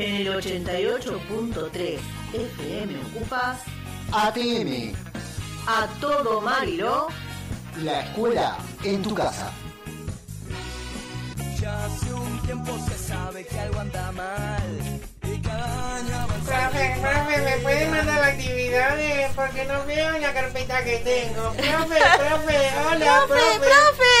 En 0.00 0.14
el 0.14 0.28
88.3 0.28 1.98
FM 2.32 3.00
ocupas 3.00 3.58
ATM, 4.12 4.92
a 5.66 5.88
todo 6.00 6.40
Mariló. 6.40 7.08
la 7.82 8.02
escuela 8.02 8.58
en 8.84 9.02
tu 9.02 9.12
casa. 9.12 9.50
Ya 11.60 11.84
hace 11.84 12.12
un 12.14 12.42
tiempo 12.42 12.78
se 12.88 12.96
sabe 12.96 13.44
que 13.44 13.58
algo 13.58 13.80
anda 13.80 14.12
mal 14.12 15.00
y 15.24 15.40
cada 15.40 15.96
año 15.96 16.14
avanza. 16.16 16.70
Profe, 16.70 16.96
profe, 17.00 17.40
¿me 17.42 17.56
puede 17.64 17.88
mandar 17.88 18.22
actividades? 18.22 19.32
Porque 19.34 19.64
no 19.64 19.84
veo 19.84 20.18
la 20.20 20.32
carpeta 20.32 20.84
que 20.84 20.98
tengo. 20.98 21.50
Profe, 21.54 22.00
profe, 22.18 22.70
hola, 22.86 23.24
profe. 23.26 23.58
profe! 23.58 24.14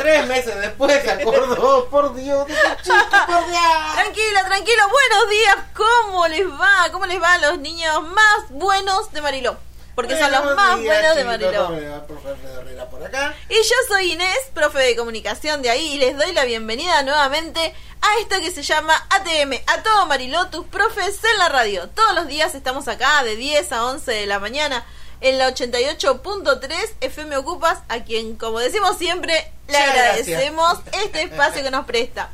Tres 0.00 0.26
meses 0.26 0.60
después 0.60 1.02
se 1.02 1.10
acordó, 1.10 1.88
por 1.88 2.14
Dios, 2.14 2.46
de 2.46 2.54
chico, 2.82 2.96
por 3.26 3.46
Dios. 3.50 3.94
Tranquilo, 3.94 4.40
tranquilo. 4.46 4.82
Buenos 4.88 5.30
días. 5.30 5.56
¿Cómo 5.76 6.28
les 6.28 6.46
va? 6.48 6.90
¿Cómo 6.92 7.06
les 7.06 7.20
va 7.20 7.34
a 7.34 7.38
los 7.38 7.58
niños 7.58 8.02
más 8.02 8.48
buenos 8.50 9.12
de 9.12 9.20
Mariló? 9.20 9.56
Porque 9.94 10.18
son 10.18 10.32
los 10.32 10.56
más 10.56 10.78
días, 10.78 10.96
buenos 10.96 11.16
de 11.16 11.24
Mariló. 11.24 11.66
¿cómo 11.66 11.78
le 11.78 11.88
va, 11.90 12.06
profe 12.06 12.28
Alfredo 12.30 12.60
Herrera 12.60 12.88
por 12.88 13.04
acá? 13.04 13.34
Y 13.50 13.54
yo 13.56 13.74
soy 13.88 14.12
Inés, 14.12 14.38
profe 14.54 14.78
de 14.78 14.96
comunicación 14.96 15.60
de 15.60 15.68
ahí, 15.68 15.94
y 15.94 15.98
les 15.98 16.16
doy 16.16 16.32
la 16.32 16.44
bienvenida 16.44 17.02
nuevamente 17.02 17.74
a 18.00 18.20
esto 18.20 18.36
que 18.40 18.50
se 18.50 18.62
llama 18.62 18.94
ATM, 19.10 19.52
a 19.66 19.82
todo 19.82 20.06
Mariló, 20.06 20.48
tus 20.48 20.64
profes 20.66 21.18
en 21.22 21.38
la 21.38 21.50
radio. 21.50 21.88
Todos 21.90 22.14
los 22.14 22.28
días 22.28 22.54
estamos 22.54 22.88
acá 22.88 23.22
de 23.24 23.36
10 23.36 23.72
a 23.72 23.84
11 23.86 24.10
de 24.10 24.26
la 24.26 24.38
mañana 24.38 24.86
en 25.20 25.38
la 25.38 25.48
88.3 25.54 26.72
FM 27.00 27.36
Ocupas, 27.36 27.78
a 27.88 28.00
quien, 28.04 28.36
como 28.36 28.58
decimos 28.58 28.96
siempre, 28.98 29.34
le 29.68 29.78
Muchas 29.78 29.90
agradecemos 29.90 30.84
gracias. 30.84 31.04
este 31.04 31.22
espacio 31.22 31.62
que 31.62 31.70
nos 31.70 31.84
presta. 31.86 32.30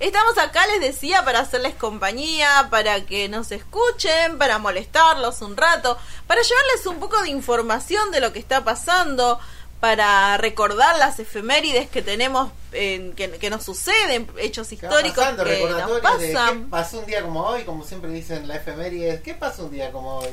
Estamos 0.00 0.38
acá, 0.38 0.64
les 0.68 0.80
decía, 0.80 1.24
para 1.24 1.40
hacerles 1.40 1.74
compañía, 1.74 2.68
para 2.70 3.04
que 3.04 3.28
nos 3.28 3.50
escuchen, 3.50 4.38
para 4.38 4.58
molestarlos 4.58 5.40
un 5.42 5.56
rato, 5.56 5.98
para 6.28 6.40
llevarles 6.42 6.86
un 6.86 7.00
poco 7.00 7.20
de 7.22 7.30
información 7.30 8.10
de 8.12 8.20
lo 8.20 8.32
que 8.32 8.38
está 8.38 8.62
pasando, 8.62 9.40
para 9.80 10.36
recordar 10.36 10.98
las 10.98 11.18
efemérides 11.18 11.88
que 11.88 12.02
tenemos, 12.02 12.50
en- 12.72 13.12
que, 13.14 13.30
que 13.32 13.50
nos 13.50 13.64
suceden, 13.64 14.28
hechos 14.38 14.68
¿Qué 14.68 14.76
va 14.76 14.82
históricos 14.86 15.18
pasando? 15.24 15.44
que 15.44 15.64
nos 15.68 15.88
de 15.90 15.94
¿Qué 15.96 16.32
pasan. 16.34 16.68
pasó 16.70 16.98
un 17.00 17.06
día 17.06 17.22
como 17.22 17.40
hoy? 17.44 17.64
Como 17.64 17.84
siempre 17.84 18.10
dicen 18.12 18.46
la 18.46 18.56
efeméride, 18.56 19.20
¿qué 19.22 19.34
pasó 19.34 19.64
un 19.64 19.72
día 19.72 19.90
como 19.90 20.18
hoy? 20.18 20.28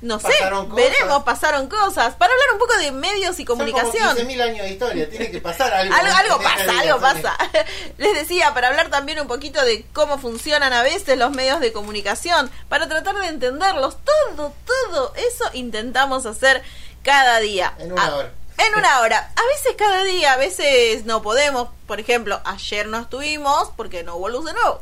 No 0.00 0.20
sé, 0.20 0.28
pasaron 0.28 0.72
veremos, 0.76 1.24
pasaron 1.24 1.68
cosas. 1.68 2.14
Para 2.14 2.32
hablar 2.32 2.48
un 2.52 2.58
poco 2.58 2.76
de 2.78 2.92
medios 2.92 3.40
y 3.40 3.44
comunicación. 3.44 4.16
Son 4.16 4.16
como 4.16 4.30
15.000 4.30 4.42
años 4.42 4.62
de 4.64 4.70
historia, 4.70 5.10
tiene 5.10 5.30
que 5.32 5.40
pasar 5.40 5.74
algo. 5.74 5.92
Algo, 5.92 6.40
pasa, 6.40 6.80
algo 6.80 7.00
pasa. 7.00 7.36
Les 7.98 8.14
decía, 8.14 8.54
para 8.54 8.68
hablar 8.68 8.90
también 8.90 9.18
un 9.18 9.26
poquito 9.26 9.64
de 9.64 9.84
cómo 9.92 10.18
funcionan 10.18 10.72
a 10.72 10.82
veces 10.82 11.18
los 11.18 11.32
medios 11.32 11.58
de 11.58 11.72
comunicación, 11.72 12.48
para 12.68 12.88
tratar 12.88 13.16
de 13.16 13.26
entenderlos, 13.26 13.96
todo, 14.04 14.54
todo 14.64 15.14
eso 15.16 15.44
intentamos 15.54 16.26
hacer 16.26 16.62
cada 17.02 17.40
día. 17.40 17.74
En 17.78 17.92
una 17.92 18.04
Ah, 18.04 18.14
hora. 18.16 18.32
En 18.58 18.74
una 18.76 19.00
hora. 19.00 19.32
A 19.34 19.46
veces 19.46 19.74
cada 19.76 20.04
día, 20.04 20.32
a 20.32 20.36
veces 20.36 21.04
no 21.06 21.22
podemos. 21.22 21.68
Por 21.88 21.98
ejemplo, 21.98 22.40
ayer 22.44 22.86
no 22.86 23.00
estuvimos 23.00 23.70
porque 23.76 24.04
no 24.04 24.14
hubo 24.16 24.28
luz 24.28 24.44
de 24.44 24.52
nuevo. 24.52 24.80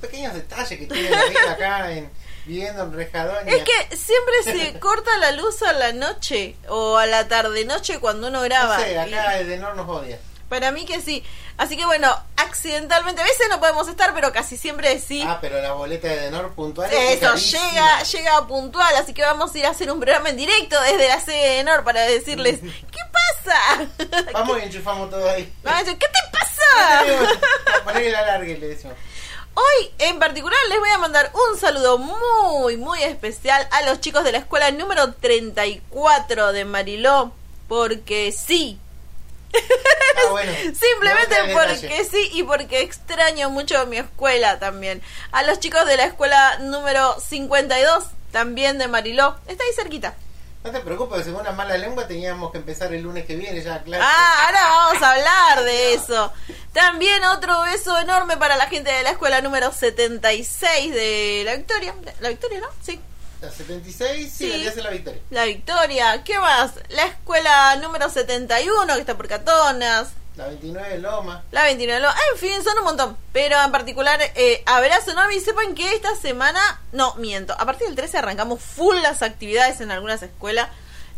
Pequeños 0.00 0.34
detalles 0.34 0.78
que 0.78 0.86
tiene 0.86 1.10
la 1.10 1.24
vida 1.24 1.52
acá 1.52 1.90
en, 1.92 2.10
viviendo 2.46 2.82
en. 2.84 3.48
Es 3.48 3.64
que 3.64 3.96
siempre 3.96 4.42
se 4.44 4.78
corta 4.80 5.16
la 5.18 5.32
luz 5.32 5.62
a 5.62 5.72
la 5.72 5.92
noche 5.92 6.56
o 6.68 6.96
a 6.96 7.06
la 7.06 7.28
tarde-noche 7.28 7.98
cuando 7.98 8.28
uno 8.28 8.40
graba. 8.42 8.78
No 8.78 8.84
sé, 8.84 8.92
Y- 8.92 8.96
acá 8.96 9.30
de 9.42 9.56
Nor 9.58 9.76
nos 9.76 9.88
odia. 9.88 10.18
Para 10.48 10.70
mí 10.70 10.86
que 10.86 11.00
sí. 11.00 11.24
Así 11.58 11.76
que 11.76 11.86
bueno, 11.86 12.14
accidentalmente, 12.36 13.20
a 13.20 13.24
veces 13.24 13.48
no 13.50 13.58
podemos 13.58 13.88
estar, 13.88 14.14
pero 14.14 14.30
casi 14.32 14.56
siempre 14.56 14.98
sí. 15.00 15.24
Ah, 15.26 15.38
pero 15.40 15.60
la 15.60 15.72
boleta 15.72 16.06
de 16.06 16.16
Denor 16.20 16.52
puntual. 16.54 16.92
Eso, 16.92 17.00
es 17.12 17.18
carísima. 17.20 17.70
llega, 17.70 18.02
llega 18.02 18.46
puntual, 18.46 18.94
así 18.96 19.12
que 19.14 19.22
vamos 19.22 19.54
a 19.54 19.58
ir 19.58 19.66
a 19.66 19.70
hacer 19.70 19.90
un 19.90 19.98
programa 19.98 20.28
en 20.28 20.36
directo 20.36 20.80
desde 20.82 21.08
la 21.08 21.18
sede 21.20 21.56
de 21.56 21.64
Nor 21.64 21.82
para 21.82 22.02
decirles, 22.02 22.60
¿qué 22.92 23.00
pasa? 23.10 23.88
Vamos 24.32 24.58
y 24.58 24.62
enchufamos 24.66 25.10
todo 25.10 25.28
ahí. 25.28 25.50
Van 25.64 25.76
a 25.76 25.78
decir, 25.82 25.98
¿qué 25.98 26.06
te 26.06 26.30
pasa? 26.30 27.82
Poner 27.84 28.02
el 28.04 28.14
alargue, 28.14 28.58
le 28.58 28.68
decimos. 28.68 28.96
Hoy 29.56 29.90
en 29.98 30.18
particular 30.18 30.58
les 30.68 30.78
voy 30.78 30.90
a 30.90 30.98
mandar 30.98 31.32
un 31.32 31.58
saludo 31.58 31.96
muy, 31.96 32.76
muy 32.76 33.02
especial 33.02 33.66
a 33.70 33.82
los 33.82 34.00
chicos 34.00 34.22
de 34.22 34.32
la 34.32 34.38
escuela 34.38 34.70
número 34.70 35.14
34 35.14 36.52
de 36.52 36.66
Mariló, 36.66 37.32
porque 37.66 38.32
sí, 38.32 38.78
Ah, 39.54 40.28
bueno. 40.30 40.52
Simplemente 40.52 41.36
porque 41.54 42.04
sí 42.04 42.30
y 42.34 42.42
porque 42.42 42.80
extraño 42.80 43.50
mucho 43.50 43.86
mi 43.86 43.98
escuela 43.98 44.58
también. 44.58 45.02
A 45.32 45.42
los 45.42 45.58
chicos 45.60 45.86
de 45.86 45.96
la 45.96 46.04
escuela 46.04 46.58
número 46.58 47.18
52, 47.20 48.04
también 48.32 48.78
de 48.78 48.88
Mariló. 48.88 49.36
Está 49.46 49.64
ahí 49.64 49.72
cerquita. 49.74 50.14
No 50.66 50.72
te 50.72 50.80
preocupes, 50.80 51.24
según 51.24 51.42
una 51.42 51.52
mala 51.52 51.76
lengua 51.78 52.08
teníamos 52.08 52.50
que 52.50 52.58
empezar 52.58 52.92
el 52.92 53.02
lunes 53.02 53.24
que 53.24 53.36
viene 53.36 53.62
ya, 53.62 53.80
claro. 53.84 54.02
Ah, 54.04 54.46
ahora 54.46 54.60
vamos 54.68 55.02
a 55.02 55.12
hablar 55.12 55.62
de 55.64 55.94
eso. 55.94 56.32
También 56.72 57.22
otro 57.24 57.62
beso 57.62 57.96
enorme 58.00 58.36
para 58.36 58.56
la 58.56 58.66
gente 58.66 58.90
de 58.92 59.04
la 59.04 59.10
escuela 59.10 59.40
número 59.40 59.70
76 59.70 60.92
de 60.92 61.42
La 61.44 61.54
Victoria. 61.56 61.94
La 62.18 62.30
Victoria, 62.30 62.60
¿no? 62.60 62.66
Sí. 62.82 63.00
La 63.40 63.50
76, 63.52 64.32
sí, 64.36 64.50
Sí. 64.50 64.64
la 64.64 64.72
que 64.74 64.82
la 64.82 64.90
victoria. 64.90 65.20
La 65.30 65.44
Victoria. 65.44 66.24
¿Qué 66.24 66.36
más? 66.40 66.72
La 66.88 67.04
escuela 67.04 67.76
número 67.76 68.10
71, 68.10 68.94
que 68.94 69.00
está 69.00 69.16
por 69.16 69.28
Catonas. 69.28 70.08
La 70.36 70.48
29, 70.48 70.98
Loma. 70.98 71.42
La 71.50 71.64
29, 71.64 72.00
lo- 72.00 72.08
en 72.10 72.38
fin, 72.38 72.62
son 72.62 72.76
un 72.78 72.84
montón. 72.84 73.16
Pero 73.32 73.56
en 73.62 73.72
particular, 73.72 74.20
eh, 74.34 74.62
abrazo 74.66 75.12
enorme 75.12 75.34
y 75.34 75.40
sepan 75.40 75.74
que 75.74 75.94
esta 75.94 76.14
semana, 76.16 76.60
no, 76.92 77.14
miento, 77.14 77.54
a 77.58 77.64
partir 77.64 77.86
del 77.86 77.96
13 77.96 78.18
arrancamos 78.18 78.60
full 78.60 78.96
las 78.96 79.22
actividades 79.22 79.80
en 79.80 79.90
algunas 79.90 80.22
escuelas. 80.22 80.68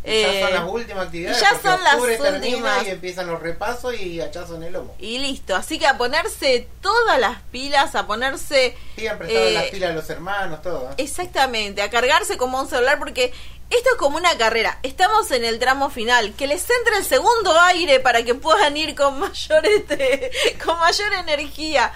Ya 0.03 0.11
Eh, 0.11 0.41
son 0.43 0.53
las 0.53 0.63
últimas 0.69 1.05
actividades. 1.05 1.41
ya 1.41 1.59
son 1.61 1.83
las 1.83 1.95
últimas. 1.95 2.85
Y 2.85 2.89
empiezan 2.89 3.27
los 3.27 3.41
repasos 3.41 3.93
y 3.99 4.21
hachazo 4.21 4.55
en 4.55 4.63
el 4.63 4.73
lomo. 4.73 4.95
y 4.99 5.17
listo, 5.19 5.55
así 5.55 5.77
que 5.79 5.87
a 5.87 5.97
ponerse 5.97 6.67
todas 6.81 7.19
las 7.19 7.41
pilas, 7.51 7.95
a 7.95 8.07
ponerse... 8.07 8.75
Sigan 8.95 9.17
prestado 9.17 9.45
eh, 9.45 9.53
las 9.53 9.63
pilas 9.65 9.89
a 9.91 9.93
los 9.93 10.09
hermanos, 10.09 10.61
todo. 10.61 10.89
¿eh? 10.91 10.93
Exactamente, 10.97 11.81
a 11.81 11.89
cargarse 11.89 12.37
como 12.37 12.59
un 12.59 12.67
celular 12.69 12.97
porque 12.99 13.33
esto 13.69 13.89
es 13.91 13.95
como 13.97 14.17
una 14.17 14.35
carrera. 14.37 14.79
Estamos 14.83 15.29
en 15.31 15.45
el 15.45 15.59
tramo 15.59 15.89
final, 15.89 16.33
que 16.33 16.47
les 16.47 16.67
entre 16.69 16.97
el 16.97 17.05
segundo 17.05 17.59
aire 17.61 17.99
para 17.99 18.23
que 18.23 18.33
puedan 18.35 18.75
ir 18.77 18.95
con 18.95 19.19
mayor 19.19 19.65
este, 19.65 20.31
con 20.65 20.79
mayor 20.79 21.13
energía. 21.13 21.91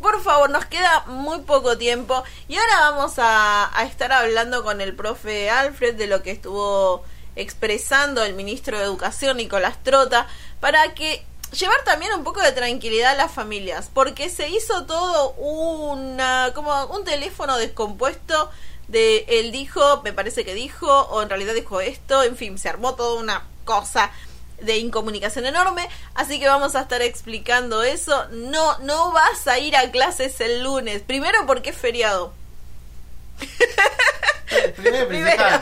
Por 0.00 0.22
favor, 0.22 0.48
nos 0.48 0.64
queda 0.66 1.04
muy 1.08 1.40
poco 1.40 1.76
tiempo 1.76 2.22
y 2.46 2.56
ahora 2.56 2.90
vamos 2.92 3.14
a, 3.18 3.68
a 3.76 3.84
estar 3.84 4.12
hablando 4.12 4.62
con 4.62 4.80
el 4.80 4.94
profe 4.94 5.50
Alfred 5.50 5.96
de 5.96 6.06
lo 6.06 6.22
que 6.22 6.30
estuvo 6.30 7.04
expresando 7.40 8.22
el 8.22 8.34
ministro 8.34 8.78
de 8.78 8.84
Educación 8.84 9.36
Nicolás 9.36 9.82
Trota 9.82 10.26
para 10.60 10.94
que 10.94 11.24
llevar 11.52 11.82
también 11.84 12.12
un 12.14 12.24
poco 12.24 12.40
de 12.42 12.52
tranquilidad 12.52 13.12
a 13.12 13.16
las 13.16 13.32
familias, 13.32 13.90
porque 13.92 14.28
se 14.28 14.48
hizo 14.48 14.84
todo 14.86 15.30
una 15.32 16.52
como 16.54 16.86
un 16.86 17.04
teléfono 17.04 17.56
descompuesto 17.56 18.50
de 18.88 19.24
él 19.28 19.52
dijo, 19.52 20.02
me 20.02 20.12
parece 20.12 20.44
que 20.44 20.54
dijo, 20.54 20.86
o 20.86 21.22
en 21.22 21.28
realidad 21.28 21.54
dijo 21.54 21.80
esto, 21.80 22.22
en 22.22 22.36
fin, 22.36 22.58
se 22.58 22.68
armó 22.68 22.94
toda 22.94 23.20
una 23.20 23.44
cosa 23.64 24.10
de 24.60 24.78
incomunicación 24.78 25.46
enorme, 25.46 25.88
así 26.14 26.40
que 26.40 26.48
vamos 26.48 26.74
a 26.74 26.80
estar 26.80 27.02
explicando 27.02 27.82
eso. 27.82 28.26
No, 28.30 28.78
no 28.80 29.12
vas 29.12 29.46
a 29.46 29.58
ir 29.58 29.76
a 29.76 29.90
clases 29.90 30.40
el 30.40 30.64
lunes, 30.64 31.02
primero 31.02 31.46
porque 31.46 31.70
es 31.70 31.76
feriado. 31.76 32.32
Primero, 34.76 35.08
Primero. 35.08 35.60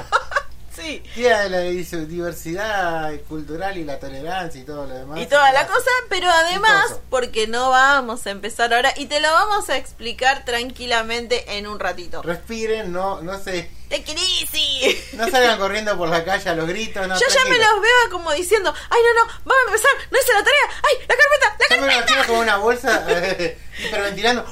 Sí. 0.82 1.02
De 1.16 1.48
la 1.48 1.60
diversidad 1.60 3.12
cultural 3.28 3.76
y 3.78 3.84
la 3.84 3.98
tolerancia 3.98 4.60
y 4.60 4.64
todo 4.64 4.86
lo 4.86 4.94
demás. 4.94 5.18
y 5.20 5.26
toda 5.26 5.50
la 5.52 5.66
cosa, 5.66 5.90
pero 6.08 6.28
además, 6.30 6.96
porque 7.10 7.46
no 7.46 7.70
vamos 7.70 8.26
a 8.26 8.30
empezar 8.30 8.72
ahora 8.74 8.92
y 8.96 9.06
te 9.06 9.20
lo 9.20 9.30
vamos 9.30 9.68
a 9.70 9.76
explicar 9.76 10.44
tranquilamente 10.44 11.56
en 11.56 11.66
un 11.66 11.80
ratito. 11.80 12.22
Respiren, 12.22 12.92
no, 12.92 13.22
no 13.22 13.38
se, 13.38 13.70
¡Te 13.88 14.02
crisis! 14.02 15.14
no 15.14 15.28
salgan 15.30 15.58
corriendo 15.58 15.96
por 15.96 16.08
la 16.08 16.24
calle 16.24 16.50
a 16.50 16.54
los 16.54 16.66
gritos. 16.68 17.06
No, 17.06 17.14
Yo 17.14 17.26
ya 17.28 17.44
me 17.48 17.56
los 17.58 17.80
veo 17.80 18.10
como 18.10 18.32
diciendo, 18.32 18.74
ay 18.90 18.98
no, 19.02 19.24
no, 19.24 19.32
vamos 19.44 19.62
a 19.64 19.66
empezar, 19.66 19.90
no 20.10 20.18
hice 20.18 20.32
la 20.32 20.44
tarea, 20.44 20.82
ay, 20.82 21.06
la 21.08 21.14
carpeta, 21.16 21.56
la 21.70 21.76
Yo 21.76 21.82
me 21.82 21.88
carpeta. 21.88 22.12
imagino 22.12 22.26
como 22.26 22.40
una 22.40 22.56
bolsa 22.56 23.04
eh, 23.08 23.58
hiperventilando. 23.78 24.44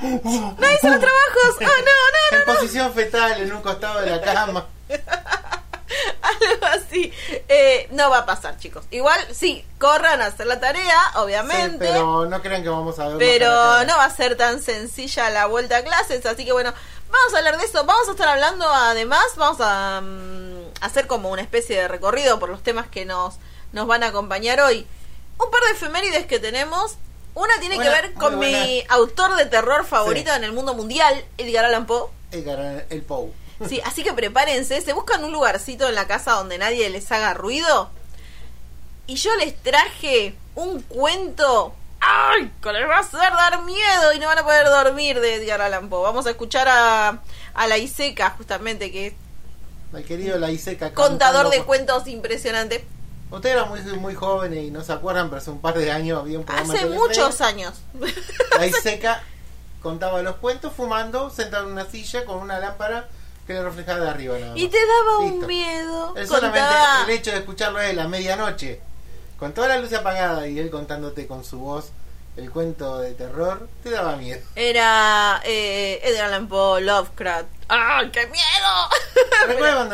No 0.00 0.72
hice 0.72 0.90
los 0.90 1.00
trabajos, 1.00 1.56
oh 1.56 1.60
no, 1.60 1.66
no, 1.68 2.38
En 2.38 2.44
posición 2.44 2.92
fetal 2.92 3.40
en 3.40 3.52
un 3.52 3.62
costado 3.62 4.00
de 4.02 4.10
la 4.10 4.20
cama. 4.20 4.66
algo 6.22 6.66
así. 6.66 7.12
Eh, 7.48 7.88
no 7.92 8.10
va 8.10 8.18
a 8.18 8.26
pasar, 8.26 8.58
chicos. 8.58 8.84
Igual, 8.90 9.18
sí, 9.34 9.64
corran 9.78 10.20
a 10.22 10.26
hacer 10.26 10.46
la 10.46 10.60
tarea, 10.60 10.98
obviamente. 11.16 11.86
Sí, 11.86 11.92
pero 11.92 12.26
no 12.26 12.42
crean 12.42 12.62
que 12.62 12.68
vamos 12.68 12.98
a 12.98 13.08
ver. 13.08 13.18
pero 13.18 13.84
no 13.84 13.96
va 13.96 14.04
a 14.04 14.14
ser 14.14 14.36
tan 14.36 14.62
sencilla 14.62 15.30
la 15.30 15.46
vuelta 15.46 15.78
a 15.78 15.82
clases, 15.82 16.24
así 16.26 16.44
que 16.44 16.52
bueno, 16.52 16.72
vamos 17.10 17.34
a 17.34 17.38
hablar 17.38 17.58
de 17.58 17.64
eso. 17.64 17.84
Vamos 17.84 18.08
a 18.08 18.12
estar 18.12 18.28
hablando, 18.28 18.66
además, 18.68 19.24
vamos 19.36 19.58
a 19.60 20.00
mm, 20.02 20.72
hacer 20.80 21.06
como 21.06 21.30
una 21.30 21.42
especie 21.42 21.76
de 21.76 21.88
recorrido 21.88 22.38
por 22.38 22.48
los 22.48 22.62
temas 22.62 22.86
que 22.88 23.04
nos, 23.04 23.34
nos 23.72 23.86
van 23.86 24.02
a 24.02 24.08
acompañar 24.08 24.60
hoy. 24.60 24.86
Un 25.38 25.50
par 25.50 25.62
de 25.62 25.70
efemérides 25.72 26.26
que 26.26 26.38
tenemos 26.38 26.96
Una 27.34 27.58
tiene 27.58 27.76
Buena, 27.76 27.90
que 27.94 28.02
ver 28.02 28.14
con 28.14 28.38
mi 28.38 28.84
autor 28.90 29.34
de 29.36 29.46
terror 29.46 29.84
favorito 29.86 30.30
Sí. 30.30 30.36
en 30.36 30.44
el 30.44 30.52
mundo 30.52 30.74
mundial, 30.74 31.24
Edgar 31.38 31.64
Allan 31.64 31.86
Poe. 31.86 32.10
Edgar 32.30 32.84
el 32.90 33.02
Pou. 33.02 33.32
Sí, 33.68 33.80
así 33.84 34.02
que 34.02 34.12
prepárense, 34.12 34.80
se 34.80 34.92
buscan 34.92 35.24
un 35.24 35.32
lugarcito 35.32 35.88
en 35.88 35.94
la 35.94 36.06
casa 36.06 36.32
donde 36.32 36.58
nadie 36.58 36.88
les 36.90 37.10
haga 37.12 37.34
ruido. 37.34 37.90
Y 39.06 39.16
yo 39.16 39.34
les 39.36 39.56
traje 39.62 40.34
un 40.54 40.80
cuento. 40.82 41.74
¡Ay! 42.00 42.50
Que 42.62 42.72
les 42.72 42.88
va 42.88 42.96
a 42.96 43.00
hacer 43.00 43.20
dar 43.20 43.62
miedo 43.62 44.12
y 44.14 44.18
no 44.18 44.26
van 44.26 44.38
a 44.38 44.44
poder 44.44 44.66
dormir 44.66 45.20
de 45.20 45.36
Edgar 45.36 45.60
Allan 45.60 45.88
Poe. 45.88 46.02
Vamos 46.02 46.26
a 46.26 46.30
escuchar 46.30 46.68
a, 46.68 47.20
a 47.54 47.66
la 47.66 47.78
Iseca, 47.78 48.30
justamente, 48.30 48.90
que 48.90 49.08
es 49.08 49.14
El 49.94 50.04
querido 50.04 50.38
La 50.38 50.50
Iseca. 50.50 50.92
contador 50.94 51.50
de 51.50 51.62
cuentos 51.64 52.06
impresionante. 52.08 52.84
Ustedes 53.30 53.56
eran 53.56 53.68
muy, 53.68 53.80
muy 53.98 54.14
jóvenes 54.14 54.64
y 54.64 54.70
no 54.70 54.82
se 54.82 54.92
acuerdan, 54.92 55.30
pero 55.30 55.40
hace 55.40 55.50
un 55.50 55.60
par 55.60 55.74
de 55.78 55.90
años 55.90 56.20
había 56.20 56.38
un 56.38 56.44
programa 56.44 56.74
Hace 56.74 56.86
muchos 56.86 57.40
años. 57.40 57.74
La 58.58 58.66
Iseca 58.66 59.22
contaba 59.82 60.22
los 60.22 60.36
cuentos 60.36 60.72
fumando, 60.76 61.30
sentado 61.30 61.66
en 61.66 61.72
una 61.72 61.86
silla 61.86 62.24
con 62.24 62.36
una 62.38 62.58
lámpara 62.58 63.08
que 63.46 63.54
le 63.54 63.62
reflejaba 63.62 64.00
de 64.00 64.10
arriba. 64.10 64.38
Nada 64.38 64.52
más. 64.52 64.58
Y 64.60 64.68
te 64.68 64.78
daba 64.86 65.18
un 65.18 65.46
miedo. 65.46 66.14
Solamente 66.26 66.58
Contaba- 66.60 67.04
el 67.04 67.10
hecho 67.10 67.30
de 67.32 67.38
escucharlo 67.38 67.78
a 67.78 67.86
él 67.86 67.98
a 67.98 68.08
medianoche, 68.08 68.80
con 69.38 69.52
toda 69.52 69.68
la 69.68 69.78
luz 69.78 69.92
apagada 69.92 70.46
y 70.46 70.58
él 70.58 70.70
contándote 70.70 71.26
con 71.26 71.44
su 71.44 71.58
voz 71.58 71.86
el 72.36 72.50
cuento 72.50 72.98
de 73.00 73.12
terror, 73.12 73.68
te 73.82 73.90
daba 73.90 74.16
miedo. 74.16 74.40
Era 74.54 75.42
eh, 75.44 76.00
Edgar 76.02 76.26
Allan 76.26 76.48
Poe, 76.48 76.80
Lovecraft. 76.80 77.46
¡Ay, 77.68 78.10
qué 78.10 78.26
miedo! 78.26 78.88
Recuerdo 79.48 79.86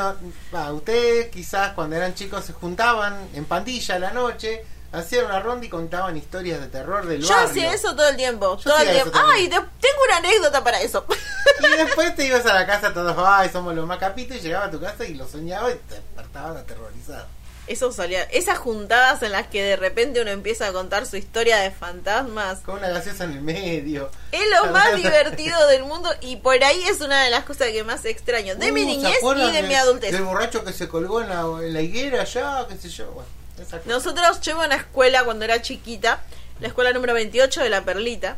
cuando 0.52 0.74
ustedes 0.76 1.28
quizás 1.30 1.72
cuando 1.72 1.96
eran 1.96 2.14
chicos 2.14 2.44
se 2.44 2.52
juntaban 2.52 3.28
en 3.34 3.44
pandilla 3.44 3.96
a 3.96 3.98
la 3.98 4.10
noche, 4.12 4.64
hacían 4.92 5.24
una 5.26 5.40
ronda 5.40 5.66
y 5.66 5.68
contaban 5.68 6.16
historias 6.16 6.60
de 6.60 6.68
terror 6.68 7.06
del 7.06 7.22
Yo 7.22 7.28
barrio. 7.28 7.48
hacía 7.50 7.72
eso 7.74 7.96
todo 7.96 8.08
el 8.08 8.16
tiempo. 8.16 8.56
Yo 8.58 8.70
todo 8.70 8.78
el 8.78 8.90
tiempo. 8.90 9.18
Ay, 9.32 9.48
te- 9.48 9.56
tengo 9.56 10.02
una 10.06 10.16
anécdota 10.18 10.62
para 10.62 10.80
eso. 10.80 11.04
Después 11.84 12.14
te 12.16 12.26
ibas 12.26 12.44
a 12.46 12.54
la 12.54 12.66
casa 12.66 12.92
todos, 12.92 13.16
ay, 13.19 13.48
somos 13.52 13.75
los 13.75 13.86
más 13.86 13.98
capitos, 13.98 14.36
y 14.36 14.40
llegaba 14.40 14.66
a 14.66 14.70
tu 14.70 14.80
casa 14.80 15.04
y 15.04 15.14
lo 15.14 15.26
soñaba 15.28 15.70
y 15.70 15.75
te 15.75 15.94
despertaban 15.94 16.56
aterrorizados. 16.56 17.26
Eso 17.69 17.92
salía. 17.92 18.22
Esas 18.25 18.56
juntadas 18.56 19.22
en 19.22 19.32
las 19.32 19.46
que 19.48 19.62
de 19.62 19.76
repente 19.76 20.22
uno 20.22 20.30
empieza 20.30 20.66
a 20.66 20.72
contar 20.72 21.04
su 21.04 21.16
historia 21.16 21.58
de 21.58 21.70
fantasmas. 21.70 22.60
Con 22.60 22.78
una 22.78 22.88
gaseosa 22.88 23.25
en 23.25 23.32
el 23.32 23.40
medio. 23.42 24.10
Es 24.32 24.42
lo 24.48 24.72
más 24.72 24.96
divertido 24.96 25.66
del 25.66 25.84
mundo 25.84 26.10
y 26.22 26.36
por 26.36 26.54
ahí 26.64 26.82
es 26.84 27.02
una 27.02 27.25
de 27.25 27.30
las 27.30 27.44
cosas 27.44 27.69
que 27.69 27.84
más 27.84 28.06
extraño. 28.06 28.56
De 28.56 28.72
mi 28.72 28.84
Uh, 28.84 28.86
¿se 28.86 28.96
niñez 28.96 29.19
y 29.22 29.52
de 29.52 29.62
mi 29.64 29.75
adultez. 29.75 30.12
Del 30.12 30.22
borracho 30.22 30.64
que 30.64 30.72
se 30.72 30.88
colgó 30.88 31.20
en 31.20 31.28
la, 31.28 31.42
en 31.42 31.75
la 31.75 31.82
higuera 31.82 32.22
allá, 32.22 32.66
qué 32.70 32.76
sé 32.76 32.88
yo. 32.88 33.10
Bueno. 33.10 33.28
Nosotros 33.84 34.40
llevo 34.40 34.62
a 34.62 34.66
una 34.66 34.76
escuela 34.76 35.25
cuando 35.25 35.44
era 35.44 35.60
chiquita, 35.60 36.22
la 36.60 36.69
escuela 36.69 36.92
número 36.92 37.12
28 37.12 37.62
de 37.62 37.69
La 37.69 37.84
Perlita, 37.84 38.36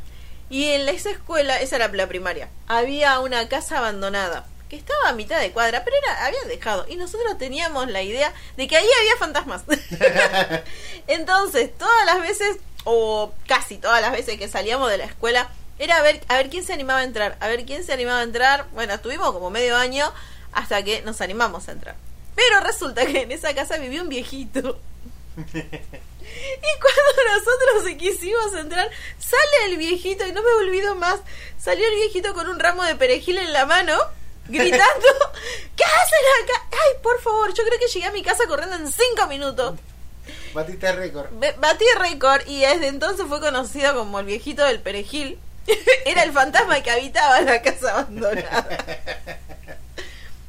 y 0.50 0.66
en 0.72 0.88
esa 0.88 1.10
escuela, 1.10 1.60
esa 1.60 1.76
era 1.76 1.88
la 1.88 2.08
primaria, 2.08 2.50
había 2.66 3.20
una 3.20 3.48
casa 3.48 3.78
abandonada 3.78 4.46
que 4.68 4.76
estaba 4.76 5.08
a 5.08 5.12
mitad 5.12 5.40
de 5.40 5.50
cuadra, 5.52 5.84
pero 5.84 5.96
era 5.96 6.26
habían 6.26 6.48
dejado 6.48 6.86
y 6.88 6.96
nosotros 6.96 7.38
teníamos 7.38 7.88
la 7.90 8.02
idea 8.02 8.32
de 8.56 8.68
que 8.68 8.76
ahí 8.76 8.86
había 9.00 9.16
fantasmas. 9.18 9.62
Entonces, 11.08 11.76
todas 11.76 12.06
las 12.06 12.20
veces 12.20 12.56
o 12.84 13.32
casi 13.46 13.78
todas 13.78 14.00
las 14.00 14.12
veces 14.12 14.38
que 14.38 14.48
salíamos 14.48 14.88
de 14.90 14.98
la 14.98 15.04
escuela 15.04 15.50
era 15.78 15.96
a 15.96 16.02
ver 16.02 16.20
a 16.28 16.36
ver 16.36 16.50
quién 16.50 16.64
se 16.64 16.72
animaba 16.72 17.00
a 17.00 17.04
entrar, 17.04 17.36
a 17.40 17.48
ver 17.48 17.64
quién 17.64 17.84
se 17.84 17.92
animaba 17.92 18.20
a 18.20 18.24
entrar. 18.24 18.66
Bueno, 18.72 18.94
estuvimos 18.94 19.32
como 19.32 19.50
medio 19.50 19.76
año 19.76 20.12
hasta 20.52 20.82
que 20.84 21.02
nos 21.02 21.20
animamos 21.20 21.68
a 21.68 21.72
entrar. 21.72 21.96
Pero 22.36 22.60
resulta 22.60 23.04
que 23.06 23.22
en 23.22 23.32
esa 23.32 23.54
casa 23.54 23.76
vivía 23.76 24.02
un 24.02 24.08
viejito. 24.08 24.78
Y 26.36 26.80
cuando 26.80 27.34
nosotros 27.36 27.96
quisimos 27.98 28.54
entrar, 28.54 28.90
sale 29.18 29.72
el 29.72 29.76
viejito, 29.76 30.26
y 30.26 30.32
no 30.32 30.42
me 30.42 30.50
olvido 30.52 30.94
más, 30.94 31.20
salió 31.58 31.86
el 31.86 31.94
viejito 31.94 32.34
con 32.34 32.48
un 32.48 32.58
ramo 32.58 32.84
de 32.84 32.96
perejil 32.96 33.38
en 33.38 33.52
la 33.52 33.66
mano, 33.66 33.96
gritando, 34.48 35.08
¿qué 35.76 35.84
hacen 35.84 36.44
acá? 36.44 36.66
Ay, 36.72 37.02
por 37.02 37.20
favor, 37.20 37.52
yo 37.54 37.64
creo 37.64 37.78
que 37.78 37.88
llegué 37.88 38.06
a 38.06 38.12
mi 38.12 38.22
casa 38.22 38.46
corriendo 38.46 38.76
en 38.76 38.90
cinco 38.90 39.26
minutos. 39.28 39.78
Batiste 40.52 40.92
récord. 40.92 41.28
Batí 41.58 41.84
récord 41.98 42.42
y 42.46 42.60
desde 42.60 42.88
entonces 42.88 43.26
fue 43.28 43.40
conocido 43.40 43.94
como 43.94 44.20
el 44.20 44.26
viejito 44.26 44.64
del 44.64 44.80
perejil. 44.80 45.38
Era 46.04 46.22
el 46.22 46.32
fantasma 46.32 46.82
que 46.82 46.90
habitaba 46.90 47.40
la 47.40 47.62
casa 47.62 47.92
abandonada. 47.92 48.78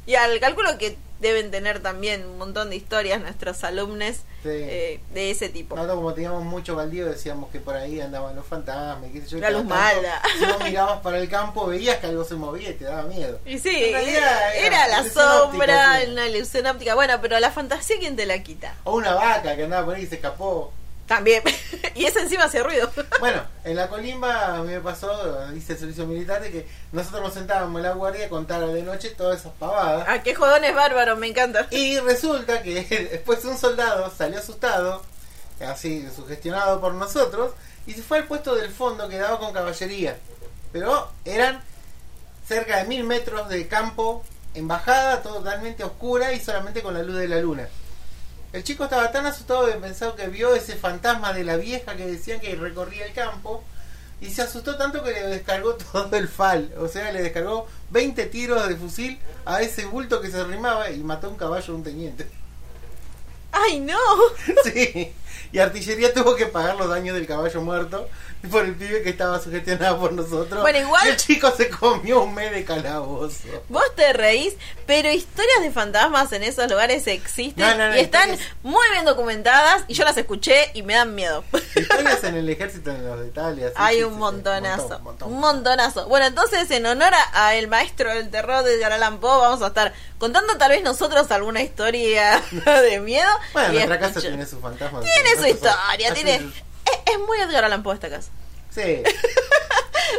Y 0.06 0.14
al 0.14 0.40
cálculo 0.40 0.76
que 0.78 0.96
deben 1.22 1.50
tener 1.50 1.80
también 1.80 2.26
un 2.26 2.36
montón 2.36 2.68
de 2.70 2.76
historias 2.76 3.20
nuestros 3.20 3.64
alumnos 3.64 4.16
Sí. 4.42 4.48
eh, 4.50 5.00
de 5.14 5.30
ese 5.30 5.48
tipo. 5.48 5.76
Nosotros 5.76 5.96
como 5.98 6.14
teníamos 6.14 6.42
mucho 6.42 6.74
baldío 6.74 7.06
decíamos 7.06 7.48
que 7.52 7.60
por 7.60 7.76
ahí 7.76 8.00
andaban 8.00 8.34
los 8.34 8.44
fantasmas, 8.44 9.08
qué 9.12 9.20
sé 9.20 9.28
yo. 9.28 9.38
La 9.38 9.50
luz 9.50 9.64
mala. 9.64 10.20
Si 10.36 10.44
vos 10.44 10.64
mirabas 10.64 10.98
para 11.00 11.18
el 11.18 11.28
campo 11.28 11.66
veías 11.66 11.98
que 11.98 12.08
algo 12.08 12.24
se 12.24 12.34
movía 12.34 12.70
y 12.70 12.74
te 12.74 12.84
daba 12.84 13.04
miedo. 13.04 13.38
Y 13.46 13.58
sí, 13.60 13.70
era, 13.84 14.54
era 14.54 14.88
la 14.88 15.04
sombra, 15.08 15.44
óptica, 15.98 16.10
una 16.10 16.26
ilusión 16.28 16.66
óptica. 16.66 16.96
Bueno, 16.96 17.18
pero 17.22 17.38
la 17.38 17.52
fantasía, 17.52 17.96
¿quién 18.00 18.16
te 18.16 18.26
la 18.26 18.42
quita? 18.42 18.74
O 18.82 18.96
una 18.96 19.14
vaca 19.14 19.54
que 19.54 19.62
andaba 19.62 19.86
por 19.86 19.94
ahí 19.94 20.02
y 20.02 20.06
se 20.06 20.16
escapó. 20.16 20.72
También. 21.06 21.42
y 21.94 22.04
esa 22.04 22.20
encima 22.20 22.44
hace 22.44 22.62
ruido. 22.62 22.90
Bueno, 23.20 23.42
en 23.64 23.76
la 23.76 23.88
colimba 23.88 24.56
a 24.56 24.62
mí 24.62 24.72
me 24.72 24.80
pasó, 24.80 25.12
hice 25.54 25.74
el 25.74 25.78
servicio 25.78 26.06
militar, 26.06 26.42
de 26.42 26.50
que 26.50 26.66
nosotros 26.90 27.22
nos 27.22 27.34
sentábamos 27.34 27.76
en 27.76 27.82
la 27.84 27.92
guardia 27.92 28.26
a 28.26 28.28
contar 28.28 28.66
de 28.66 28.82
noche 28.82 29.10
todas 29.10 29.40
esas 29.40 29.52
pavadas. 29.52 30.06
ah, 30.08 30.22
qué 30.22 30.34
jodones 30.34 30.74
bárbaros, 30.74 31.18
me 31.18 31.28
encanta. 31.28 31.68
Y 31.70 31.98
resulta 32.00 32.62
que 32.62 32.82
después 33.12 33.44
un 33.44 33.56
soldado 33.56 34.10
salió 34.10 34.40
asustado, 34.40 35.02
así 35.64 36.08
sugestionado 36.14 36.80
por 36.80 36.94
nosotros, 36.94 37.52
y 37.86 37.92
se 37.92 38.02
fue 38.02 38.18
al 38.18 38.24
puesto 38.24 38.56
del 38.56 38.70
fondo 38.70 39.08
que 39.08 39.18
daba 39.18 39.38
con 39.38 39.52
caballería. 39.52 40.16
Pero 40.72 41.10
eran 41.24 41.62
cerca 42.46 42.78
de 42.78 42.84
mil 42.84 43.04
metros 43.04 43.48
de 43.48 43.68
campo 43.68 44.24
en 44.54 44.66
bajada, 44.66 45.22
totalmente 45.22 45.84
oscura 45.84 46.32
y 46.32 46.40
solamente 46.40 46.82
con 46.82 46.94
la 46.94 47.02
luz 47.02 47.16
de 47.16 47.28
la 47.28 47.38
luna. 47.38 47.68
El 48.52 48.64
chico 48.64 48.84
estaba 48.84 49.10
tan 49.10 49.24
asustado 49.26 49.66
que 49.66 49.72
pensó 49.72 50.14
que 50.14 50.28
vio 50.28 50.54
ese 50.54 50.76
fantasma 50.76 51.32
de 51.32 51.44
la 51.44 51.56
vieja 51.56 51.96
que 51.96 52.06
decían 52.06 52.40
que 52.40 52.54
recorría 52.54 53.06
el 53.06 53.14
campo 53.14 53.64
y 54.20 54.30
se 54.30 54.42
asustó 54.42 54.76
tanto 54.76 55.02
que 55.02 55.12
le 55.12 55.26
descargó 55.26 55.74
todo 55.92 56.16
el 56.16 56.28
fal. 56.28 56.72
O 56.78 56.88
sea, 56.88 57.10
le 57.12 57.22
descargó 57.22 57.66
20 57.90 58.26
tiros 58.26 58.68
de 58.68 58.76
fusil 58.76 59.18
a 59.44 59.62
ese 59.62 59.86
bulto 59.86 60.20
que 60.20 60.30
se 60.30 60.38
arrimaba 60.38 60.90
y 60.90 60.98
mató 60.98 61.30
un 61.30 61.36
caballo 61.36 61.66
de 61.66 61.72
un 61.72 61.84
teniente. 61.84 62.26
¡Ay, 63.52 63.80
no! 63.80 63.98
Sí, 64.64 65.12
y 65.52 65.58
artillería 65.58 66.12
tuvo 66.14 66.34
que 66.36 66.46
pagar 66.46 66.76
los 66.76 66.88
daños 66.88 67.14
del 67.14 67.26
caballo 67.26 67.60
muerto 67.62 68.08
por 68.50 68.64
el 68.64 68.74
pibe 68.74 69.02
que 69.02 69.10
estaba 69.10 69.40
sugestionado 69.40 70.00
por 70.00 70.12
nosotros. 70.12 70.62
Bueno, 70.62 70.78
igual- 70.80 71.06
Y 71.06 71.10
el 71.10 71.16
chico 71.16 71.52
se 71.56 71.68
comió 71.70 72.22
un 72.22 72.34
mes 72.34 72.50
de 72.50 72.64
calabozo. 72.64 73.38
Vos 73.68 73.84
te 73.94 74.12
reís, 74.12 74.54
pero 74.84 75.10
historias 75.10 75.62
de 75.62 75.70
fantasmas 75.70 76.32
en 76.32 76.42
esos 76.42 76.68
lugares 76.68 77.06
existen 77.06 77.64
No, 77.64 77.74
no, 77.76 77.88
no, 77.90 77.96
y 77.96 78.00
están 78.00 78.30
historias- 78.30 78.56
muy 78.64 78.84
bien 78.90 79.04
documentadas 79.04 79.84
y 79.86 79.94
yo 79.94 80.04
las 80.04 80.16
escuché 80.16 80.70
y 80.74 80.82
me 80.82 80.94
dan 80.94 81.14
miedo. 81.14 81.44
Historias 81.76 82.24
en 82.24 82.34
el 82.36 82.48
ejército 82.48 82.90
en 82.90 83.06
los 83.06 83.20
detalles. 83.20 83.72
Hay 83.76 84.02
un 84.02 84.18
montonazo, 84.18 84.82
montón, 84.82 85.02
montón. 85.04 85.32
un 85.32 85.40
montonazo. 85.40 86.06
Bueno, 86.08 86.26
entonces 86.26 86.70
en 86.72 86.84
honor 86.86 87.12
a, 87.14 87.46
a 87.46 87.54
el 87.54 87.68
maestro 87.68 88.12
del 88.12 88.28
terror 88.30 88.64
de 88.64 88.74
Edgar 88.74 88.92
Allan 88.92 89.18
Poe 89.20 89.38
vamos 89.40 89.62
a 89.62 89.68
estar 89.68 89.92
contando 90.18 90.56
tal 90.58 90.70
vez 90.70 90.82
nosotros 90.82 91.30
alguna 91.30 91.62
historia 91.62 92.42
de 92.82 93.00
miedo. 93.00 93.30
Bueno, 93.52 93.68
y 93.70 93.72
nuestra 93.74 93.98
casa 94.00 94.10
escucha- 94.18 94.28
tiene 94.28 94.46
su 94.46 94.60
fantasma. 94.60 95.00
tiene 95.00 95.21
su 95.30 95.42
Nosotros- 95.42 95.72
historia, 95.72 96.14
tiene... 96.14 96.34
es. 96.36 97.18
Muy 97.26 97.38
Edgar 97.40 97.64
Allan 97.64 97.82
Poe 97.82 97.94
esta 97.94 98.08
casa. 98.10 98.30
Sí. 98.70 99.02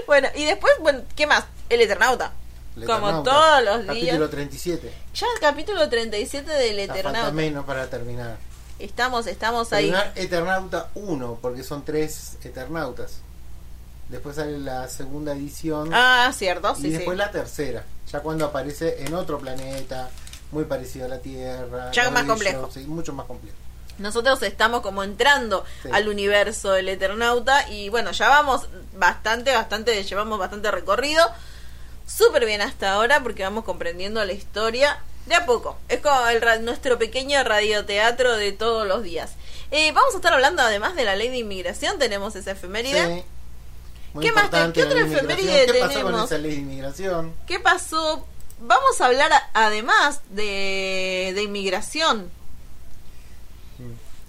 Bueno, 0.07 0.27
y 0.36 0.45
después, 0.45 0.74
bueno, 0.81 1.01
¿qué 1.15 1.27
más? 1.27 1.45
El 1.69 1.81
Eternauta. 1.81 2.31
El 2.75 2.86
Como 2.86 2.98
Eternauta, 3.10 3.31
todos 3.31 3.63
los 3.63 3.81
días. 3.95 4.05
Capítulo 4.07 4.29
37. 4.29 4.93
Ya 5.13 5.27
el 5.36 5.39
capítulo 5.39 5.89
37 5.89 6.51
del 6.51 6.77
falta 6.88 6.93
Eternauta. 7.00 7.31
menos 7.31 7.65
para 7.65 7.89
terminar. 7.89 8.38
Estamos, 8.79 9.27
estamos 9.27 9.72
ahí. 9.72 9.86
Terminar 9.91 10.12
Eternauta 10.15 10.89
1, 10.95 11.39
porque 11.41 11.63
son 11.63 11.86
tres 11.86 12.38
Eternautas. 12.43 13.19
Después 14.10 14.36
sale 14.36 14.57
la 14.60 14.88
segunda 14.89 15.33
edición. 15.33 15.89
Ah, 15.93 16.31
cierto, 16.36 16.74
y 16.79 16.81
sí. 16.81 16.89
después 16.89 17.17
la 17.17 17.31
tercera. 17.31 17.83
Ya 18.12 18.19
cuando 18.22 18.45
aparece 18.45 19.03
en 19.03 19.13
otro 19.13 19.39
planeta, 19.39 20.10
muy 20.51 20.65
parecido 20.65 21.05
a 21.05 21.10
la 21.10 21.19
Tierra. 21.19 21.91
Ya 21.91 22.10
más 22.10 22.24
Ellos, 22.24 22.33
complejo. 22.33 22.69
Sí, 22.74 22.81
mucho 22.81 23.13
más 23.13 23.25
complejo. 23.27 23.57
Nosotros 24.00 24.42
estamos 24.42 24.82
como 24.82 25.04
entrando 25.04 25.66
Sí. 25.84 25.90
al 25.92 26.08
universo 26.08 26.72
del 26.72 26.90
Eternauta 26.90 27.70
y 27.70 27.90
bueno, 27.90 28.12
ya 28.12 28.30
vamos 28.30 28.68
bastante, 28.96 29.54
bastante, 29.54 30.04
llevamos 30.04 30.40
bastante 30.40 30.72
recorrido. 30.72 31.24
Súper 32.08 32.46
bien 32.46 32.62
hasta 32.62 32.94
ahora 32.94 33.22
porque 33.24 33.44
vamos 33.44 33.64
comprendiendo 33.64 34.24
la 34.26 34.34
historia 34.34 35.00
de 35.26 35.36
a 35.36 35.46
poco. 35.46 35.78
Es 35.88 36.02
como 36.02 36.28
el 36.28 36.66
nuestro 36.66 36.98
pequeño 36.98 37.42
radioteatro 37.44 38.36
de 38.36 38.52
todos 38.52 38.88
los 38.88 39.04
días. 39.04 39.32
Eh, 39.72 39.92
vamos 39.92 40.14
a 40.14 40.18
estar 40.18 40.34
hablando 40.34 40.62
además 40.62 40.96
de 40.96 41.06
la 41.06 41.16
ley 41.16 41.30
de 41.30 41.38
inmigración, 41.38 41.98
tenemos 41.98 42.36
esa 42.36 42.52
efeméride. 42.52 43.06
Sí. 43.18 43.24
Muy 44.14 44.26
¿Qué 44.26 44.32
más 44.32 44.50
qué 44.74 44.84
otra 44.84 45.02
efeméride. 45.02 45.66
¿Qué 45.66 45.80
pasó 45.80 46.02
con 46.04 46.24
esa 46.24 46.38
ley 46.38 46.52
de 46.52 46.58
inmigración? 46.58 47.34
¿Qué 47.48 47.60
pasó? 47.60 48.28
Vamos 48.60 49.02
a 49.02 49.08
hablar 49.08 49.32
además 49.54 50.22
de, 50.30 51.32
de 51.34 51.42
inmigración. 51.44 52.30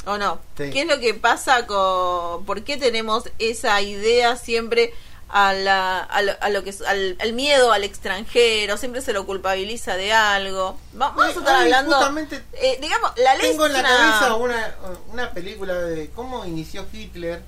¿O 0.06 0.18
no? 0.18 0.38
Sí. 0.56 0.70
¿Qué 0.70 0.82
es 0.82 0.87
lo 0.87 0.99
que 1.00 1.14
pasa 1.14 1.66
con... 1.66 2.44
¿Por 2.44 2.62
qué 2.64 2.76
tenemos 2.76 3.25
esa 3.38 3.80
idea 3.80 4.37
siempre 4.37 4.92
a, 5.30 5.52
la, 5.54 5.99
a, 6.00 6.23
lo, 6.23 6.32
a 6.40 6.49
lo 6.50 6.62
que 6.62 6.70
es, 6.70 6.82
al, 6.82 7.16
al 7.20 7.32
miedo 7.32 7.73
al 7.73 7.84
extranjero? 7.84 8.76
Siempre 8.76 9.00
se 9.00 9.12
lo 9.12 9.25
culpabiliza 9.26 9.96
de 9.96 10.12
algo. 10.12 10.78
Va- 11.00 11.11
Vamos 11.11 11.37
a 11.37 11.38
estar 11.40 11.56
ay, 11.56 11.62
hablando... 11.64 11.96
justamente 11.96 12.42
eh, 12.52 12.78
digamos, 12.80 13.12
la 13.16 13.34
ley 13.37 13.50
Tengo 13.50 13.66
en 13.66 13.73
la 13.73 13.78
una- 13.80 13.88
cabeza 13.88 14.34
una, 14.37 14.75
una 15.12 15.30
película 15.32 15.75
de 15.75 16.11
cómo 16.11 16.44
inició 16.44 16.87
Hitler, 16.92 17.40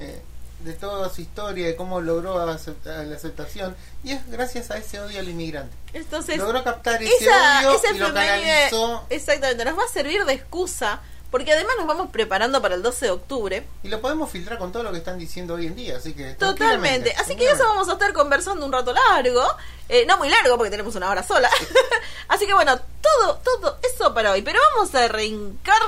eh, 0.00 0.20
de 0.60 0.74
toda 0.74 1.08
su 1.12 1.22
historia, 1.22 1.66
de 1.66 1.74
cómo 1.74 2.00
logró 2.00 2.46
la 2.46 2.52
aceptación, 2.52 3.74
y 4.04 4.12
es 4.12 4.30
gracias 4.30 4.70
a 4.70 4.76
ese 4.76 5.00
odio 5.00 5.18
al 5.18 5.28
inmigrante. 5.28 5.74
Entonces, 5.92 6.38
logró 6.38 6.62
captar 6.62 7.02
ese 7.02 7.12
esa, 7.24 7.60
odio 7.68 7.78
esa 7.78 7.90
y 7.92 7.98
lo 7.98 8.14
canalizó 8.14 9.04
exactamente, 9.10 9.64
nos 9.64 9.76
va 9.76 9.82
a 9.82 9.88
servir 9.88 10.24
de 10.24 10.34
excusa, 10.34 11.00
porque 11.32 11.52
además 11.52 11.74
nos 11.78 11.88
vamos 11.88 12.10
preparando 12.10 12.62
para 12.62 12.76
el 12.76 12.82
12 12.82 13.06
de 13.06 13.10
octubre. 13.10 13.66
y 13.82 13.88
lo 13.88 14.00
podemos 14.00 14.30
filtrar 14.30 14.58
con 14.58 14.70
todo 14.70 14.84
lo 14.84 14.92
que 14.92 14.98
están 14.98 15.18
diciendo 15.18 15.54
hoy 15.54 15.66
en 15.66 15.74
día, 15.74 15.96
así 15.96 16.12
que 16.12 16.34
Totalmente. 16.34 17.12
Así 17.18 17.34
que 17.34 17.50
eso 17.50 17.64
vamos 17.64 17.88
a 17.88 17.94
estar 17.94 18.12
conversando 18.12 18.64
un 18.64 18.72
rato 18.72 18.92
largo. 18.92 19.42
Eh, 19.88 20.06
no 20.06 20.16
muy 20.18 20.28
largo 20.28 20.56
porque 20.56 20.70
tenemos 20.70 20.94
una 20.94 21.10
hora 21.10 21.24
sola. 21.24 21.50
Así 22.28 22.46
que 22.46 22.54
bueno, 22.54 22.78
todo, 23.02 23.40
todo 23.44 23.78
eso 23.82 24.14
para 24.14 24.30
hoy. 24.30 24.42
Pero 24.42 24.58
vamos 24.74 24.94
a 24.94 25.04
arrancar. 25.04 25.82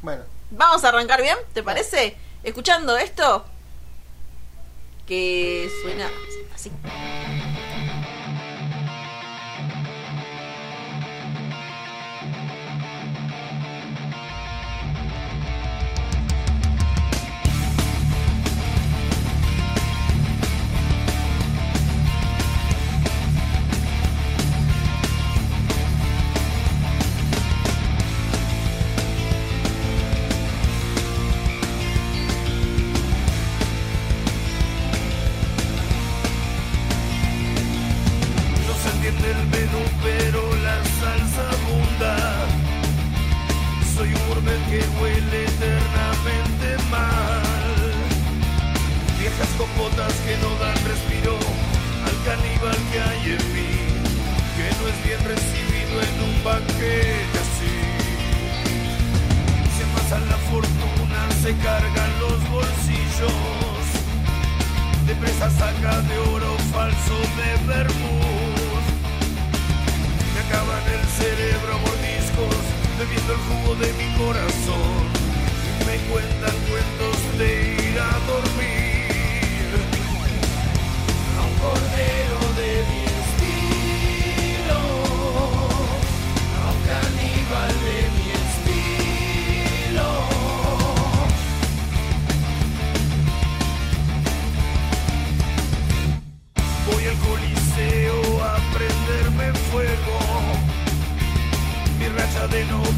Bueno, 0.00 0.24
Vamos 0.54 0.84
a 0.84 0.88
arrancar 0.90 1.22
bien, 1.22 1.38
¿te 1.54 1.62
parece? 1.62 2.16
Escuchando 2.42 2.96
esto. 2.98 3.44
Que 5.06 5.70
suena 5.82 6.10
así. 6.54 6.70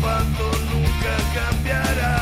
Novato 0.04 0.50
nunca 0.70 1.14
cambiará. 1.34 2.16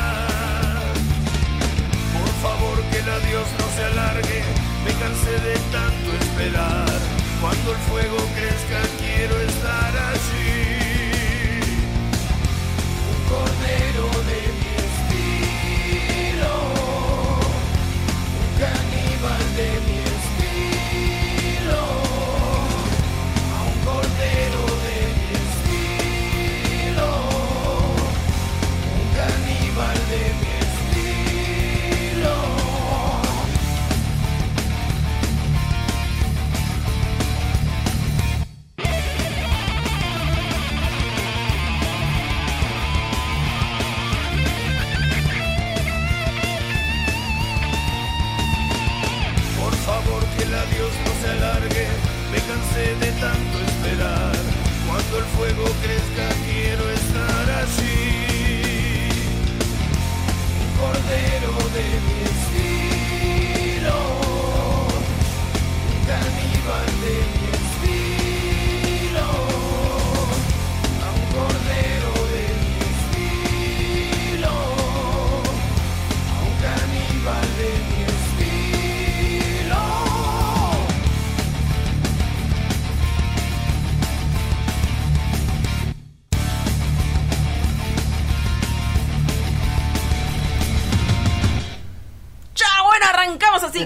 Por 2.17 2.29
favor 2.43 2.83
que 2.91 2.99
el 2.99 3.09
adiós 3.09 3.47
no 3.59 3.67
se 3.77 3.85
alargue. 3.85 4.43
Me 4.85 4.93
cansé 5.03 5.33
de 5.49 5.55
tanto 5.77 6.09
esperar. 6.23 6.99
Cuando 7.41 7.73
el 7.73 7.79
fuego 7.89 8.19
crezca 8.37 8.81
quiero 9.01 9.37
estar 9.41 9.93
allí. 10.11 10.63
Un 13.11 13.19
cordero 13.33 14.07
de 14.29 14.42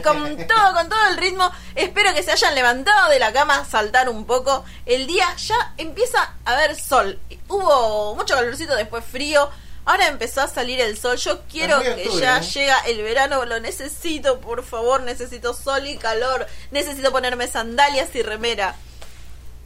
con 0.06 0.36
todo, 0.46 0.74
con 0.74 0.88
todo 0.88 1.08
el 1.10 1.16
ritmo. 1.16 1.50
Espero 1.74 2.14
que 2.14 2.22
se 2.22 2.32
hayan 2.32 2.54
levantado 2.54 3.10
de 3.10 3.18
la 3.18 3.32
cama, 3.32 3.64
saltar 3.64 4.08
un 4.08 4.24
poco. 4.26 4.64
El 4.86 5.06
día 5.06 5.26
ya 5.36 5.74
empieza 5.76 6.34
a 6.44 6.52
haber 6.52 6.76
sol. 6.78 7.18
Hubo 7.48 8.14
mucho 8.14 8.34
calorcito, 8.34 8.74
después 8.74 9.04
frío. 9.04 9.48
Ahora 9.84 10.08
empezó 10.08 10.40
a 10.40 10.48
salir 10.48 10.80
el 10.80 10.98
sol. 10.98 11.16
Yo 11.16 11.42
quiero 11.48 11.80
que 11.80 11.90
octubre, 11.90 12.20
ya 12.20 12.38
¿eh? 12.38 12.42
llega 12.42 12.76
el 12.86 13.02
verano. 13.02 13.44
Lo 13.44 13.60
necesito, 13.60 14.40
por 14.40 14.64
favor. 14.64 15.02
Necesito 15.02 15.54
sol 15.54 15.86
y 15.86 15.96
calor. 15.96 16.46
Necesito 16.72 17.12
ponerme 17.12 17.46
sandalias 17.46 18.12
y 18.14 18.22
remera. 18.22 18.74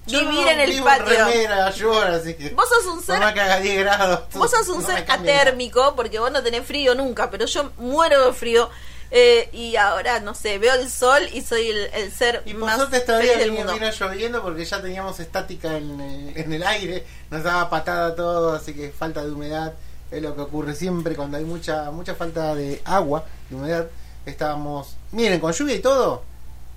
yo 0.07 0.21
Vivir 0.21 0.45
no 0.45 0.51
en 0.51 0.61
el 0.61 0.83
patio. 0.83 1.25
remera, 1.25 1.67
así 1.69 2.35
que 2.35 2.51
Vos 2.51 2.69
sos 2.69 2.85
un 2.85 3.03
ser 3.03 3.19
más 3.19 3.33
que 3.33 3.41
haga 3.41 3.61
10 3.61 3.79
grados. 3.79 4.21
Vos 4.35 4.51
sos 4.51 4.69
un 4.69 4.83
no 4.83 4.87
ser 4.87 5.07
atérmico 5.09 5.97
porque 5.97 6.19
vos 6.19 6.31
no 6.31 6.43
tenés 6.43 6.67
frío 6.67 6.95
nunca, 6.95 7.31
pero 7.31 7.47
yo 7.47 7.73
muero 7.79 8.27
de 8.27 8.33
frío. 8.35 8.69
Eh, 9.11 9.49
y 9.53 9.77
ahora, 9.77 10.21
no 10.21 10.35
sé, 10.35 10.59
veo 10.59 10.75
el 10.75 10.89
sol 10.91 11.23
y 11.33 11.43
soy 11.43 11.69
el, 11.71 11.77
el 11.95 12.13
ser 12.13 12.43
Y 12.47 12.53
por 12.55 12.63
más 12.67 12.77
suerte 12.77 12.99
esta 12.99 13.19
feliz 13.19 13.39
del 13.39 13.51
vino, 13.51 13.65
mundo. 13.65 13.75
vino 13.75 13.91
lloviendo 13.91 14.43
porque 14.43 14.65
ya 14.65 14.81
teníamos 14.81 15.19
estática 15.21 15.77
en, 15.77 16.01
el- 16.01 16.37
en 16.37 16.53
el 16.53 16.63
aire, 16.63 17.05
nos 17.31 17.43
daba 17.43 17.69
patada 17.71 18.15
todo, 18.15 18.53
así 18.55 18.73
que 18.75 18.91
falta 18.91 19.25
de 19.25 19.31
humedad 19.33 19.73
es 20.11 20.23
lo 20.23 20.35
que 20.35 20.41
ocurre 20.43 20.75
siempre 20.75 21.15
cuando 21.17 21.37
hay 21.37 21.45
mucha 21.45 21.91
mucha 21.93 22.15
falta 22.15 22.55
de 22.55 22.81
agua, 22.85 23.25
de 23.49 23.57
humedad. 23.57 23.87
Estábamos, 24.27 24.97
miren, 25.13 25.41
con 25.41 25.53
lluvia 25.53 25.75
y 25.77 25.81
todo, 25.81 26.23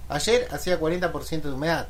ayer 0.10 0.48
hacía 0.52 0.80
40% 0.80 1.42
de 1.42 1.52
humedad 1.52 1.88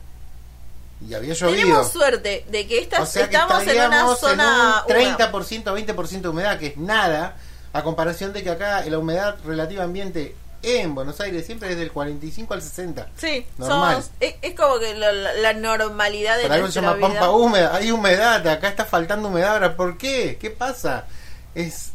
y 1.07 1.13
había 1.13 1.33
llovido. 1.33 1.55
Tenemos 1.61 1.91
suerte 1.91 2.45
de 2.49 2.65
que 2.67 2.79
esta- 2.79 3.01
O 3.01 3.05
sea 3.05 3.29
que 3.29 3.35
estamos 3.35 3.63
en 3.67 3.77
una 3.81 4.15
zona 4.15 4.83
en 4.87 4.95
un 4.95 5.01
húmeda. 5.13 5.31
30%, 5.31 5.63
20% 5.73 6.21
de 6.21 6.29
humedad, 6.29 6.57
que 6.59 6.67
es 6.67 6.77
nada 6.77 7.35
A 7.73 7.81
comparación 7.83 8.33
de 8.33 8.43
que 8.43 8.49
acá 8.51 8.83
la 8.85 8.99
humedad 8.99 9.35
relativa 9.45 9.83
ambiente 9.83 10.35
en 10.61 10.95
Buenos 10.95 11.19
Aires 11.19 11.45
siempre 11.45 11.71
es 11.71 11.77
del 11.77 11.91
45 11.91 12.53
al 12.53 12.61
60. 12.61 13.09
Sí, 13.17 13.45
Normal. 13.57 13.95
somos- 13.95 14.11
es, 14.19 14.35
es 14.41 14.55
como 14.55 14.79
que 14.79 14.93
la, 14.95 15.11
la- 15.11 15.53
normalidad 15.53 16.37
de 16.37 16.43
Por 16.43 16.51
algo 16.53 16.67
se 16.67 16.79
llama 16.81 16.93
vida. 16.93 17.07
pampa 17.09 17.29
húmeda. 17.31 17.75
Hay 17.75 17.91
humedad, 17.91 18.47
acá 18.47 18.69
está 18.69 18.85
faltando 18.85 19.27
humedad. 19.29 19.53
Ahora, 19.53 19.75
¿por 19.75 19.97
qué? 19.97 20.37
¿Qué 20.39 20.51
pasa? 20.51 21.05
Es 21.55 21.92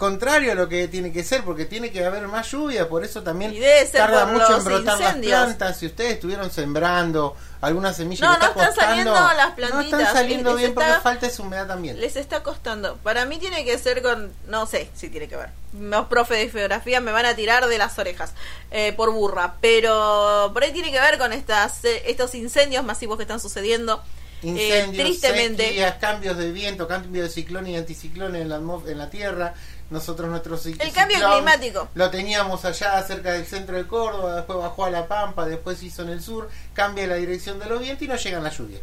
contrario 0.00 0.52
a 0.52 0.54
lo 0.56 0.68
que 0.68 0.88
tiene 0.88 1.12
que 1.12 1.22
ser, 1.22 1.44
porque 1.44 1.66
tiene 1.66 1.92
que 1.92 2.04
haber 2.04 2.26
más 2.26 2.50
lluvia, 2.50 2.88
por 2.88 3.04
eso 3.04 3.22
también 3.22 3.54
tarda 3.92 4.26
mucho 4.26 4.56
en 4.56 4.64
brotar 4.64 4.98
incendios. 4.98 5.30
las 5.32 5.44
plantas. 5.44 5.78
Si 5.78 5.86
ustedes 5.86 6.14
estuvieron 6.14 6.50
sembrando 6.50 7.36
alguna 7.60 7.92
semilla 7.92 8.26
No, 8.26 8.34
que 8.38 8.46
no 8.46 8.50
está 8.52 8.68
están 8.70 8.88
saliendo 8.88 9.12
las 9.14 9.48
No 9.50 9.54
plantitas. 9.56 10.00
están 10.00 10.14
saliendo 10.14 10.54
bien 10.56 10.72
porque 10.74 10.88
está- 10.88 11.00
falta 11.02 11.26
esa 11.26 11.42
humedad 11.42 11.66
también. 11.68 12.00
Les 12.00 12.16
está 12.16 12.42
costando. 12.42 12.96
Para 12.96 13.26
mí 13.26 13.38
tiene 13.38 13.64
que 13.66 13.76
ser 13.78 14.00
con... 14.02 14.32
No 14.48 14.64
sé 14.66 14.88
si 14.94 15.10
tiene 15.10 15.28
que 15.28 15.36
ver. 15.36 15.50
Los 15.78 16.06
profes 16.06 16.38
de 16.38 16.48
geografía 16.48 17.00
me 17.00 17.12
van 17.12 17.26
a 17.26 17.36
tirar 17.36 17.66
de 17.68 17.76
las 17.78 17.98
orejas 17.98 18.32
eh, 18.70 18.92
por 18.96 19.12
burra. 19.12 19.56
Pero 19.60 20.50
por 20.54 20.64
ahí 20.64 20.72
tiene 20.72 20.90
que 20.90 20.98
ver 21.00 21.18
con 21.18 21.32
estas 21.34 21.84
eh, 21.84 22.02
estos 22.06 22.34
incendios 22.34 22.82
masivos 22.84 23.18
que 23.18 23.22
están 23.24 23.38
sucediendo. 23.38 24.02
Eh, 24.42 24.46
Incendios, 24.48 25.04
tristemente. 25.06 25.64
sequías, 25.66 25.96
cambios 25.96 26.38
de 26.38 26.50
viento, 26.50 26.88
cambio 26.88 27.22
de 27.22 27.28
ciclón 27.28 27.66
y 27.66 27.76
anticiclón 27.76 28.34
en 28.36 28.48
la, 28.48 28.56
en 28.56 28.96
la 28.96 29.10
Tierra. 29.10 29.52
Nosotros 29.90 30.28
nuestro 30.30 30.56
cic- 30.56 30.80
El 30.80 30.92
cambio 30.92 31.16
ciclón 31.16 31.32
climático. 31.34 31.88
Lo 31.94 32.10
teníamos 32.10 32.64
allá 32.64 33.02
cerca 33.02 33.32
del 33.32 33.44
centro 33.44 33.76
de 33.76 33.86
Córdoba, 33.86 34.36
después 34.36 34.58
bajó 34.58 34.84
a 34.84 34.90
La 34.90 35.08
Pampa, 35.08 35.44
después 35.46 35.78
se 35.78 35.86
hizo 35.86 36.02
en 36.02 36.10
el 36.10 36.22
sur, 36.22 36.48
cambia 36.74 37.06
la 37.08 37.16
dirección 37.16 37.58
de 37.58 37.66
los 37.66 37.80
vientos 37.80 38.02
y 38.02 38.08
no 38.08 38.16
llegan 38.16 38.44
las 38.44 38.56
lluvias. 38.56 38.82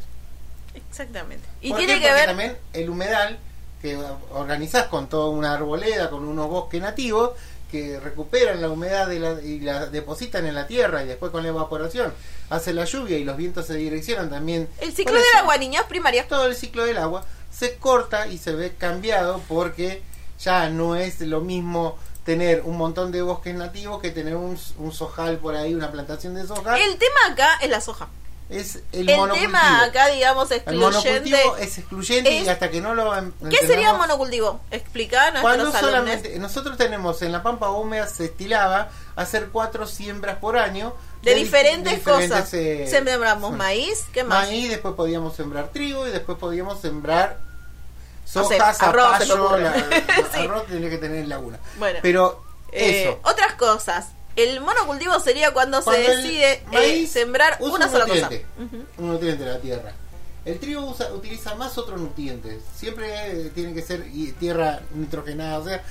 Exactamente. 0.73 1.47
Y 1.61 1.69
¿Por 1.69 1.77
tiene 1.79 1.93
qué? 1.95 1.99
que 2.01 2.05
Porque 2.07 2.19
ver... 2.19 2.25
también 2.29 2.57
el 2.73 2.89
humedal 2.89 3.39
que 3.81 3.97
organizás 4.33 4.87
con 4.87 5.07
toda 5.07 5.29
una 5.29 5.53
arboleda, 5.53 6.09
con 6.09 6.23
unos 6.25 6.49
bosques 6.49 6.81
nativos 6.81 7.31
que 7.71 7.99
recuperan 7.99 8.61
la 8.61 8.69
humedad 8.69 9.07
de 9.07 9.19
la- 9.19 9.41
y 9.41 9.59
la 9.59 9.87
depositan 9.87 10.45
en 10.45 10.55
la 10.55 10.67
tierra 10.67 11.03
y 11.03 11.07
después 11.07 11.31
con 11.31 11.43
la 11.43 11.49
evaporación 11.49 12.13
hace 12.49 12.73
la 12.73 12.85
lluvia 12.85 13.17
y 13.17 13.23
los 13.25 13.35
vientos 13.37 13.67
se 13.67 13.75
direccionan 13.75 14.29
también. 14.29 14.69
El 14.79 14.93
ciclo 14.93 15.15
del 15.15 15.23
agua, 15.37 15.57
niños, 15.57 15.83
primaria. 15.87 16.27
Todo 16.27 16.45
el 16.47 16.55
ciclo 16.55 16.85
del 16.85 16.97
agua 16.97 17.25
se 17.51 17.75
corta 17.75 18.27
y 18.27 18.37
se 18.37 18.53
ve 18.55 18.73
cambiado 18.77 19.41
porque 19.49 20.01
ya 20.39 20.69
no 20.69 20.95
es 20.95 21.19
lo 21.21 21.41
mismo 21.41 21.97
tener 22.25 22.61
un 22.65 22.77
montón 22.77 23.11
de 23.11 23.21
bosques 23.21 23.55
nativos 23.55 24.01
que 24.01 24.11
tener 24.11 24.35
un, 24.35 24.57
un 24.77 24.91
sojal 24.93 25.37
por 25.37 25.55
ahí, 25.55 25.73
una 25.73 25.91
plantación 25.91 26.35
de 26.35 26.45
soja. 26.45 26.77
El 26.77 26.97
tema 26.97 27.15
acá 27.31 27.57
es 27.61 27.69
la 27.69 27.79
soja. 27.79 28.09
es 28.49 28.75
el, 28.91 29.09
El 29.09 29.29
tema 29.31 29.83
acá, 29.83 30.07
digamos, 30.07 30.51
el 30.51 30.57
excluyente... 30.57 31.31
monocultivo 31.31 31.57
es 31.57 31.77
excluyente 31.77 32.37
es- 32.37 32.45
y 32.45 32.49
hasta 32.49 32.69
que 32.69 32.81
no 32.81 32.93
lo 32.95 33.13
¿Qué 33.49 33.65
sería 33.65 33.93
monocultivo? 33.93 34.59
Explica 34.71 35.27
a 35.27 35.41
Cuando 35.41 35.71
solamente 35.71 36.37
nosotros 36.39 36.77
tenemos 36.77 37.21
en 37.21 37.31
la 37.31 37.41
pampa 37.43 37.69
húmeda 37.71 38.07
se 38.07 38.25
estilaba 38.25 38.89
hacer 39.15 39.47
cuatro 39.51 39.87
siembras 39.87 40.37
por 40.37 40.57
año 40.57 40.93
De, 41.23 41.33
di- 41.33 41.43
diferentes, 41.45 41.99
cosas. 42.03 42.53
eh, 42.53 42.87
Sembramos 42.89 43.53
maíz, 43.53 44.03
¿qué 44.13 44.23
más? 44.25 44.47
maíz 44.47 44.69
después 44.69 44.95
podíamos 44.95 45.35
sembrar 45.35 45.69
trigo 45.69 46.05
y 46.07 46.11
después 46.11 46.37
podíamos 46.37 46.79
sembrar 46.81 47.46
No 48.35 48.47
sé, 48.47 48.57
soja, 48.57 48.69
arroz 48.89 49.17
se 49.19 49.25
me 49.25 49.25
zapallo, 49.41 49.57
la- 49.57 49.73
Sí. 50.33 50.39
arroz 50.45 50.65
tiene 50.67 50.89
que 50.89 50.97
tener 50.97 51.19
en 51.19 51.29
laguna 51.29 51.59
Bueno. 51.77 51.99
pero 52.01 52.43
Eh, 52.71 53.03
eso 53.03 53.19
otras 53.23 53.53
cosas. 53.55 54.07
El 54.35 54.59
monocultivo 54.61 55.19
sería 55.19 55.51
cuando, 55.53 55.81
Cuando 55.81 56.03
se 56.05 56.11
decide 56.15 56.63
eh, 56.71 57.07
sembrar 57.07 57.57
una 57.59 57.85
un 57.85 57.91
sola 57.91 58.05
cosa. 58.05 58.29
un 58.97 59.07
nutriente 59.07 59.43
de 59.45 59.51
la 59.51 59.59
tierra 59.59 59.93
el 60.45 60.59
trigo 60.59 60.81
usa- 60.85 61.11
utiliza 61.13 61.55
más 61.55 61.77
otros 61.77 61.99
nutrientes 61.99 62.61
siempre 62.75 63.07
eh, 63.47 63.51
tiene 63.55 63.73
que 63.73 63.81
ser 63.81 64.05
tierra 64.39 64.79
nitrogenada 64.93 65.57
o 65.59 65.63
sea 65.65 65.81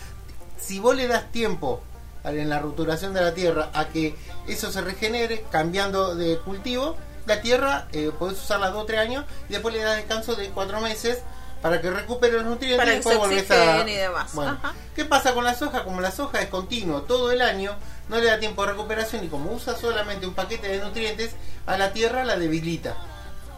si 0.58 0.78
vos 0.80 0.94
le 0.96 1.08
das 1.08 1.30
tiempo 1.32 1.82
en 2.24 2.48
la 2.48 2.58
roturación 2.60 3.12
de 3.14 3.20
la 3.20 3.34
tierra 3.34 3.70
a 3.74 3.88
que 3.88 4.14
eso 4.48 4.70
se 4.72 4.80
regenere 4.80 5.44
cambiando 5.50 6.14
de 6.14 6.38
cultivo 6.38 6.96
la 7.26 7.40
tierra 7.42 7.86
eh, 7.92 8.12
podés 8.18 8.40
usarla 8.42 8.70
dos 8.70 8.84
o 8.84 8.86
tres 8.86 9.00
años 9.00 9.24
y 9.48 9.52
después 9.54 9.74
le 9.74 9.82
das 9.82 9.96
descanso 9.96 10.36
de 10.36 10.48
cuatro 10.50 10.80
meses 10.80 11.18
para 11.62 11.80
que 11.80 11.90
recupere 11.90 12.34
los 12.34 12.44
nutrientes 12.44 12.78
Para 12.78 12.92
y 12.92 12.96
después 12.96 13.18
volvés 13.18 13.50
a 13.50 13.88
y 13.88 13.94
demás. 13.94 14.34
Bueno. 14.34 14.58
¿qué 14.94 15.04
pasa 15.04 15.32
con 15.34 15.44
la 15.44 15.54
soja? 15.54 15.84
Como 15.84 16.00
la 16.00 16.10
soja 16.10 16.40
es 16.40 16.48
continuo 16.48 17.02
todo 17.02 17.30
el 17.32 17.42
año 17.42 17.74
no 18.08 18.18
le 18.18 18.26
da 18.26 18.38
tiempo 18.38 18.62
de 18.64 18.72
recuperación 18.72 19.24
y 19.24 19.28
como 19.28 19.50
usa 19.52 19.76
solamente 19.76 20.26
un 20.26 20.34
paquete 20.34 20.68
de 20.68 20.78
nutrientes 20.78 21.32
a 21.66 21.76
la 21.76 21.92
tierra 21.92 22.24
la 22.24 22.36
debilita 22.36 22.94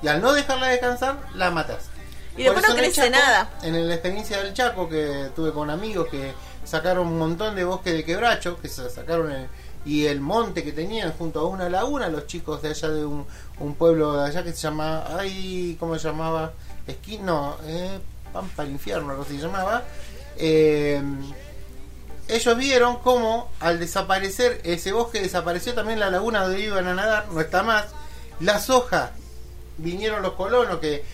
y 0.02 0.08
al 0.08 0.20
no 0.22 0.32
dejarla 0.32 0.68
descansar 0.68 1.18
la 1.34 1.50
matas 1.50 1.86
Y 2.36 2.44
después 2.44 2.64
no 2.66 2.74
en 2.74 2.78
crece 2.80 3.10
nada. 3.10 3.50
en 3.62 3.88
la 3.88 3.94
experiencia 3.94 4.38
del 4.42 4.54
Chaco 4.54 4.88
que 4.88 5.30
tuve 5.36 5.52
con 5.52 5.68
amigos 5.70 6.08
que 6.08 6.32
sacaron 6.64 7.08
un 7.08 7.18
montón 7.18 7.56
de 7.56 7.64
bosque 7.64 7.92
de 7.92 8.04
quebracho, 8.04 8.58
que 8.60 8.68
se 8.68 8.88
sacaron 8.90 9.30
el- 9.32 9.48
y 9.84 10.06
el 10.06 10.20
monte 10.20 10.62
que 10.64 10.72
tenían 10.72 11.12
junto 11.12 11.40
a 11.40 11.46
una 11.46 11.68
laguna, 11.70 12.08
los 12.08 12.26
chicos 12.26 12.60
de 12.62 12.70
allá 12.70 12.88
de 12.90 13.04
un, 13.06 13.26
un 13.58 13.74
pueblo 13.74 14.14
de 14.18 14.26
allá 14.28 14.42
que 14.42 14.52
se 14.52 14.58
llama, 14.58 15.04
ay, 15.18 15.76
¿cómo 15.80 15.98
se 15.98 16.08
llamaba? 16.08 16.52
Esquí, 16.88 17.18
no, 17.18 17.56
eh, 17.66 18.00
Pampa 18.32 18.64
el 18.64 18.70
Infierno, 18.70 19.10
algo 19.10 19.24
se 19.24 19.38
llamaba. 19.38 19.84
Eh, 20.36 21.00
ellos 22.28 22.56
vieron 22.58 22.96
cómo 22.98 23.50
al 23.60 23.78
desaparecer 23.78 24.60
ese 24.64 24.92
bosque 24.92 25.20
desapareció 25.20 25.74
también 25.74 26.00
la 26.00 26.10
laguna 26.10 26.42
donde 26.42 26.60
iban 26.60 26.86
a 26.86 26.94
nadar, 26.94 27.28
no 27.30 27.40
está 27.40 27.62
más. 27.62 27.86
La 28.40 28.58
soja, 28.58 29.12
vinieron 29.78 30.22
los 30.22 30.32
colonos 30.32 30.78
que 30.78 31.04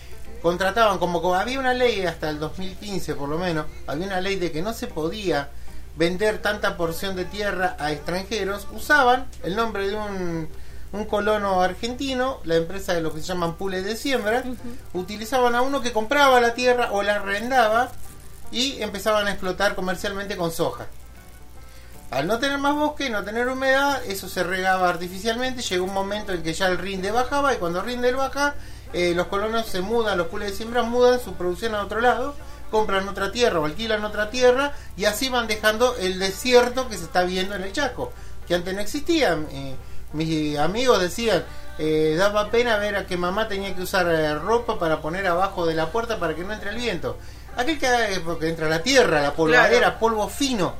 contrataban, 0.41 0.97
como, 0.99 1.21
como 1.21 1.35
había 1.35 1.59
una 1.59 1.73
ley 1.73 2.05
hasta 2.05 2.29
el 2.29 2.39
2015 2.39 3.15
por 3.15 3.29
lo 3.29 3.37
menos, 3.37 3.65
había 3.87 4.05
una 4.07 4.21
ley 4.21 4.35
de 4.35 4.51
que 4.51 4.61
no 4.61 4.73
se 4.73 4.87
podía 4.87 5.49
vender 5.95 6.41
tanta 6.41 6.77
porción 6.77 7.15
de 7.15 7.25
tierra 7.25 7.75
a 7.79 7.91
extranjeros, 7.91 8.67
usaban 8.73 9.27
el 9.43 9.55
nombre 9.55 9.87
de 9.87 9.95
un, 9.95 10.49
un 10.91 11.05
colono 11.05 11.61
argentino, 11.61 12.39
la 12.43 12.55
empresa 12.55 12.93
de 12.93 13.01
lo 13.01 13.13
que 13.13 13.21
se 13.21 13.27
llaman 13.27 13.55
pules 13.55 13.83
de 13.83 13.95
siembra, 13.95 14.43
utilizaban 14.93 15.55
a 15.55 15.61
uno 15.61 15.81
que 15.81 15.93
compraba 15.93 16.39
la 16.39 16.53
tierra 16.53 16.89
o 16.91 17.03
la 17.03 17.15
arrendaba 17.15 17.91
y 18.51 18.81
empezaban 18.81 19.27
a 19.27 19.31
explotar 19.31 19.75
comercialmente 19.75 20.37
con 20.37 20.51
soja. 20.51 20.87
Al 22.11 22.27
no 22.27 22.39
tener 22.39 22.59
más 22.59 22.75
bosque, 22.75 23.09
no 23.09 23.23
tener 23.23 23.49
humedad, 23.49 24.01
eso 24.05 24.29
se 24.29 24.43
regaba 24.43 24.89
artificialmente. 24.89 25.61
Llegó 25.61 25.85
un 25.85 25.93
momento 25.93 26.31
en 26.33 26.43
que 26.43 26.53
ya 26.53 26.67
el 26.67 26.77
rinde 26.77 27.11
bajaba 27.11 27.53
y 27.53 27.57
cuando 27.57 27.79
el 27.79 27.85
rinde 27.85 28.13
baja, 28.13 28.55
eh, 28.93 29.13
los 29.15 29.27
colonos 29.27 29.65
se 29.65 29.81
mudan, 29.81 30.17
los 30.17 30.27
pules 30.27 30.51
de 30.51 30.55
siembra 30.55 30.83
mudan 30.83 31.19
su 31.19 31.33
producción 31.33 31.75
a 31.75 31.81
otro 31.81 31.99
lado, 31.99 32.35
compran 32.71 33.09
otra 33.09 33.31
tierra 33.31 33.59
o 33.59 33.65
alquilan 33.65 34.05
otra 34.05 34.29
tierra 34.29 34.73
y 34.95 35.05
así 35.05 35.29
van 35.29 35.47
dejando 35.47 35.95
el 35.97 36.19
desierto 36.19 36.87
que 36.87 36.97
se 36.97 37.05
está 37.05 37.23
viendo 37.23 37.55
en 37.55 37.63
el 37.63 37.73
Chaco, 37.73 38.13
que 38.47 38.55
antes 38.55 38.73
no 38.73 38.81
existía. 38.81 39.37
Eh, 39.51 39.75
mis 40.15 40.57
amigos 40.57 40.99
decían, 41.01 41.45
eh, 41.77 42.15
daba 42.17 42.49
pena 42.49 42.77
ver 42.77 42.95
a 42.95 43.05
que 43.05 43.17
mamá 43.17 43.47
tenía 43.47 43.75
que 43.75 43.81
usar 43.81 44.07
eh, 44.07 44.33
ropa 44.35 44.79
para 44.79 45.01
poner 45.01 45.27
abajo 45.27 45.65
de 45.65 45.75
la 45.75 45.91
puerta 45.91 46.19
para 46.19 46.35
que 46.35 46.43
no 46.43 46.53
entre 46.53 46.69
el 46.69 46.77
viento. 46.77 47.17
Aquel 47.57 47.77
que 47.79 47.87
eh, 47.87 48.21
porque 48.23 48.49
entra 48.49 48.67
la 48.69 48.81
tierra, 48.81 49.21
la 49.21 49.33
polvadera, 49.33 49.79
Claro. 49.79 49.99
polvo 49.99 50.29
fino 50.29 50.73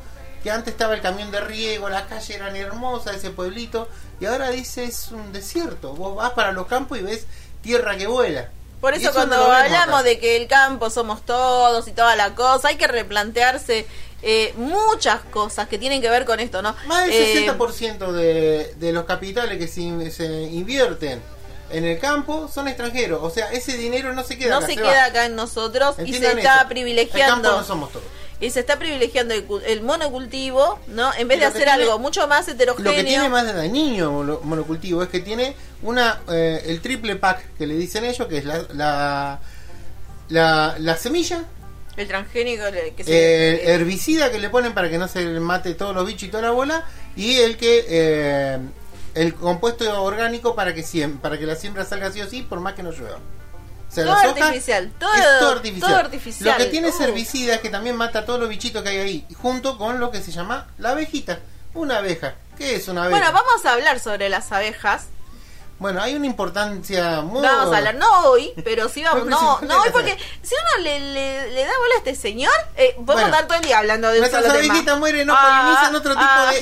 que 0.44 0.52
antes 0.52 0.74
estaba 0.74 0.94
el 0.94 1.02
camión 1.02 1.32
de 1.32 1.42
riego, 1.42 1.90
las 1.90 2.04
calles 2.04 2.30
eran 2.30 2.56
hermosas, 2.56 3.16
ese 3.16 3.32
pueblito, 3.32 3.90
y 4.20 4.26
ahora 4.26 4.52
dice 4.52 4.84
es 4.84 5.12
un 5.12 5.34
desierto. 5.34 5.94
Vos 5.94 6.16
vas 6.16 6.34
para 6.34 6.52
los 6.52 6.68
campos 6.68 7.00
y 7.00 7.02
ves 7.02 7.26
tierra 7.64 7.98
que 7.98 8.06
vuela. 8.06 8.50
Por 8.80 8.94
eso, 8.94 9.08
no 9.08 9.14
cuando 9.14 9.38
vemos 9.40 9.56
hablamos 9.56 10.04
de 10.04 10.20
que 10.20 10.36
el 10.38 10.48
campo 10.48 10.92
somos 10.92 11.26
todos 11.26 11.88
y 11.88 11.94
toda 11.94 12.16
la 12.16 12.36
cosa, 12.36 12.68
hay 12.68 12.76
que 12.76 12.86
replantearse 12.86 13.88
eh, 14.28 14.54
muchas 14.58 15.22
cosas 15.32 15.68
que 15.68 15.78
tienen 15.78 16.02
que 16.02 16.10
ver 16.10 16.26
con 16.26 16.40
esto, 16.40 16.62
¿no? 16.62 16.76
Más 16.88 17.06
del 17.06 17.14
Eh, 17.14 17.48
60% 17.48 18.12
de, 18.12 18.74
de 18.80 18.92
los 18.92 19.06
capitales 19.06 19.58
que 19.60 19.68
se, 19.68 20.10
se 20.12 20.26
invierten 20.44 21.22
en 21.70 21.86
el 21.86 22.00
campo 22.00 22.50
son 22.54 22.68
extranjeros. 22.68 23.20
O 23.24 23.30
sea, 23.30 23.52
ese 23.52 23.78
dinero 23.78 24.14
no 24.14 24.24
se 24.24 24.38
queda 24.38 24.50
no 24.52 24.58
acá, 24.58 24.66
se 24.68 24.74
se 24.74 24.82
queda 24.82 24.92
va. 25.02 25.04
acá 25.06 25.26
en 25.26 25.36
nosotros 25.36 25.96
y 26.04 26.12
se 26.14 26.28
está 26.32 26.32
eso. 26.54 26.62
El 26.64 26.68
privilegiando 26.68 27.44
campo 27.50 27.60
no 27.62 27.64
somos 27.64 27.92
todos. 27.92 28.06
y 28.40 28.50
se 28.50 28.60
está 28.62 28.78
privilegiando 28.80 29.34
el, 29.34 29.46
el 29.66 29.82
monocultivo, 29.82 30.80
¿no? 30.88 31.12
En 31.16 31.28
vez 31.28 31.40
de 31.40 31.46
hacer 31.46 31.64
tiene- 31.66 31.84
algo 31.84 32.00
mucho 32.00 32.28
más 32.28 32.48
heterogéneo. 32.48 32.92
Lo 32.92 32.98
que 32.98 33.04
tiene 33.04 33.30
más 33.30 33.46
de 33.46 33.54
dañino 33.54 34.12
monocultivo 34.44 35.04
es 35.04 35.10
que 35.10 35.20
tiene 35.20 35.56
una 35.84 36.22
eh, 36.32 36.64
el 36.66 36.82
triple 36.82 37.16
pack 37.16 37.56
que 37.58 37.68
le 37.68 37.76
dicen 37.76 38.04
ellos, 38.06 38.28
que 38.28 38.38
es 38.40 38.46
la, 38.46 38.64
la, 38.74 39.40
la, 40.30 40.76
la 40.80 40.98
semilla, 40.98 41.46
el 41.98 42.08
transgénico 42.08 42.64
que 42.96 43.04
se 43.04 43.12
eh, 43.12 43.74
herbicida 43.74 44.32
que 44.32 44.40
le 44.40 44.50
ponen 44.50 44.74
para 44.74 44.90
que 44.90 44.98
no 44.98 45.08
se 45.08 45.26
mate 45.40 45.74
todos 45.76 45.96
los 45.96 46.06
bichos 46.06 46.24
y 46.24 46.32
toda 46.32 46.44
la 46.44 46.52
bola 46.52 46.84
y 47.16 47.38
el 47.38 47.58
que 47.58 47.86
eh, 47.88 48.60
el 49.14 49.34
compuesto 49.36 50.04
orgánico 50.04 50.56
para 50.56 50.74
que 50.74 50.84
para 51.22 51.38
que 51.38 51.46
la 51.46 51.56
siembra 51.56 51.86
salga 51.86 52.08
así 52.08 52.22
o 52.22 52.30
sí 52.30 52.42
por 52.42 52.60
más 52.60 52.74
que 52.74 52.84
no 52.84 52.92
llueva 52.92 53.18
o 53.18 53.92
sea, 53.96 54.04
Todo 54.04 54.14
artificial, 54.16 54.92
todo- 55.00 55.10
artificial. 55.52 55.90
todo 55.90 56.00
artificial. 56.00 56.52
Lo 56.60 56.66
que 56.66 56.70
tiene 56.72 56.88
es 56.90 57.00
Uh. 57.00 57.04
herbicida 57.04 57.56
es 57.56 57.62
que 57.62 57.70
también 57.70 57.96
mata 57.96 58.20
a 58.20 58.26
todos 58.26 58.40
los 58.40 58.50
bichitos 58.50 58.84
que 58.84 58.90
hay 58.90 58.98
ahí, 58.98 59.26
junto 59.42 59.78
con 59.78 60.00
lo 60.02 60.12
que 60.12 60.22
se 60.22 60.32
llama 60.32 60.68
la 60.80 60.90
abejita. 60.90 61.40
Una 61.76 62.00
abeja. 62.00 62.34
¿Qué 62.58 62.76
es 62.76 62.88
una 62.90 63.04
abeja? 63.04 63.18
Bueno, 63.20 63.32
vamos 63.32 63.66
a 63.66 63.72
hablar 63.74 64.00
sobre 64.02 64.28
las 64.28 64.52
abejas. 64.52 65.06
Bueno, 65.78 66.02
hay 66.02 66.16
una 66.16 66.26
importancia 66.26 67.22
muy... 67.22 67.42
Vamos 67.42 67.74
a 67.74 67.78
hablar, 67.78 67.96
no 67.96 68.30
hoy, 68.30 68.54
pero 68.64 68.88
sí 68.88 69.04
vamos, 69.04 69.26
no, 69.28 69.60
no 69.62 69.80
hoy 69.82 69.86
de 69.88 69.92
porque 69.92 70.18
si 70.42 70.56
uno 70.56 70.84
le, 70.84 71.00
le, 71.00 71.52
le 71.52 71.62
da 71.66 71.72
bola 71.78 71.96
a 71.96 71.98
este 71.98 72.16
señor, 72.16 72.54
eh, 72.78 72.94
podemos 72.94 73.06
Bueno, 73.16 73.26
estar 73.28 73.48
todo 73.48 73.58
el 73.58 73.64
día 73.66 73.80
hablando 73.80 74.10
de 74.10 74.20
Nuestras 74.20 74.46
abejitas 74.46 74.98
mueren, 74.98 75.28
no 75.28 75.34
Ah, 75.38 75.64
polinizan 75.64 75.96
otro 75.96 76.14
tipo 76.14 76.26
ah, 76.26 76.52
de... 76.54 76.62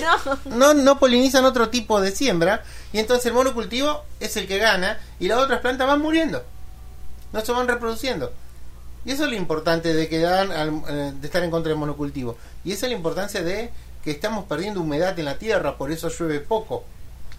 no. 0.50 0.58
No. 0.58 0.74
no 0.74 1.00
polinizan 1.00 1.46
otro 1.46 1.70
tipo 1.70 2.02
de 2.02 2.12
siembra. 2.12 2.64
Y 2.92 3.00
entonces 3.00 3.28
el 3.28 3.34
monocultivo 3.34 4.04
es 4.20 4.36
el 4.38 4.48
que 4.48 4.58
gana 4.58 5.00
y 5.20 5.28
las 5.28 5.38
otras 5.38 5.60
plantas 5.62 5.88
van 5.88 6.02
muriendo. 6.02 6.44
No 7.32 7.42
se 7.42 7.52
van 7.52 7.68
reproduciendo. 7.68 8.32
Y 9.06 9.12
eso 9.12 9.26
es 9.26 9.30
lo 9.30 9.36
importante 9.36 9.94
de, 9.94 10.08
que 10.10 10.20
dan 10.20 10.52
al- 10.52 10.82
eh, 10.90 11.12
de 11.16 11.28
estar 11.28 11.44
en 11.44 11.52
contra 11.52 11.70
del 11.70 11.78
monocultivo. 11.78 12.38
Y 12.64 12.72
esa 12.72 12.86
es 12.88 12.92
la 12.92 12.98
importancia 12.98 13.44
de 13.44 13.72
que 14.04 14.12
estamos 14.12 14.46
perdiendo 14.46 14.82
humedad 14.82 15.18
en 15.20 15.26
la 15.26 15.38
tierra, 15.38 15.78
por 15.78 15.92
eso 15.92 16.10
llueve 16.10 16.40
poco. 16.40 16.84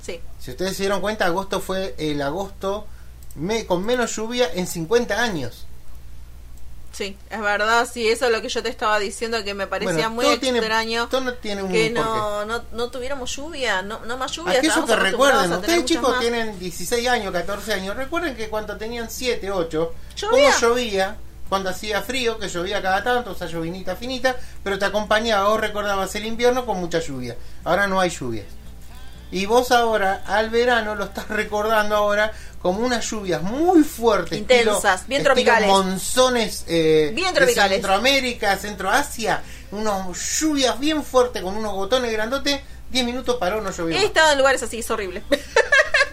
Sí, 0.04 0.20
Si 0.38 0.50
ustedes 0.50 0.76
se 0.76 0.82
dieron 0.82 1.00
cuenta, 1.00 1.24
agosto 1.26 1.60
fue 1.60 1.94
el 1.98 2.20
agosto 2.20 2.86
me- 3.36 3.64
con 3.66 3.84
menos 3.84 4.14
lluvia 4.14 4.50
en 4.54 4.66
50 4.66 5.22
años. 5.22 5.64
sí, 6.92 7.16
es 7.30 7.40
verdad, 7.40 7.88
sí, 7.92 8.06
eso 8.08 8.26
es 8.26 8.32
lo 8.32 8.40
que 8.40 8.48
yo 8.48 8.62
te 8.62 8.68
estaba 8.68 8.98
diciendo 9.00 9.42
que 9.42 9.52
me 9.54 9.66
parecía 9.66 10.08
Bueno, 10.08 10.10
muy 10.10 10.38
tiene- 10.38 10.58
extraño 10.58 11.08
todo 11.08 11.22
no 11.22 11.34
tiene 11.34 11.62
un 11.64 11.72
que 11.72 11.90
no, 11.90 12.44
no, 12.44 12.62
no 12.70 12.88
tuviéramos 12.90 13.34
lluvia, 13.34 13.82
no, 13.82 14.04
no 14.04 14.16
más 14.16 14.30
lluvia. 14.32 14.60
Estábamos 14.60 14.88
que 14.90 14.96
recuerden, 14.96 15.52
ustedes 15.54 15.84
chicos 15.86 16.10
más. 16.10 16.20
tienen 16.20 16.56
16 16.58 17.08
años, 17.08 17.32
14 17.32 17.72
años, 17.74 17.96
recuerden 17.96 18.36
que 18.36 18.48
cuando 18.48 18.76
tenían 18.76 19.10
7, 19.10 19.50
8, 19.50 19.92
¿Llovía? 20.16 20.50
como 20.52 20.60
llovía, 20.60 21.16
cuando 21.48 21.70
hacía 21.70 22.00
frío, 22.02 22.38
que 22.38 22.48
llovía 22.48 22.80
cada 22.80 23.02
tanto, 23.02 23.32
o 23.32 23.34
sea, 23.34 23.48
llovinita 23.48 23.96
finita, 23.96 24.36
pero 24.62 24.78
te 24.78 24.84
acompañaba, 24.84 25.48
vos 25.48 25.60
recordabas 25.60 26.14
el 26.14 26.26
invierno 26.26 26.64
con 26.64 26.78
mucha 26.78 27.00
lluvia. 27.00 27.36
Ahora 27.64 27.86
no 27.88 27.98
hay 28.00 28.10
lluvias. 28.10 28.46
Y 29.30 29.46
vos 29.46 29.70
ahora, 29.72 30.22
al 30.26 30.50
verano, 30.50 30.94
lo 30.94 31.04
estás 31.04 31.28
recordando 31.28 31.96
ahora 31.96 32.32
como 32.62 32.80
unas 32.80 33.08
lluvias 33.10 33.42
muy 33.42 33.82
fuertes. 33.82 34.38
Intensas, 34.38 35.02
estilo- 35.02 35.08
bien 35.08 35.20
estilo 35.20 35.24
tropicales. 35.34 35.68
monzones 35.68 36.64
eh, 36.68 37.10
Bien 37.14 37.28
de 37.34 37.40
tropicales. 37.40 37.76
Centroamérica, 37.78 38.56
Centroasia, 38.56 39.42
unas 39.72 40.16
lluvias 40.40 40.78
bien 40.78 41.02
fuertes 41.02 41.42
con 41.42 41.56
unos 41.56 41.72
botones 41.72 42.12
grandotes. 42.12 42.60
10 42.90 43.04
minutos 43.06 43.36
paró, 43.40 43.60
no 43.60 43.70
llovió. 43.72 43.96
He 43.96 44.04
estado 44.04 44.32
en 44.32 44.38
lugares 44.38 44.62
así, 44.62 44.78
es 44.80 44.90
horrible. 44.90 45.22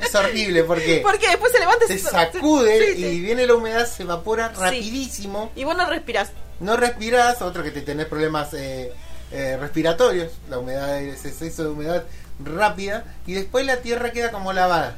Es 0.02 0.15
horrible 0.15 0.63
porque 0.63 1.00
Porque 1.04 1.28
después 1.28 1.52
se 1.52 1.60
levanta 1.60 1.86
y 1.86 1.88
se 1.89 2.00
se- 2.00 2.10
sacude 2.10 2.88
sí, 2.88 2.95
sí. 2.95 3.06
y 3.06 3.19
viene 3.21 3.45
la 3.45 3.54
humedad, 3.54 3.88
se 3.88 4.02
evapora 4.04 4.50
rapidísimo. 4.50 5.52
Y 5.56 5.63
vos 5.63 5.78
no 5.78 5.88
respirás. 5.88 6.32
No 6.60 6.76
respirás, 6.76 7.41
otro 7.43 7.63
que 7.63 7.69
te 7.71 7.82
tenés 7.82 8.08
problemas 8.08 8.52
eh, 8.56 8.91
eh, 9.32 9.58
respiratorios, 9.62 10.32
la 10.50 10.58
humedad, 10.58 11.00
ese 11.02 11.30
exceso 11.30 11.63
de 11.63 11.69
humedad 11.69 12.04
rápida, 12.45 13.06
y 13.25 13.34
después 13.34 13.65
la 13.65 13.77
tierra 13.77 14.12
queda 14.12 14.32
como 14.32 14.54
lavada 14.54 14.97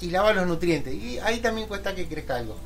y 0.00 0.10
lava 0.10 0.32
los 0.32 0.46
nutrientes. 0.46 0.94
Y 0.94 1.18
ahí 1.20 1.40
también 1.40 1.68
cuesta 1.68 1.94
que 1.94 2.06
crezca 2.06 2.36
algo. 2.36 2.56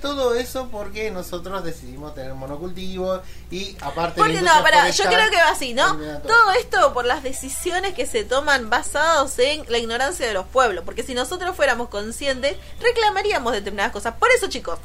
Todo 0.00 0.34
eso 0.34 0.68
porque 0.72 1.10
nosotros 1.10 1.62
decidimos 1.62 2.14
tener 2.14 2.32
monocultivos 2.32 3.20
y 3.50 3.76
aparte 3.82 4.18
Porque 4.18 4.40
no, 4.40 4.62
para, 4.62 4.88
yo 4.88 5.04
creo 5.04 5.30
que 5.30 5.36
va 5.36 5.50
así, 5.50 5.74
¿no? 5.74 5.94
Todo 6.22 6.52
esto 6.58 6.94
por 6.94 7.04
las 7.04 7.22
decisiones 7.22 7.92
que 7.92 8.06
se 8.06 8.24
toman 8.24 8.70
basados 8.70 9.38
en 9.38 9.62
la 9.68 9.76
ignorancia 9.76 10.26
de 10.26 10.32
los 10.32 10.46
pueblos. 10.46 10.84
Porque 10.86 11.02
si 11.02 11.12
nosotros 11.12 11.54
fuéramos 11.54 11.90
conscientes, 11.90 12.56
reclamaríamos 12.80 13.52
determinadas 13.52 13.92
cosas. 13.92 14.14
Por 14.14 14.30
eso, 14.30 14.48
chicos, 14.48 14.78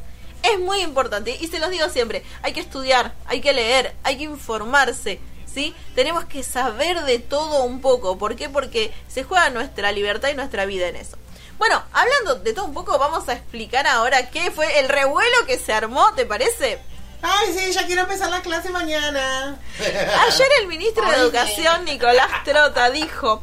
es 0.44 0.60
muy 0.60 0.82
importante. 0.82 1.38
Y 1.40 1.48
se 1.48 1.60
los 1.60 1.70
digo 1.72 1.88
siempre, 1.88 2.24
hay 2.42 2.52
que 2.52 2.60
estudiar, 2.60 3.14
hay 3.26 3.40
que 3.40 3.54
leer, 3.54 3.96
hay 4.04 4.18
que 4.18 4.26
informarse. 4.26 5.22
¿Sí? 5.56 5.74
Tenemos 5.96 6.26
que 6.26 6.44
saber 6.44 7.04
de 7.06 7.18
todo 7.18 7.64
un 7.64 7.80
poco. 7.80 8.18
¿Por 8.18 8.36
qué? 8.36 8.50
Porque 8.50 8.94
se 9.08 9.24
juega 9.24 9.50
nuestra 9.52 9.94
libertad 9.94 10.28
y 10.28 10.34
nuestra 10.34 10.66
vida 10.66 10.90
en 10.90 10.98
eso. 10.98 11.18
Bueno, 11.58 11.82
hablando 11.94 12.36
de 12.36 12.52
todo 12.52 12.66
un 12.66 12.74
poco, 12.74 13.00
vamos 13.00 13.30
a 13.30 13.34
explicar 13.34 13.88
ahora 13.88 14.30
qué 14.32 14.52
fue 14.52 14.80
el 14.80 14.90
revuelo 14.90 15.46
que 15.48 15.58
se 15.58 15.72
armó, 15.72 16.14
¿te 16.14 16.26
parece? 16.26 16.80
Ay, 17.22 17.58
sí, 17.58 17.72
ya 17.72 17.86
quiero 17.86 18.02
empezar 18.02 18.30
la 18.30 18.42
clase 18.42 18.70
mañana. 18.70 19.58
Ayer 19.80 20.48
el 20.62 20.68
ministro 20.68 21.10
de 21.10 21.16
Educación, 21.16 21.86
Nicolás 21.86 22.44
Trota, 22.44 22.90
dijo 22.90 23.42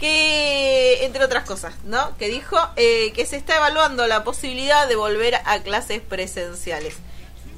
que, 0.00 1.04
entre 1.04 1.24
otras 1.24 1.44
cosas, 1.44 1.74
¿no? 1.84 2.16
Que 2.18 2.26
dijo 2.26 2.58
eh, 2.74 3.12
que 3.12 3.24
se 3.24 3.36
está 3.36 3.54
evaluando 3.58 4.08
la 4.08 4.24
posibilidad 4.24 4.88
de 4.88 4.96
volver 4.96 5.36
a 5.36 5.60
clases 5.60 6.00
presenciales. 6.00 6.96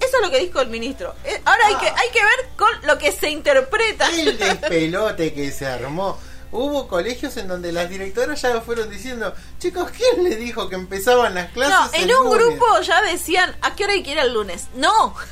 Eso 0.06 0.16
es 0.16 0.22
lo 0.22 0.30
que 0.30 0.40
dijo 0.40 0.60
el 0.60 0.68
ministro. 0.68 1.14
Eh, 1.24 1.40
Ahora 1.44 1.66
hay 1.66 1.76
que, 1.76 1.86
hay 1.88 2.10
que 2.12 2.20
ver 2.22 2.48
con 2.56 2.68
lo 2.86 2.98
que 2.98 3.12
se 3.12 3.30
interpreta. 3.30 4.08
el 4.10 4.38
despelote 4.38 5.32
que 5.32 5.50
se 5.50 5.66
armó. 5.66 6.18
Hubo 6.52 6.86
colegios 6.86 7.36
en 7.36 7.48
donde 7.48 7.72
las 7.72 7.90
directoras 7.90 8.40
ya 8.40 8.50
lo 8.50 8.62
fueron 8.62 8.88
diciendo, 8.88 9.34
chicos, 9.58 9.90
¿quién 9.90 10.22
le 10.22 10.36
dijo 10.36 10.68
que 10.68 10.76
empezaban 10.76 11.34
las 11.34 11.50
clases? 11.50 11.74
No, 11.74 12.04
en 12.04 12.10
el 12.10 12.16
un 12.16 12.24
lunes?" 12.26 12.46
grupo 12.46 12.80
ya 12.80 13.02
decían, 13.02 13.56
¿a 13.60 13.74
qué 13.74 13.84
hora 13.84 13.94
hay 13.94 14.02
que 14.04 14.12
ir 14.12 14.18
el 14.18 14.32
lunes? 14.32 14.66
No. 14.74 15.14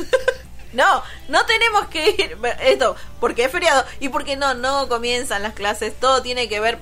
No, 0.73 1.03
no 1.29 1.45
tenemos 1.45 1.87
que 1.89 2.11
ir 2.13 2.39
esto, 2.63 2.97
porque 3.21 3.45
es 3.45 3.53
feriado 3.53 3.85
y 4.01 4.09
porque 4.09 4.37
no, 4.37 4.55
no 4.55 4.89
comienzan 4.89 5.43
las 5.43 5.53
clases, 5.53 5.93
todo 6.01 6.23
tiene 6.23 6.49
que 6.49 6.61
ver. 6.61 6.79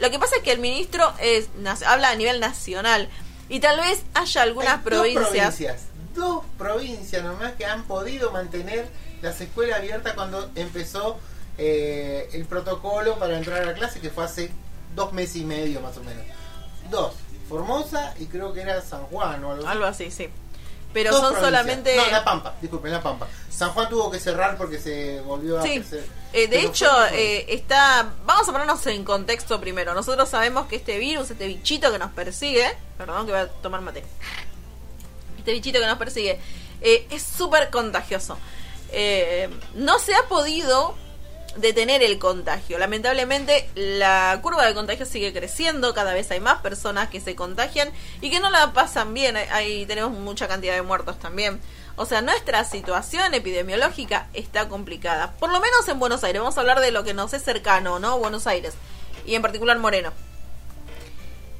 Lo 0.00 0.10
que 0.10 0.18
pasa 0.18 0.34
es 0.38 0.42
que 0.42 0.50
el 0.50 0.58
ministro 0.58 1.12
es, 1.20 1.48
habla 1.86 2.10
a 2.10 2.16
nivel 2.16 2.40
nacional 2.40 3.08
y 3.48 3.60
tal 3.60 3.78
vez 3.78 4.02
haya 4.14 4.42
algunas 4.42 4.78
Hay 4.78 4.82
provincias. 4.82 5.22
Dos 5.22 5.30
provincias, 5.30 5.80
dos 6.14 6.44
provincias 6.58 7.22
nomás 7.22 7.52
que 7.52 7.64
han 7.64 7.84
podido 7.84 8.30
mantener 8.30 8.88
las 9.20 9.40
escuelas 9.40 9.78
abiertas 9.78 10.14
cuando 10.14 10.50
empezó 10.54 11.18
eh, 11.58 12.28
el 12.32 12.44
protocolo 12.46 13.18
para 13.18 13.36
entrar 13.36 13.68
a 13.68 13.74
clase, 13.74 14.00
que 14.00 14.10
fue 14.10 14.24
hace 14.24 14.50
dos 14.94 15.12
meses 15.12 15.36
y 15.36 15.44
medio 15.44 15.80
más 15.80 15.96
o 15.96 16.02
menos. 16.02 16.24
Dos, 16.90 17.14
Formosa 17.48 18.14
y 18.18 18.26
creo 18.26 18.52
que 18.52 18.62
era 18.62 18.80
San 18.82 19.04
Juan 19.04 19.44
o 19.44 19.52
algo 19.52 19.62
así. 19.62 19.72
Algo 19.72 19.84
así, 19.84 20.10
sí. 20.10 20.28
Pero 20.92 21.10
Dos 21.10 21.20
son 21.20 21.32
provincias. 21.32 21.50
solamente... 21.62 21.96
No, 21.96 22.06
La 22.10 22.24
Pampa, 22.24 22.54
disculpen, 22.60 22.92
La 22.92 23.02
Pampa. 23.02 23.26
San 23.50 23.70
Juan 23.70 23.88
tuvo 23.88 24.10
que 24.10 24.18
cerrar 24.18 24.56
porque 24.58 24.78
se 24.78 25.20
volvió 25.22 25.58
a 25.58 25.62
crecer. 25.62 26.04
Eh, 26.34 26.48
de 26.48 26.60
hecho, 26.60 26.86
eh, 27.12 27.46
está. 27.48 28.14
Vamos 28.24 28.48
a 28.48 28.52
ponernos 28.52 28.86
en 28.86 29.04
contexto 29.04 29.60
primero. 29.60 29.94
Nosotros 29.94 30.28
sabemos 30.28 30.66
que 30.66 30.76
este 30.76 30.98
virus, 30.98 31.30
este 31.30 31.46
bichito 31.46 31.92
que 31.92 31.98
nos 31.98 32.10
persigue. 32.12 32.66
Perdón, 32.96 33.26
que 33.26 33.32
voy 33.32 33.40
a 33.40 33.48
tomar 33.48 33.80
mate. 33.82 34.02
Este 35.42 35.52
bichito 35.54 35.80
que 35.80 35.86
nos 35.86 35.98
persigue 35.98 36.38
eh, 36.80 37.04
es 37.10 37.20
súper 37.24 37.70
contagioso. 37.70 38.38
Eh, 38.92 39.48
no 39.74 39.98
se 39.98 40.14
ha 40.14 40.22
podido 40.28 40.94
detener 41.56 42.00
el 42.04 42.20
contagio. 42.20 42.78
Lamentablemente, 42.78 43.68
la 43.74 44.38
curva 44.40 44.64
de 44.64 44.72
contagio 44.72 45.04
sigue 45.04 45.32
creciendo. 45.32 45.94
Cada 45.94 46.14
vez 46.14 46.30
hay 46.30 46.38
más 46.38 46.60
personas 46.60 47.08
que 47.08 47.20
se 47.20 47.34
contagian 47.34 47.90
y 48.20 48.30
que 48.30 48.38
no 48.38 48.50
la 48.50 48.72
pasan 48.72 49.12
bien. 49.14 49.36
Ahí- 49.36 49.84
tenemos 49.86 50.12
mucha 50.12 50.46
cantidad 50.46 50.74
de 50.74 50.82
muertos 50.82 51.18
también. 51.18 51.60
O 51.96 52.06
sea, 52.06 52.20
nuestra 52.22 52.64
situación 52.64 53.34
epidemiológica 53.34 54.28
está 54.32 54.68
complicada. 54.68 55.32
Por 55.40 55.50
lo 55.50 55.58
menos 55.58 55.88
en 55.88 55.98
Buenos 55.98 56.22
Aires. 56.22 56.40
Vamos 56.40 56.56
a 56.56 56.60
hablar 56.60 56.78
de 56.78 56.92
lo 56.92 57.02
que 57.02 57.14
nos 57.14 57.32
es 57.34 57.42
cercano, 57.42 57.98
¿no? 57.98 58.16
Buenos 58.18 58.46
Aires. 58.46 58.74
Y 59.26 59.34
en 59.34 59.42
particular 59.42 59.76
Moreno. 59.78 60.12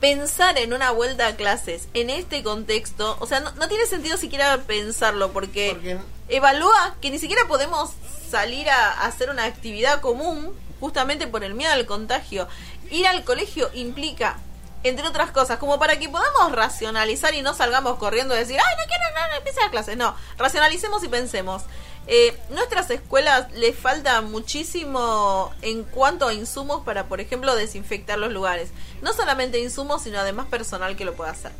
Pensar 0.03 0.59
en 0.59 0.73
una 0.73 0.91
vuelta 0.91 1.29
a 1.29 1.37
clases 1.37 1.87
en 1.95 2.11
este 2.11 2.43
contexto, 2.43 3.17
o 3.21 3.27
sea, 3.29 3.38
no, 3.38 3.53
no 3.53 3.69
tiene 3.69 3.87
sentido 3.87 4.17
siquiera 4.17 4.59
pensarlo 4.67 5.33
porque, 5.33 5.71
Porque- 5.75 5.97
evalúa 6.29 6.97
que 7.01 7.09
ni 7.11 7.21
siquiera 7.21 7.43
podemos 7.47 7.91
salir 8.29 8.69
a, 8.69 8.91
a 8.91 9.07
hacer 9.07 9.31
una 9.31 9.45
actividad 9.45 10.01
común 10.01 10.59
justamente 10.81 11.29
por 11.29 11.45
el 11.45 11.55
miedo 11.55 11.73
al 11.73 11.87
contagio. 11.87 12.49
Ir 12.91 13.07
al 13.07 13.23
colegio 13.23 13.71
implica, 13.75 14.38
entre 14.83 15.07
otras 15.07 15.31
cosas, 15.31 15.59
como 15.59 15.79
para 15.79 15.97
que 16.01 16.09
podamos 16.09 16.51
racionalizar 16.51 17.33
y 17.35 17.43
no 17.43 17.55
salgamos 17.55 17.97
corriendo 17.99 18.35
y 18.35 18.38
decir, 18.38 18.59
ay, 18.59 18.77
no 18.77 18.85
quiero, 18.88 19.05
no, 19.15 19.29
no 19.29 19.37
empiece 19.37 19.61
las 19.61 19.71
clases. 19.71 19.97
No, 19.97 20.17
racionalicemos 20.37 21.05
y 21.05 21.09
pensemos. 21.09 21.62
Eh, 22.09 22.37
nuestras 22.51 22.91
escuelas 22.91 23.53
les 23.53 23.77
falta 23.77 24.21
muchísimo 24.23 25.53
en 25.62 25.85
cuanto 25.85 26.27
a 26.27 26.35
insumos 26.35 26.83
para, 26.85 27.07
por 27.07 27.21
ejemplo, 27.21 27.55
desinfectar 27.55 28.19
los 28.19 28.33
lugares. 28.33 28.71
No 29.03 29.12
solamente 29.12 29.61
insumos, 29.61 30.03
sino 30.03 30.19
además 30.19 30.47
personal 30.47 30.97
que 30.97 31.05
lo 31.05 31.15
pueda 31.15 31.31
hacer. 31.31 31.53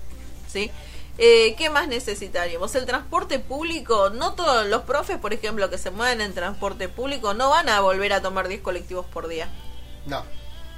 ¿Sí? 0.53 0.71
Eh, 1.19 1.55
¿Qué 1.57 1.71
más 1.71 1.89
necesitaríamos? 1.89 2.75
El 2.75 2.87
transporte 2.87 3.39
público, 3.39 4.11
no 4.11 4.33
todos 4.33 4.67
los 4.67 4.83
profes, 4.83 5.19
por 5.19 5.33
ejemplo, 5.33 5.69
que 5.71 5.79
se 5.79 5.91
mueven 5.91 6.21
en 6.21 6.35
transporte 6.35 6.89
público, 6.89 7.35
no 7.35 7.51
van 7.51 7.69
a 7.69 7.81
volver 7.81 8.13
a 8.13 8.23
tomar 8.23 8.49
10 8.49 8.63
colectivos 8.63 9.07
por 9.07 9.29
día. 9.29 9.49
No. 10.07 10.25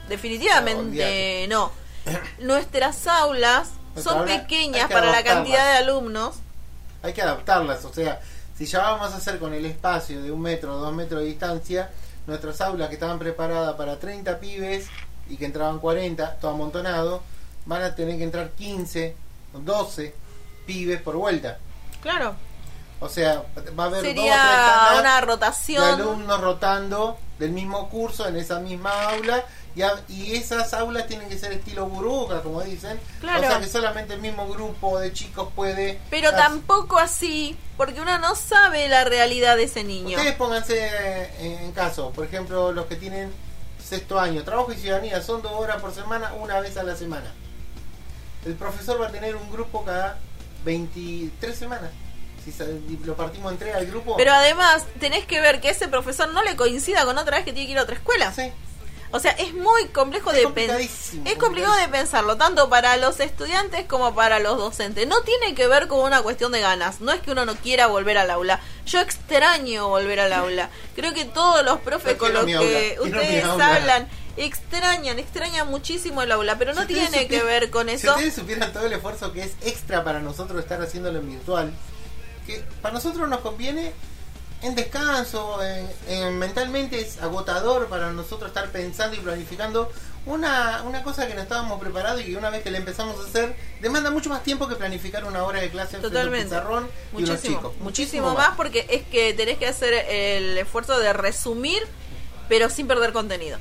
Definitivamente 0.09 1.47
no. 1.49 1.73
Nuestras 2.39 3.07
aulas 3.07 3.71
Nuestra 3.95 4.13
son 4.13 4.23
aula 4.23 4.41
pequeñas 4.43 4.89
que 4.89 4.95
para 4.95 5.11
la 5.11 5.25
cantidad 5.25 5.73
de 5.73 5.79
alumnos. 5.79 6.37
hay 7.03 7.13
que 7.15 7.23
adaptarlas. 7.23 7.85
O 7.85 7.93
sea, 7.95 8.21
si 8.57 8.67
ya 8.67 8.81
vamos 8.81 9.13
a 9.13 9.17
hacer 9.17 9.39
con 9.39 9.53
el 9.53 9.65
espacio 9.67 10.23
de 10.23 10.31
un 10.31 10.41
metro 10.41 10.75
o 10.75 10.79
dos 10.79 10.93
metros 10.95 11.21
de 11.21 11.27
distancia, 11.27 11.91
nuestras 12.27 12.61
aulas 12.61 12.89
que 12.89 12.95
estaban 12.95 13.19
preparadas 13.19 13.75
para 13.75 13.99
30 13.99 14.39
pibes 14.39 14.87
y 15.29 15.37
que 15.37 15.45
entraban 15.47 15.79
40, 15.79 16.37
todo 16.37 16.53
amontonado, 16.53 17.23
van 17.67 17.83
a 17.83 17.95
tener 17.95 18.17
que 18.19 18.25
entrar 18.25 18.51
15 18.51 19.17
o 19.55 19.59
12 19.59 20.15
pibes 20.67 21.01
por 21.03 21.17
vuelta. 21.17 21.59
Claro. 22.01 22.35
O 23.01 23.09
sea, 23.09 23.43
va 23.79 23.85
a 23.85 23.87
haber 23.89 24.03
Sería 24.03 24.95
una 25.01 25.17
de 25.17 25.21
rotación. 25.27 25.83
alumnos 25.83 26.41
rotando 26.41 27.19
del 27.39 27.51
mismo 27.51 27.89
curso 27.91 28.27
en 28.29 28.37
esa 28.37 28.61
misma 28.61 29.11
aula 29.11 29.45
Y, 29.77 29.83
a- 29.83 30.05
y 30.09 30.37
esas 30.37 30.73
aulas 30.73 31.07
tienen 31.09 31.29
que 31.29 31.37
ser 31.37 31.53
estilo 31.53 31.87
burbuja, 31.87 32.43
como 32.43 32.63
dicen. 32.63 33.01
Claro. 33.21 33.45
O 33.45 33.51
sea 33.51 33.59
que 33.61 33.67
solamente 33.67 34.15
el 34.15 34.21
mismo 34.21 34.47
grupo 34.49 35.01
de 35.01 35.13
chicos 35.13 35.49
puede... 35.55 36.01
Pero 36.11 36.29
hacer- 36.29 36.41
tampoco 36.41 36.99
así, 36.99 37.57
porque 37.77 38.01
uno 38.01 38.17
no 38.19 38.37
sabe 38.37 38.89
la 38.89 39.05
realidad 39.05 39.57
de 39.57 39.65
ese 39.65 39.83
niño. 39.83 40.17
Ustedes 40.17 40.37
pónganse 40.37 41.31
en, 41.41 41.73
caso, 41.73 42.11
por 42.13 42.25
ejemplo, 42.25 42.71
los 42.73 42.87
que 42.87 42.95
tienen 42.97 43.33
sexto 43.85 44.19
año, 44.21 44.45
trabajo 44.45 44.73
y 44.73 44.77
ciudadanía, 44.77 45.21
son 45.23 45.43
dos 45.43 45.53
horas 45.53 45.81
por 45.81 45.93
semana, 45.93 46.33
una 46.35 46.61
vez 46.61 46.77
a 46.77 46.85
la 46.85 46.95
semana. 46.97 47.33
El 48.47 48.55
profesor 48.55 49.01
va 49.01 49.09
a 49.09 49.11
tener 49.11 49.35
un 49.37 49.51
grupo 49.51 49.85
cada 49.85 50.19
23 50.65 51.57
semanas. 51.57 51.91
Si 52.45 52.53
lo 53.05 53.17
partimos 53.17 53.51
en 53.53 53.59
tres 53.59 53.75
al 53.75 53.87
grupo. 53.87 54.17
Pero 54.19 54.33
además, 54.33 54.85
tenés 55.01 55.25
que 55.27 55.41
ver 55.41 55.63
que 55.63 55.71
ese 55.71 55.89
profesor 55.89 56.29
no 56.29 56.43
le 56.43 56.57
coincida 56.57 57.05
con 57.07 57.17
otra 57.17 57.37
vez 57.39 57.47
que 57.47 57.55
tiene 57.55 57.67
que 57.67 57.73
ir 57.73 57.79
a 57.79 57.83
otra 57.85 57.95
escuela. 57.97 58.33
Sí. 58.33 58.53
O 59.15 59.21
sea, 59.21 59.31
es 59.31 59.55
muy 59.55 59.87
complejo 59.91 60.33
Es 60.33 60.39
de 60.39 60.49
pensar. 60.49 60.81
Es 60.81 61.39
complicado 61.39 61.77
de 61.77 61.87
pensarlo, 61.87 62.37
tanto 62.37 62.69
para 62.69 62.97
los 62.97 63.21
estudiantes 63.21 63.87
como 63.87 64.13
para 64.13 64.41
los 64.41 64.59
docentes. 64.59 65.07
No 65.07 65.23
tiene 65.23 65.55
que 65.55 65.69
ver 65.69 65.87
con 65.87 66.01
una 66.01 66.21
cuestión 66.23 66.51
de 66.51 66.61
ganas. 66.61 67.01
No 67.01 67.13
es 67.13 67.21
que 67.21 67.31
uno 67.31 67.45
no 67.45 67.55
quiera 67.55 67.87
volver 67.87 68.19
al 68.19 68.29
aula. 68.29 68.59
Yo 68.87 68.99
extraño 68.99 69.87
volver 69.87 70.19
al 70.19 70.33
aula. 70.33 70.69
Creo 70.97 71.15
que 71.15 71.25
todos 71.27 71.65
los 71.65 71.79
profes 71.79 72.17
con 72.17 72.33
los 72.33 72.45
que 72.45 72.97
aula, 72.97 73.03
ustedes 73.03 73.45
hablan 73.45 74.09
extrañan, 74.37 75.21
extrañan 75.21 75.69
muchísimo 75.69 76.23
el 76.23 76.33
aula. 76.33 76.59
Pero 76.59 76.75
no 76.75 76.81
Si 76.81 76.89
tiene 76.89 77.29
que 77.29 77.41
ver 77.45 77.71
con 77.71 77.89
Si 77.89 77.95
eso. 77.95 78.15
ustedes 78.15 78.35
supieran 78.35 78.73
todo 78.73 78.87
el 78.87 78.95
esfuerzo 78.95 79.33
que 79.33 79.45
es 79.45 79.53
extra 79.63 80.03
para 80.03 80.19
nosotros 80.19 80.61
estar 80.61 80.83
haciéndolo 80.83 81.21
en 81.21 81.29
virtual, 81.31 81.73
que 82.49 82.65
para 82.83 82.95
nosotros 82.95 83.29
nos 83.29 83.43
conviene 83.43 83.93
en 84.63 84.75
descanso, 84.75 85.63
en, 85.63 85.91
en- 86.09 86.39
mentalmente 86.39 87.01
es 87.01 87.21
agotador 87.21 87.87
para 87.89 88.13
nosotros 88.13 88.49
estar 88.49 88.71
pensando 88.71 89.17
y 89.17 89.21
planificando 89.21 89.91
una, 90.27 90.83
una 90.87 91.03
cosa 91.03 91.27
que 91.27 91.35
no 91.35 91.43
estábamos 91.43 91.79
preparados 91.79 92.23
y 92.23 92.25
que 92.25 92.37
una 92.37 92.49
vez 92.49 92.63
que 92.63 92.71
la 92.71 92.79
empezamos 92.79 93.19
a 93.23 93.29
hacer 93.29 93.55
demanda 93.83 94.11
mucho 94.11 94.31
más 94.31 94.43
tiempo 94.43 94.67
que 94.67 94.75
planificar 94.77 95.25
una 95.27 95.45
hora 95.45 95.61
de 95.61 95.69
clase 95.71 95.99
frente 95.99 96.07
a 96.07 96.09
un 96.09 96.15
Totalmente. 96.15 96.45
pizarrón 96.47 96.89
y 97.13 97.17
unos 97.17 97.29
Muchísimo, 97.31 97.57
chicos. 97.59 97.73
muchísimo 97.81 98.35
más 98.35 98.57
porque 98.57 98.87
es 98.89 99.03
que 99.03 99.35
tenés 99.35 99.59
que 99.59 99.67
hacer 99.67 99.93
el 99.93 100.57
esfuerzo 100.57 100.99
de 100.99 101.13
resumir, 101.13 101.83
pero 102.49 102.71
sin 102.71 102.87
perder 102.87 103.13
contenido. 103.13 103.59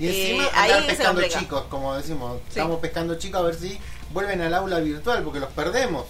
Y 0.00 0.08
encima 0.08 0.44
Eh, 0.44 0.50
ahí 0.54 0.86
pescando 0.86 1.22
chicos, 1.28 1.64
como 1.68 1.94
decimos, 1.94 2.38
Sí. 2.44 2.48
estamos 2.60 2.80
pescando 2.80 3.16
chicos 3.16 3.40
a 3.40 3.44
ver 3.44 3.54
si 3.54 3.78
vuelven 4.10 4.40
al 4.40 4.54
aula 4.54 4.80
virtual 4.80 5.22
porque 5.22 5.38
los 5.40 5.50
perdemos. 5.50 6.06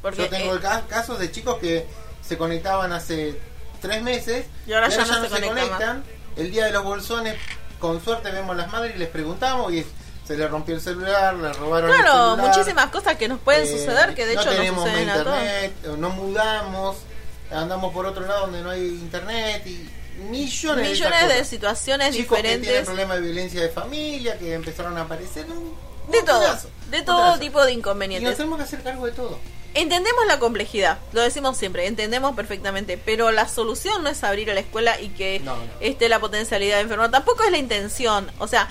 Porque 0.00 0.22
Yo 0.22 0.28
tengo 0.30 0.56
eh, 0.56 0.60
casos 0.88 1.18
de 1.18 1.30
chicos 1.30 1.58
que 1.58 1.86
se 2.26 2.36
conectaban 2.38 2.92
hace 2.92 3.38
tres 3.80 4.02
meses 4.02 4.46
Y 4.66 4.72
ahora 4.72 4.88
ya 4.88 5.04
no 5.04 5.22
se 5.22 5.28
conectan 5.28 6.02
El 6.36 6.50
día 6.50 6.66
de 6.66 6.72
los 6.72 6.84
bolsones, 6.84 7.34
con 7.78 8.02
suerte 8.04 8.30
vemos 8.30 8.56
las 8.56 8.70
madres 8.70 8.96
y 8.96 8.98
les 8.98 9.08
preguntamos 9.08 9.72
y 9.72 9.84
se 10.26 10.36
le 10.36 10.48
rompió 10.48 10.74
el 10.74 10.80
celular, 10.80 11.34
le 11.34 11.52
robaron 11.52 11.88
el 11.90 11.96
Claro, 11.96 12.30
celular. 12.34 12.48
muchísimas 12.48 12.86
cosas 12.90 13.16
que 13.16 13.28
nos 13.28 13.38
pueden 13.40 13.62
Eh, 13.64 13.70
suceder 13.78 14.14
que 14.14 14.26
de 14.26 14.34
no 14.34 14.40
hecho 14.40 14.50
tenemos 14.50 14.84
suceden 14.84 15.08
a 15.10 15.22
todos. 15.22 15.38
internet, 15.38 15.72
no 15.98 16.10
mudamos, 16.10 16.96
andamos 17.50 17.92
por 17.92 18.06
otro 18.06 18.26
lado 18.26 18.40
donde 18.42 18.60
no 18.62 18.70
hay 18.70 18.86
internet 18.88 19.62
y 19.66 19.88
millones, 20.30 20.90
Millones 20.90 21.28
de 21.28 21.44
situaciones 21.44 22.16
Chicos 22.16 22.36
que 22.38 22.42
tienen 22.42 22.60
diferentes. 22.60 22.86
problemas 22.88 23.16
de 23.18 23.22
violencia 23.22 23.60
de 23.62 23.68
familia 23.68 24.38
que 24.38 24.52
empezaron 24.54 24.96
a 24.98 25.02
aparecer. 25.02 25.46
un- 25.50 25.74
De 26.10 26.18
un 26.20 26.24
todo, 26.24 26.58
de 26.90 27.02
todo 27.02 27.38
tipo 27.38 27.64
de 27.64 27.72
Y 27.72 27.74
nos 27.76 27.78
inconvenientes. 27.80 28.36
tenemos 28.36 28.58
que 28.58 28.64
hacer 28.64 28.82
cargo 28.82 29.06
de 29.06 29.12
todo. 29.12 29.38
Entendemos 29.76 30.24
la 30.26 30.38
complejidad, 30.38 30.98
lo 31.12 31.20
decimos 31.20 31.58
siempre, 31.58 31.86
entendemos 31.86 32.34
perfectamente, 32.34 32.96
pero 32.96 33.30
la 33.30 33.46
solución 33.46 34.02
no 34.02 34.08
es 34.08 34.24
abrir 34.24 34.50
a 34.50 34.54
la 34.54 34.60
escuela 34.60 34.98
y 34.98 35.10
que 35.10 35.38
No, 35.40 35.54
no. 35.54 35.62
esté 35.80 36.08
la 36.08 36.18
potencialidad 36.18 36.76
de 36.76 36.82
enfermar, 36.84 37.10
tampoco 37.10 37.44
es 37.44 37.50
la 37.50 37.58
intención, 37.58 38.32
o 38.38 38.48
sea, 38.48 38.70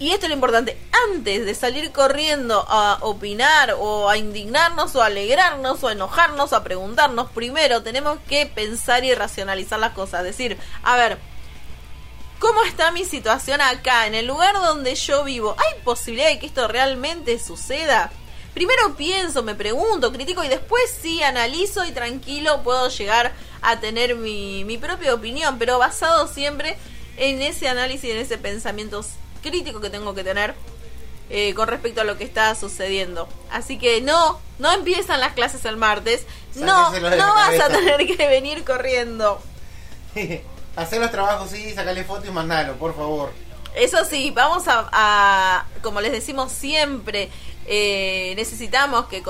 y 0.00 0.10
esto 0.10 0.26
es 0.26 0.30
lo 0.30 0.34
importante, 0.34 0.76
antes 1.12 1.46
de 1.46 1.54
salir 1.54 1.92
corriendo 1.92 2.66
a 2.68 2.98
opinar 3.02 3.76
o 3.78 4.08
a 4.08 4.16
indignarnos 4.16 4.96
o 4.96 5.02
a 5.02 5.06
alegrarnos 5.06 5.84
o 5.84 5.86
a 5.86 5.92
enojarnos 5.92 6.52
o 6.52 6.56
a 6.56 6.64
preguntarnos, 6.64 7.30
primero 7.30 7.84
tenemos 7.84 8.18
que 8.28 8.46
pensar 8.46 9.04
y 9.04 9.14
racionalizar 9.14 9.78
las 9.78 9.92
cosas, 9.92 10.24
decir, 10.24 10.58
a 10.82 10.96
ver, 10.96 11.18
¿Cómo 12.40 12.62
está 12.62 12.90
mi 12.90 13.04
situación 13.04 13.60
acá, 13.60 14.06
en 14.06 14.14
el 14.14 14.26
lugar 14.26 14.54
donde 14.54 14.94
yo 14.94 15.24
vivo? 15.24 15.54
¿Hay 15.58 15.82
posibilidad 15.84 16.30
de 16.30 16.38
que 16.38 16.46
esto 16.46 16.68
realmente 16.68 17.38
suceda? 17.38 18.10
Primero 18.54 18.96
pienso, 18.96 19.42
me 19.42 19.54
pregunto, 19.54 20.12
critico 20.12 20.42
y 20.42 20.48
después 20.48 20.82
sí 21.00 21.22
analizo 21.22 21.84
y 21.84 21.92
tranquilo 21.92 22.62
puedo 22.62 22.88
llegar 22.88 23.32
a 23.62 23.78
tener 23.78 24.16
mi, 24.16 24.64
mi 24.64 24.76
propia 24.76 25.14
opinión, 25.14 25.58
pero 25.58 25.78
basado 25.78 26.26
siempre 26.26 26.76
en 27.16 27.42
ese 27.42 27.68
análisis, 27.68 28.10
en 28.10 28.16
ese 28.16 28.38
pensamiento 28.38 29.04
crítico 29.42 29.80
que 29.80 29.90
tengo 29.90 30.14
que 30.14 30.24
tener 30.24 30.54
eh, 31.32 31.54
con 31.54 31.68
respecto 31.68 32.00
a 32.00 32.04
lo 32.04 32.18
que 32.18 32.24
está 32.24 32.54
sucediendo. 32.56 33.28
Así 33.52 33.78
que 33.78 34.00
no, 34.00 34.40
no 34.58 34.72
empiezan 34.72 35.20
las 35.20 35.34
clases 35.34 35.64
el 35.64 35.76
martes, 35.76 36.26
no, 36.56 36.90
no 36.90 37.34
vas 37.34 37.60
a 37.60 37.68
tener 37.70 38.04
que 38.04 38.26
venir 38.26 38.64
corriendo. 38.64 39.40
Hacer 40.76 41.00
los 41.00 41.10
trabajos, 41.10 41.50
sí, 41.50 41.72
sacarle 41.72 42.02
foto 42.04 42.26
y 42.26 42.30
mandalo, 42.30 42.74
por 42.74 42.96
favor. 42.96 43.32
Eso 43.74 44.04
sí, 44.04 44.32
vamos 44.32 44.64
a, 44.66 45.64
como 45.82 46.00
les 46.00 46.12
decimos 46.12 46.50
siempre, 46.50 47.30
eh, 47.66 48.32
necesitamos 48.36 49.06
que 49.06 49.22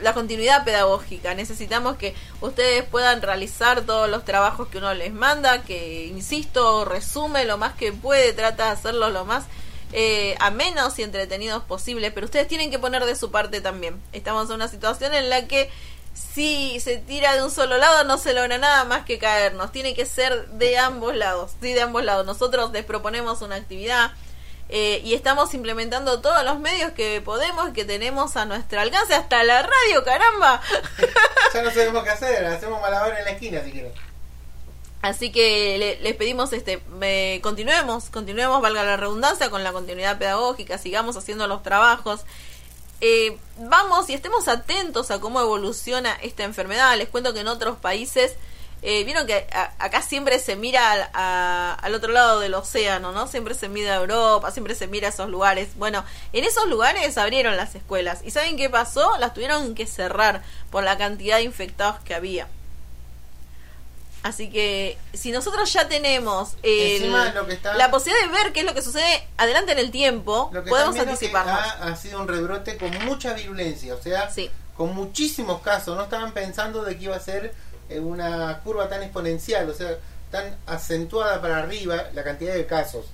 la 0.00 0.14
continuidad 0.14 0.64
pedagógica, 0.64 1.34
necesitamos 1.34 1.96
que 1.96 2.14
ustedes 2.40 2.84
puedan 2.84 3.20
realizar 3.20 3.82
todos 3.82 4.08
los 4.08 4.24
trabajos 4.24 4.68
que 4.68 4.78
uno 4.78 4.94
les 4.94 5.12
manda, 5.12 5.62
que, 5.62 6.06
insisto, 6.06 6.84
resume 6.86 7.44
lo 7.44 7.58
más 7.58 7.74
que 7.74 7.92
puede, 7.92 8.32
trata 8.32 8.66
de 8.66 8.70
hacerlo 8.70 9.10
lo 9.10 9.26
más 9.26 9.44
eh, 9.92 10.36
amenos 10.38 10.98
y 10.98 11.02
entretenidos 11.02 11.62
posible, 11.64 12.10
pero 12.10 12.24
ustedes 12.24 12.48
tienen 12.48 12.70
que 12.70 12.78
poner 12.78 13.04
de 13.04 13.16
su 13.16 13.30
parte 13.30 13.60
también. 13.60 14.00
Estamos 14.12 14.48
en 14.48 14.56
una 14.56 14.68
situación 14.68 15.12
en 15.12 15.28
la 15.28 15.46
que 15.46 15.68
si 16.34 16.78
se 16.80 16.98
tira 16.98 17.34
de 17.34 17.42
un 17.42 17.50
solo 17.50 17.78
lado 17.78 18.04
no 18.04 18.18
se 18.18 18.32
logra 18.34 18.58
nada 18.58 18.84
más 18.84 19.04
que 19.04 19.18
caernos. 19.18 19.72
Tiene 19.72 19.94
que 19.94 20.06
ser 20.06 20.48
de 20.48 20.78
ambos 20.78 21.14
lados. 21.16 21.52
Sí, 21.60 21.72
de 21.72 21.80
ambos 21.82 22.04
lados. 22.04 22.26
Nosotros 22.26 22.70
les 22.72 22.84
proponemos 22.84 23.42
una 23.42 23.56
actividad 23.56 24.12
eh, 24.68 25.00
y 25.04 25.14
estamos 25.14 25.52
implementando 25.54 26.20
todos 26.20 26.44
los 26.44 26.60
medios 26.60 26.92
que 26.92 27.20
podemos, 27.20 27.70
que 27.70 27.84
tenemos 27.84 28.36
a 28.36 28.44
nuestro 28.44 28.80
alcance. 28.80 29.14
Hasta 29.14 29.42
la 29.44 29.62
radio, 29.62 30.04
caramba. 30.04 30.60
Ya 31.52 31.62
no 31.62 31.70
sabemos 31.72 32.04
qué 32.04 32.10
hacer, 32.10 32.44
hacemos 32.46 32.80
malabar 32.80 33.18
en 33.18 33.24
la 33.24 33.30
esquina 33.32 33.60
si 33.64 33.72
quieren. 33.72 33.92
Así 35.02 35.32
que 35.32 35.78
le- 35.78 36.00
les 36.00 36.14
pedimos 36.14 36.52
este 36.52 36.80
me- 36.90 37.40
continuemos, 37.42 38.10
continuemos, 38.10 38.60
valga 38.62 38.84
la 38.84 38.96
redundancia, 38.96 39.50
con 39.50 39.64
la 39.64 39.72
continuidad 39.72 40.18
pedagógica, 40.18 40.78
sigamos 40.78 41.16
haciendo 41.16 41.48
los 41.48 41.62
trabajos. 41.64 42.20
Eh, 43.00 43.38
vamos 43.56 44.10
y 44.10 44.14
estemos 44.14 44.46
atentos 44.48 45.10
a 45.10 45.20
cómo 45.20 45.40
evoluciona 45.40 46.14
esta 46.22 46.44
enfermedad. 46.44 46.96
Les 46.98 47.08
cuento 47.08 47.32
que 47.32 47.40
en 47.40 47.48
otros 47.48 47.78
países, 47.78 48.36
eh, 48.82 49.04
vieron 49.04 49.26
que 49.26 49.46
acá 49.78 50.02
siempre 50.02 50.38
se 50.38 50.56
mira 50.56 50.92
al, 50.92 51.78
al 51.82 51.94
otro 51.94 52.12
lado 52.12 52.40
del 52.40 52.54
océano, 52.54 53.12
¿no? 53.12 53.26
Siempre 53.26 53.54
se 53.54 53.68
mira 53.68 53.94
a 53.94 54.00
Europa, 54.00 54.50
siempre 54.50 54.74
se 54.74 54.86
mira 54.86 55.08
a 55.08 55.10
esos 55.10 55.28
lugares. 55.28 55.76
Bueno, 55.76 56.04
en 56.32 56.44
esos 56.44 56.66
lugares 56.66 57.16
abrieron 57.18 57.56
las 57.56 57.74
escuelas. 57.74 58.20
¿Y 58.24 58.30
saben 58.30 58.56
qué 58.56 58.70
pasó? 58.70 59.16
Las 59.18 59.34
tuvieron 59.34 59.74
que 59.74 59.86
cerrar 59.86 60.42
por 60.70 60.84
la 60.84 60.96
cantidad 60.96 61.36
de 61.36 61.44
infectados 61.44 62.00
que 62.00 62.14
había. 62.14 62.48
Así 64.22 64.50
que 64.50 64.98
si 65.14 65.32
nosotros 65.32 65.72
ya 65.72 65.88
tenemos 65.88 66.56
el- 66.62 66.96
Encima 67.02 67.32
lo 67.32 67.46
que 67.46 67.54
está- 67.54 67.74
la 67.74 67.90
posibilidad 67.90 68.26
de 68.26 68.32
ver 68.32 68.52
qué 68.52 68.60
es 68.60 68.66
lo 68.66 68.74
que 68.74 68.82
sucede 68.82 69.26
adelante 69.38 69.72
en 69.72 69.78
el 69.78 69.90
tiempo, 69.90 70.50
Lo 70.52 70.62
que 70.62 70.68
podemos 70.68 70.94
que 70.94 71.00
anticiparnos. 71.00 71.58
ha, 71.58 71.86
ha 71.88 71.96
sido 71.96 72.20
un 72.20 72.28
rebrote 72.28 72.76
con 72.76 72.90
mucha 73.06 73.32
virulencia, 73.32 73.94
o 73.94 74.02
sea, 74.02 74.28
Sí. 74.30 74.50
con 74.76 74.94
muchísimos 74.94 75.62
casos. 75.62 75.96
No 75.96 76.02
estaban 76.04 76.32
pensando 76.32 76.82
de 76.84 76.98
que 76.98 77.04
iba 77.04 77.16
a 77.16 77.20
ser 77.20 77.54
eh, 77.88 77.98
una 77.98 78.60
curva 78.62 78.88
tan 78.88 79.02
exponencial, 79.02 79.68
o 79.68 79.74
sea, 79.74 79.96
tan 80.30 80.56
acentuada 80.66 81.40
para 81.42 81.58
arriba 81.58 82.04
la 82.14 82.22
cantidad 82.22 82.54
de 82.54 82.64
casos. 82.66 83.06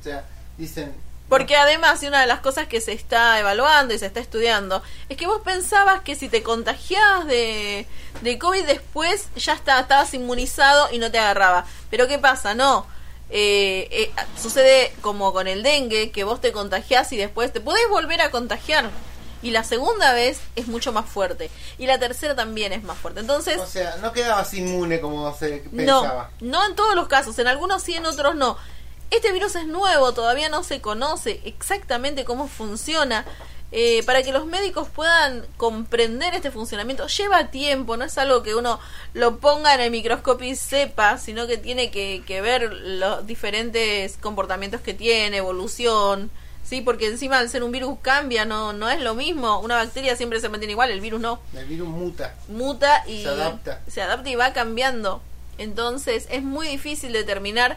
O 0.00 0.02
sea, 0.02 0.24
dicen... 0.58 0.92
Porque 1.28 1.56
además, 1.56 2.02
y 2.02 2.06
una 2.06 2.20
de 2.20 2.26
las 2.26 2.40
cosas 2.40 2.66
que 2.68 2.80
se 2.80 2.92
está 2.92 3.38
evaluando 3.40 3.94
y 3.94 3.98
se 3.98 4.06
está 4.06 4.20
estudiando, 4.20 4.82
es 5.08 5.16
que 5.16 5.26
vos 5.26 5.40
pensabas 5.42 6.02
que 6.02 6.14
si 6.16 6.28
te 6.28 6.42
contagiabas 6.42 7.26
de, 7.26 7.86
de 8.20 8.38
COVID 8.38 8.64
después 8.66 9.28
ya 9.36 9.54
está, 9.54 9.80
estabas 9.80 10.12
inmunizado 10.14 10.88
y 10.92 10.98
no 10.98 11.10
te 11.10 11.18
agarraba. 11.18 11.64
Pero 11.90 12.06
¿qué 12.08 12.18
pasa? 12.18 12.54
No. 12.54 12.86
Eh, 13.30 13.88
eh, 13.90 14.10
sucede 14.40 14.94
como 15.00 15.32
con 15.32 15.48
el 15.48 15.62
dengue, 15.62 16.10
que 16.10 16.24
vos 16.24 16.40
te 16.42 16.52
contagiás 16.52 17.10
y 17.12 17.16
después 17.16 17.52
te 17.52 17.60
podés 17.60 17.88
volver 17.88 18.20
a 18.20 18.30
contagiar. 18.30 18.90
Y 19.42 19.50
la 19.50 19.64
segunda 19.64 20.12
vez 20.12 20.40
es 20.56 20.68
mucho 20.68 20.92
más 20.92 21.06
fuerte. 21.06 21.50
Y 21.78 21.86
la 21.86 21.98
tercera 21.98 22.34
también 22.34 22.72
es 22.72 22.82
más 22.82 22.96
fuerte. 22.96 23.20
Entonces, 23.20 23.58
O 23.58 23.66
sea, 23.66 23.96
no 23.96 24.12
quedabas 24.12 24.54
inmune 24.54 25.00
como 25.00 25.34
se 25.36 25.62
no, 25.72 26.00
pensaba. 26.02 26.30
no 26.40 26.64
en 26.66 26.74
todos 26.74 26.94
los 26.94 27.08
casos, 27.08 27.38
en 27.38 27.46
algunos 27.46 27.82
sí, 27.82 27.94
en 27.94 28.06
otros 28.06 28.36
no. 28.36 28.56
Este 29.10 29.32
virus 29.32 29.54
es 29.56 29.66
nuevo, 29.66 30.12
todavía 30.12 30.48
no 30.48 30.64
se 30.64 30.80
conoce 30.80 31.40
exactamente 31.44 32.24
cómo 32.24 32.48
funciona. 32.48 33.24
eh, 33.76 34.04
para 34.04 34.22
que 34.22 34.30
los 34.30 34.46
médicos 34.46 34.86
puedan 34.88 35.44
comprender 35.56 36.32
este 36.34 36.52
funcionamiento. 36.52 37.08
Lleva 37.08 37.48
tiempo, 37.50 37.96
no 37.96 38.04
es 38.04 38.16
algo 38.18 38.44
que 38.44 38.54
uno 38.54 38.78
lo 39.14 39.38
ponga 39.40 39.74
en 39.74 39.80
el 39.80 39.90
microscopio 39.90 40.48
y 40.48 40.54
sepa, 40.54 41.18
sino 41.18 41.48
que 41.48 41.58
tiene 41.58 41.90
que, 41.90 42.22
que 42.24 42.40
ver 42.40 42.72
los 42.72 43.26
diferentes 43.26 44.16
comportamientos 44.18 44.80
que 44.80 44.94
tiene, 44.94 45.38
evolución. 45.38 46.30
Sí, 46.62 46.82
porque 46.82 47.08
encima 47.08 47.38
al 47.38 47.48
ser 47.50 47.64
un 47.64 47.72
virus 47.72 47.98
cambia, 48.00 48.44
no, 48.44 48.72
no 48.72 48.88
es 48.88 49.00
lo 49.00 49.14
mismo. 49.16 49.58
Una 49.58 49.74
bacteria 49.76 50.14
siempre 50.14 50.40
se 50.40 50.48
mantiene 50.48 50.72
igual, 50.72 50.92
el 50.92 51.00
virus 51.00 51.20
no. 51.20 51.40
El 51.56 51.66
virus 51.66 51.88
muta. 51.88 52.36
Muta 52.48 53.02
y 53.08 53.22
Se 53.24 53.28
adapta. 53.28 53.80
se 53.88 54.02
adapta 54.02 54.30
y 54.30 54.36
va 54.36 54.52
cambiando. 54.52 55.20
Entonces 55.58 56.26
es 56.30 56.44
muy 56.44 56.68
difícil 56.68 57.12
determinar. 57.12 57.76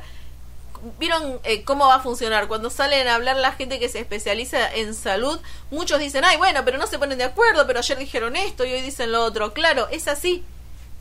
¿Vieron 0.99 1.39
eh, 1.43 1.63
cómo 1.63 1.87
va 1.87 1.95
a 1.95 1.99
funcionar? 1.99 2.47
Cuando 2.47 2.69
salen 2.69 3.07
a 3.07 3.15
hablar 3.15 3.35
la 3.37 3.51
gente 3.53 3.79
que 3.79 3.89
se 3.89 3.99
especializa 3.99 4.73
en 4.73 4.93
salud, 4.93 5.39
muchos 5.71 5.99
dicen, 5.99 6.23
ay, 6.25 6.37
bueno, 6.37 6.63
pero 6.65 6.77
no 6.77 6.87
se 6.87 6.99
ponen 6.99 7.17
de 7.17 7.23
acuerdo, 7.25 7.65
pero 7.67 7.79
ayer 7.79 7.97
dijeron 7.97 8.35
esto 8.35 8.65
y 8.65 8.73
hoy 8.73 8.81
dicen 8.81 9.11
lo 9.11 9.23
otro. 9.23 9.53
Claro, 9.53 9.87
es 9.91 10.07
así. 10.07 10.43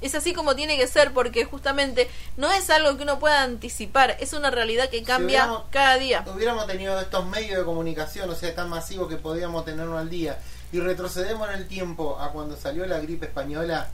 Es 0.03 0.15
así 0.15 0.35
como 0.35 0.55
tiene 0.55 0.77
que 0.77 0.87
ser 0.89 1.13
porque 1.15 1.47
justamente 1.47 2.11
no 2.37 2.53
es 2.53 2.69
algo 2.69 2.97
que 2.99 3.03
uno 3.05 3.19
pueda 3.19 3.43
anticipar, 3.43 4.17
es 4.21 4.35
una 4.35 4.51
realidad 4.51 4.91
que 4.91 5.03
cambia 5.03 5.45
hubiéramos- 5.47 5.63
cada 5.71 5.97
día. 5.97 6.25
Hubiéramos 6.27 6.67
tenido 6.67 7.01
estos 7.01 7.25
medios 7.27 7.57
de 7.59 7.65
comunicación, 7.65 8.29
o 8.29 8.35
sea, 8.35 8.55
tan 8.55 8.69
masivos 8.69 9.09
que 9.09 9.17
podíamos 9.17 9.65
tenerlo 9.65 9.97
al 9.97 10.11
día, 10.11 10.39
y 10.71 10.81
retrocedemos 10.81 11.49
en 11.49 11.55
el 11.55 11.67
tiempo 11.67 12.19
a 12.21 12.31
cuando 12.31 12.57
salió 12.59 12.85
la 12.85 12.99
gripe 12.99 13.25
española, 13.25 13.89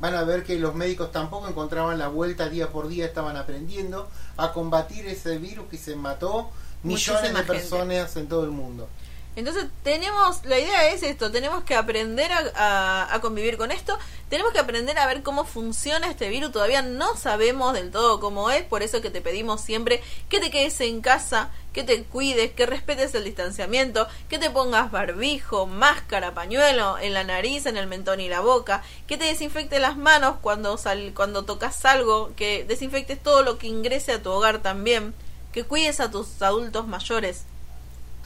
van 0.00 0.14
a 0.14 0.24
ver 0.24 0.44
que 0.44 0.58
los 0.58 0.74
médicos 0.74 1.12
tampoco 1.12 1.48
encontraban 1.48 1.98
la 1.98 2.08
vuelta 2.08 2.48
día 2.48 2.68
por 2.68 2.88
día, 2.88 3.06
estaban 3.06 3.36
aprendiendo 3.36 4.08
a 4.36 4.52
combatir 4.52 5.06
ese 5.06 5.38
virus 5.38 5.66
que 5.68 5.78
se 5.78 5.96
mató 5.96 6.50
millones 6.82 7.22
Muchísima 7.22 7.28
de 7.28 7.34
gente. 7.34 7.52
personas 7.52 8.16
en 8.16 8.28
todo 8.28 8.44
el 8.44 8.50
mundo. 8.50 8.88
Entonces 9.36 9.66
tenemos, 9.82 10.42
la 10.46 10.58
idea 10.58 10.88
es 10.88 11.02
esto, 11.02 11.30
tenemos 11.30 11.62
que 11.62 11.74
aprender 11.74 12.30
a, 12.32 13.18
convivir 13.20 13.58
con 13.58 13.70
esto, 13.70 13.98
tenemos 14.30 14.54
que 14.54 14.58
aprender 14.58 14.98
a 14.98 15.06
ver 15.06 15.22
cómo 15.22 15.44
funciona 15.44 16.08
este 16.08 16.30
virus, 16.30 16.52
todavía 16.52 16.80
no 16.80 17.16
sabemos 17.16 17.74
del 17.74 17.90
todo 17.90 18.18
cómo 18.18 18.50
es, 18.50 18.62
por 18.64 18.82
eso 18.82 19.02
que 19.02 19.10
te 19.10 19.20
pedimos 19.20 19.60
siempre 19.60 20.02
que 20.30 20.40
te 20.40 20.50
quedes 20.50 20.80
en 20.80 21.02
casa, 21.02 21.50
que 21.74 21.84
te 21.84 22.04
cuides, 22.04 22.52
que 22.52 22.64
respetes 22.64 23.14
el 23.14 23.24
distanciamiento, 23.24 24.08
que 24.30 24.38
te 24.38 24.48
pongas 24.48 24.90
barbijo, 24.90 25.66
máscara, 25.66 26.32
pañuelo 26.32 26.96
en 26.98 27.12
la 27.12 27.24
nariz, 27.24 27.66
en 27.66 27.76
el 27.76 27.88
mentón 27.88 28.20
y 28.20 28.30
la 28.30 28.40
boca, 28.40 28.82
que 29.06 29.18
te 29.18 29.26
desinfectes 29.26 29.82
las 29.82 29.98
manos 29.98 30.36
cuando, 30.40 30.78
sal, 30.78 31.12
cuando 31.14 31.44
tocas 31.44 31.84
algo, 31.84 32.32
que 32.36 32.64
desinfectes 32.64 33.22
todo 33.22 33.42
lo 33.42 33.58
que 33.58 33.66
ingrese 33.66 34.12
a 34.12 34.22
tu 34.22 34.30
hogar 34.30 34.62
también, 34.62 35.14
que 35.52 35.64
cuides 35.64 36.00
a 36.00 36.10
tus 36.10 36.40
adultos 36.40 36.86
mayores. 36.86 37.44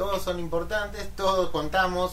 Todos 0.00 0.22
son 0.22 0.40
importantes, 0.40 1.10
todos 1.14 1.50
contamos, 1.50 2.12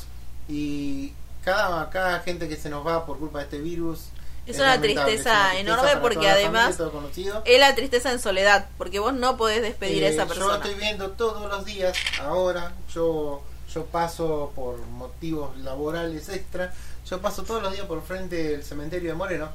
y 0.50 1.14
cada, 1.46 1.90
cada 1.90 2.20
gente 2.20 2.50
que 2.50 2.58
se 2.58 2.70
nos 2.70 2.86
va 2.86 3.06
por 3.06 3.18
culpa 3.18 3.38
de 3.40 3.46
este 3.46 3.60
virus... 3.60 4.08
Es 4.46 4.60
una 4.60 4.78
tristeza 4.82 5.00
es 5.00 5.00
una 5.00 5.06
tristeza 5.06 5.60
enorme 5.60 6.02
porque 6.02 6.30
además- 6.30 6.76
familia. 6.76 7.42
Es 7.46 7.60
la 7.62 7.76
tristeza 7.76 8.12
en 8.12 8.20
soledad, 8.20 8.68
porque 8.78 9.00
vos 9.00 9.14
no 9.14 9.38
podés 9.38 9.62
despedir 9.62 10.04
a 10.04 10.08
Eh, 10.08 10.14
esa 10.14 10.24
Yo 10.24 10.28
persona. 10.28 10.56
estoy 10.56 10.74
viendo 10.74 11.12
todos 11.12 11.50
los 11.50 11.64
días, 11.64 11.96
ahora, 12.20 12.74
yo, 12.94 13.42
yo 13.74 13.86
paso 13.86 14.52
por 14.54 14.80
motivos 14.88 15.56
laborales 15.60 16.28
extra, 16.28 16.74
yo 17.10 17.22
paso 17.22 17.44
todos 17.44 17.64
los 17.64 17.72
días 17.72 17.86
por 17.86 18.04
frente 18.04 18.36
del 18.52 18.66
cementerio 18.66 19.12
de 19.12 19.16
Moreno 19.16 19.48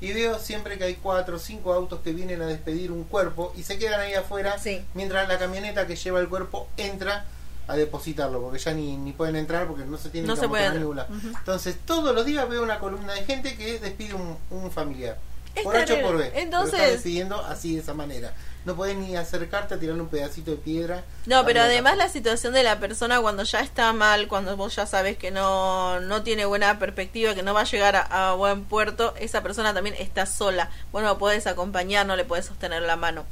y 0.00 0.12
veo 0.12 0.38
siempre 0.38 0.78
que 0.78 0.84
hay 0.84 0.94
cuatro 0.94 1.34
o 1.34 1.40
cinco 1.40 1.72
autos 1.72 1.98
que 2.04 2.12
vienen 2.12 2.42
a 2.42 2.46
despedir 2.46 2.92
un 2.92 3.02
cuerpo 3.02 3.52
y 3.56 3.64
se 3.64 3.76
quedan 3.76 3.98
ahí 3.98 4.14
afuera 4.14 4.56
Sí. 4.60 4.84
mientras 4.94 5.26
la 5.26 5.36
camioneta 5.40 5.88
que 5.88 5.96
lleva 5.96 6.20
el 6.20 6.28
cuerpo 6.28 6.68
entra 6.76 7.24
a 7.68 7.76
depositarlo, 7.76 8.40
porque 8.40 8.58
ya 8.58 8.72
ni, 8.72 8.96
ni 8.96 9.12
pueden 9.12 9.36
entrar 9.36 9.66
porque 9.66 9.84
no 9.84 9.96
se 9.98 10.08
tienen 10.10 10.28
No 10.28 10.34
que 10.34 10.40
se 10.40 10.48
puede. 10.48 10.66
Entonces 10.66 11.76
todos 11.84 12.14
los 12.14 12.24
días 12.26 12.48
veo 12.48 12.62
una 12.62 12.78
columna 12.78 13.12
de 13.14 13.24
gente 13.24 13.56
que 13.56 13.78
despide 13.78 14.14
un, 14.14 14.36
un 14.50 14.70
familiar. 14.70 15.18
Es 15.54 15.64
por 15.64 15.76
H 15.76 15.96
por 15.98 16.16
B. 16.16 16.32
Entonces- 16.34 16.74
está 16.80 16.90
despidiendo 16.92 17.36
así 17.44 17.74
de 17.74 17.82
esa 17.82 17.92
manera. 17.94 18.32
No 18.64 18.76
puedes 18.76 18.96
ni 18.96 19.16
acercarte 19.16 19.74
a 19.74 19.78
tirarle 19.78 20.00
un 20.02 20.08
pedacito 20.08 20.52
de 20.52 20.56
piedra. 20.56 21.02
No, 21.26 21.44
pero 21.44 21.60
además 21.62 21.96
la 21.96 22.08
situación 22.08 22.52
de 22.54 22.62
la 22.62 22.78
persona 22.78 23.20
cuando 23.20 23.42
ya 23.42 23.58
está 23.60 23.92
mal, 23.92 24.28
cuando 24.28 24.56
vos 24.56 24.76
ya 24.76 24.86
sabes 24.86 25.16
que 25.18 25.30
no, 25.32 25.98
no 26.00 26.22
tiene 26.22 26.44
buena 26.46 26.78
perspectiva, 26.78 27.34
que 27.34 27.42
no 27.42 27.54
va 27.54 27.62
a 27.62 27.64
llegar 27.64 27.96
a, 27.96 28.30
a 28.30 28.34
buen 28.34 28.64
puerto, 28.64 29.14
esa 29.18 29.42
persona 29.42 29.74
también 29.74 29.96
está 29.98 30.26
sola. 30.26 30.70
Vos 30.92 31.02
no 31.02 31.18
podés 31.18 31.46
acompañar, 31.48 32.06
no 32.06 32.14
le 32.16 32.24
podés 32.24 32.46
sostener 32.46 32.82
la 32.82 32.94
mano. 32.96 33.24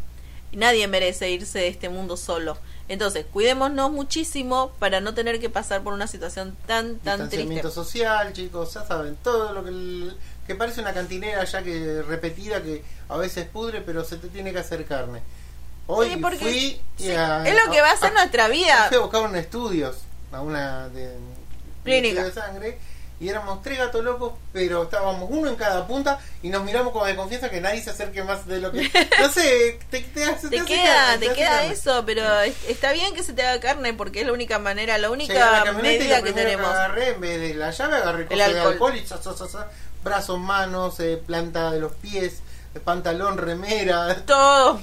Y 0.53 0.57
nadie 0.57 0.89
merece 0.89 1.31
irse 1.31 1.61
de 1.61 1.69
este 1.69 1.89
mundo 1.89 2.17
solo. 2.17 2.59
Entonces, 2.91 3.25
cuidémonos 3.33 3.93
muchísimo 3.93 4.73
para 4.81 5.01
no 5.01 5.15
tener 5.15 5.39
que 5.39 5.49
pasar 5.49 5.81
por 5.83 5.93
una 5.93 6.09
situación 6.09 6.57
tan, 6.67 6.99
tan 6.99 7.29
triste. 7.31 7.71
social, 7.71 8.33
chicos, 8.33 8.75
ya 8.75 8.85
saben, 8.85 9.17
todo 9.23 9.53
lo 9.53 9.63
que, 9.63 9.71
el- 9.71 10.17
que 10.45 10.57
parece 10.57 10.81
una 10.81 10.93
cantinera 10.93 11.45
ya 11.45 11.63
que 11.63 12.03
repetida 12.03 12.61
que 12.61 12.83
a 13.09 13.17
veces 13.17 13.47
pudre, 13.47 13.81
pero 13.81 14.05
se 14.05 14.17
te 14.17 14.27
tiene 14.27 14.53
que 14.53 14.59
hacer 14.59 14.85
carne. 14.87 15.23
Hoy 15.87 16.11
Sí, 16.11 16.17
porque 16.17 16.39
fui 16.39 16.81
y 16.99 17.11
a- 17.11 17.47
es 17.47 17.65
lo 17.65 17.71
que 17.71 17.81
va 17.81 17.93
a 17.93 17.97
ser 17.97 18.13
nuestra 18.13 18.49
vida. 18.49 18.87
Fui 18.89 18.97
a 18.97 19.01
buscar 19.01 19.23
unos 19.23 19.37
estudios 19.37 19.99
a 20.33 20.41
una 20.43 20.89
de, 20.89 21.15
Clínica. 21.85 22.25
de 22.25 22.33
sangre 22.33 22.79
y 23.21 23.29
éramos 23.29 23.63
tres 23.63 23.79
gatos 23.79 24.03
locos, 24.03 24.33
pero 24.53 24.85
estábamos 24.85 25.29
uno 25.31 25.49
en 25.51 25.57
cada 25.57 25.87
punta 25.87 26.19
y 26.43 26.49
nos 26.49 26.65
miramos 26.65 26.93
como 26.93 27.05
de 27.05 27.15
confianza 27.15 27.51
que 27.51 27.61
nadie 27.61 27.83
se 27.83 27.91
acerque 27.91 28.25
más 28.25 28.47
de 28.47 28.61
lo 28.61 28.73
que 28.73 28.91
no 29.21 29.31
sé, 29.31 29.79
te, 29.91 30.01
te, 30.01 30.25
hace- 30.25 30.49
Te 30.49 30.59
hace 30.61 30.67
queda, 30.67 30.85
carne, 31.11 31.27
te 31.29 31.35
queda 31.35 31.65
eso, 31.67 32.03
pero 32.07 32.41
es- 32.41 32.57
está 32.67 32.93
bien 32.93 33.15
que 33.15 33.23
se 33.23 33.35
te 33.35 33.43
haga 33.47 33.61
carne 33.61 33.93
porque 33.93 34.21
es 34.23 34.27
la 34.27 34.33
única 34.33 34.59
manera, 34.59 34.97
la 34.99 35.11
única 35.11 35.65
medida 35.81 36.23
que 36.23 36.33
tenemos. 36.33 36.67
agarré, 36.67 37.11
en 37.11 37.21
vez 37.21 37.41
de 37.41 37.55
la 37.55 37.71
llave, 37.71 37.97
agarré 37.99 38.27
cosas 38.27 38.39
de 38.39 38.59
alcohol. 38.61 38.73
alcohol 38.73 38.97
y 38.97 39.07
sa, 39.07 39.23
sa, 39.23 39.69
brazos, 40.03 40.39
manos, 40.41 40.99
eh, 41.01 41.23
planta 41.25 41.71
de 41.73 41.81
los 41.81 41.93
pies, 41.93 42.41
eh, 42.75 42.81
pantalón, 42.81 43.37
remera. 43.37 44.17
Todo. 44.25 44.81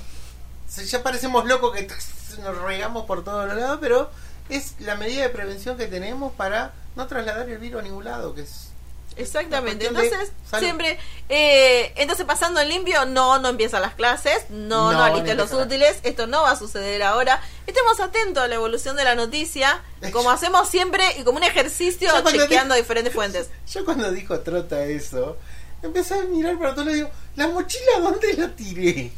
Ya 0.86 1.02
parecemos 1.02 1.46
locos 1.46 1.76
que 1.76 1.88
nos 2.44 2.58
regamos 2.62 3.06
por 3.06 3.24
todos 3.24 3.48
los 3.48 3.58
lados, 3.58 3.80
pero 3.82 4.12
es 4.50 4.76
la 4.80 4.96
medida 4.96 5.24
de 5.24 5.30
prevención 5.30 5.76
que 5.76 5.88
tenemos 5.88 6.32
para 6.34 6.72
no 6.98 7.08
trasladar 7.08 7.48
el 7.48 7.60
virus 7.60 7.80
a 7.80 7.84
ningún 7.84 8.04
lado, 8.04 8.34
que 8.34 8.42
es 8.42 8.72
Exactamente. 9.16 9.88
Entonces, 9.88 10.32
siempre, 10.60 11.00
eh, 11.28 11.92
entonces 11.96 12.26
pasando 12.26 12.60
en 12.60 12.70
limpio, 12.70 13.06
no, 13.06 13.40
no 13.40 13.50
empiezan 13.50 13.82
las 13.82 13.96
clases, 13.96 14.50
no, 14.50 14.92
No, 14.92 14.94
no, 14.94 15.04
alistes 15.04 15.36
los 15.36 15.52
útiles, 15.54 16.00
esto 16.04 16.28
no 16.28 16.44
va 16.44 16.52
a 16.52 16.56
suceder 16.56 17.02
ahora. 17.02 17.42
Estemos 17.66 18.00
atentos 18.00 18.44
a 18.44 18.48
la 18.48 18.56
evolución 18.56 18.96
de 18.96 19.04
la 19.04 19.16
noticia, 19.16 19.82
como 20.12 20.30
hacemos 20.30 20.70
siempre 20.70 21.04
y 21.20 21.24
como 21.24 21.38
un 21.38 21.44
ejercicio 21.44 22.10
Yo 22.14 22.30
chequeando 22.30 22.76
diferentes 22.76 23.14
fuentes. 23.14 23.50
Yo 23.74 23.86
cuando 23.86 24.12
dijo 24.12 24.40
Trota 24.42 24.84
eso, 24.84 25.38
empecé 25.82 26.14
a 26.14 26.24
mirar 26.24 26.58
para 26.60 26.76
todos 26.76 26.86
lados 26.86 26.94
y 26.94 27.04
digo, 27.04 27.12
¿la 27.38 27.48
mochila 27.48 28.00
dónde 28.00 28.34
la 28.34 28.50
tiré? 28.50 29.12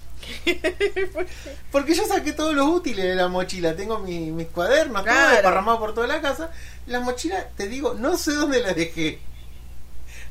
Porque 1.71 1.95
yo 1.95 2.05
saqué 2.05 2.34
todos 2.34 2.53
los 2.53 2.67
útiles 2.67 3.05
de 3.05 3.15
la 3.15 3.27
mochila, 3.27 3.75
tengo 3.75 3.99
mi- 3.99 4.32
mis 4.32 4.47
cuadernos, 4.47 5.03
todo 5.03 5.13
Claro. 5.13 5.32
desparramado 5.32 5.79
por 5.79 5.93
toda 5.93 6.08
la 6.08 6.21
casa. 6.21 6.51
La 6.88 6.99
mochila, 6.99 7.47
te 7.55 7.67
digo, 7.67 7.93
no 7.93 8.17
sé 8.17 8.34
dónde 8.34 8.60
la 8.62 8.73
dejé. 8.73 9.19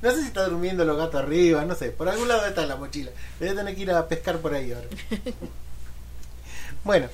No 0.02 0.10
sé 0.12 0.20
si 0.20 0.26
está 0.28 0.44
durmiendo 0.44 0.84
los 0.84 0.96
gatos 0.96 1.20
arriba, 1.22 1.64
no 1.64 1.74
sé, 1.74 1.90
por 1.90 2.08
algún 2.08 2.28
lado 2.28 2.46
está 2.46 2.64
la 2.66 2.76
mochila. 2.76 3.10
Voy 3.40 3.48
a 3.48 3.54
tener 3.54 3.74
que 3.74 3.82
ir 3.82 3.90
a 3.90 4.06
pescar 4.06 4.38
por 4.38 4.54
ahí 4.54 4.72
ahora. 4.72 4.86
bueno, 6.84 7.08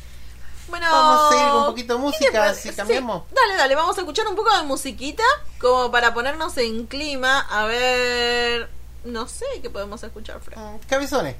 Bueno, 0.68 0.86
Vamos 0.90 1.20
a 1.24 1.28
seguir 1.30 1.50
con 1.52 1.60
un 1.60 1.66
poquito 1.66 1.94
de 1.94 2.00
¿qué 2.00 2.04
música, 2.06 2.54
si 2.54 2.68
Sí, 2.70 2.74
cambiamos. 2.74 3.24
dale, 3.32 3.56
dale, 3.56 3.74
vamos 3.74 3.96
a 3.96 4.00
escuchar 4.00 4.26
un 4.28 4.34
poco 4.36 4.54
de 4.56 4.62
musiquita, 4.64 5.22
como 5.60 5.90
para 5.90 6.12
ponernos 6.14 6.56
en 6.58 6.86
clima, 6.86 7.40
a 7.40 7.64
ver, 7.66 8.68
no 9.04 9.28
sé 9.28 9.44
qué 9.62 9.70
podemos 9.70 10.02
escuchar, 10.02 10.40
Fran. 10.40 10.74
mm, 10.76 10.78
cabezones. 10.88 11.36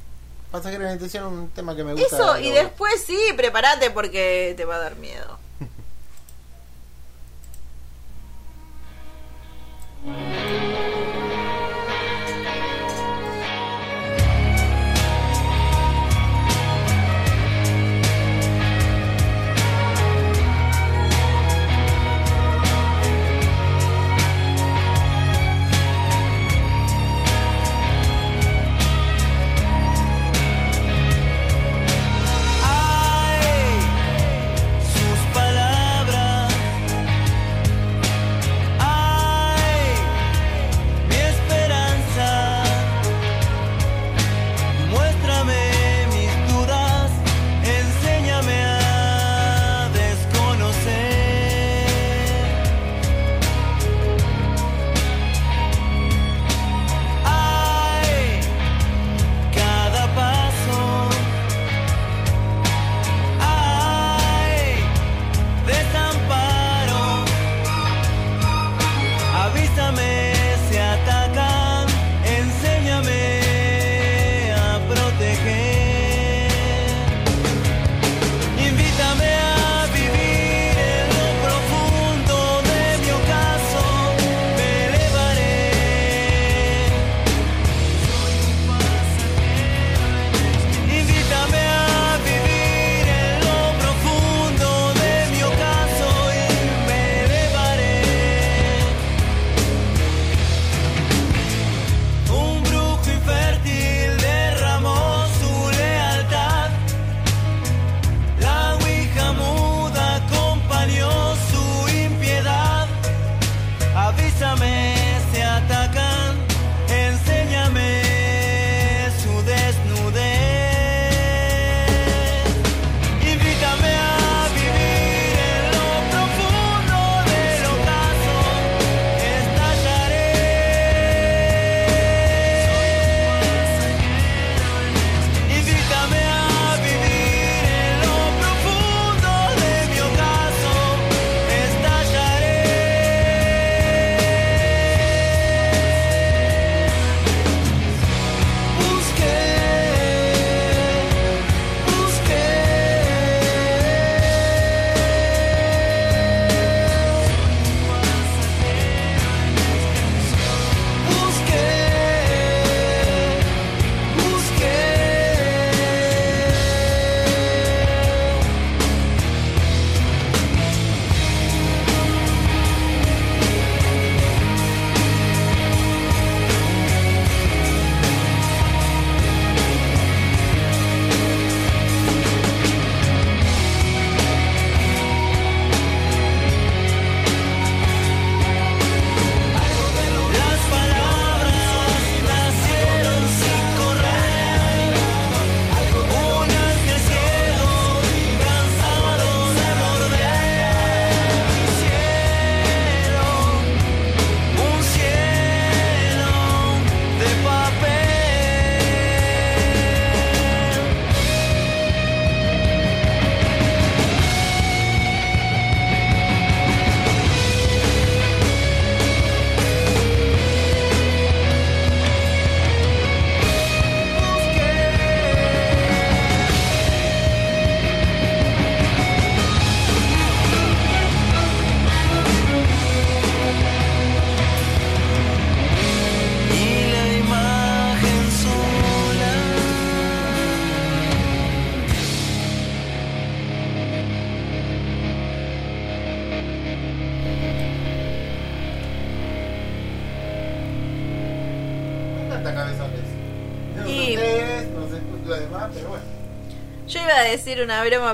Pasajero 0.55 0.85
de 0.85 0.93
intención, 0.93 1.25
un 1.25 1.51
tema 1.51 1.75
que 1.75 1.83
me 1.83 1.95
gusta. 1.95 2.17
Eso, 2.17 2.39
y 2.39 2.53
después 2.53 3.03
sí, 3.05 3.19
prepárate 3.37 3.91
porque 3.91 4.55
te 4.57 4.65
va 4.65 4.77
a 4.77 4.79
dar 4.79 4.95
miedo. 4.95 5.37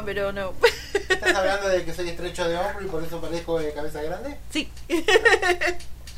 pero 0.05 0.33
no. 0.33 0.53
¿Estás 1.09 1.35
hablando 1.35 1.69
de 1.69 1.85
que 1.85 1.95
soy 1.95 2.09
estrecho 2.09 2.49
de 2.49 2.57
hombro 2.57 2.85
y 2.85 2.89
por 2.89 3.03
eso 3.05 3.21
parezco 3.21 3.59
de 3.59 3.73
cabeza 3.73 4.03
grande? 4.03 4.37
sí. 4.51 4.71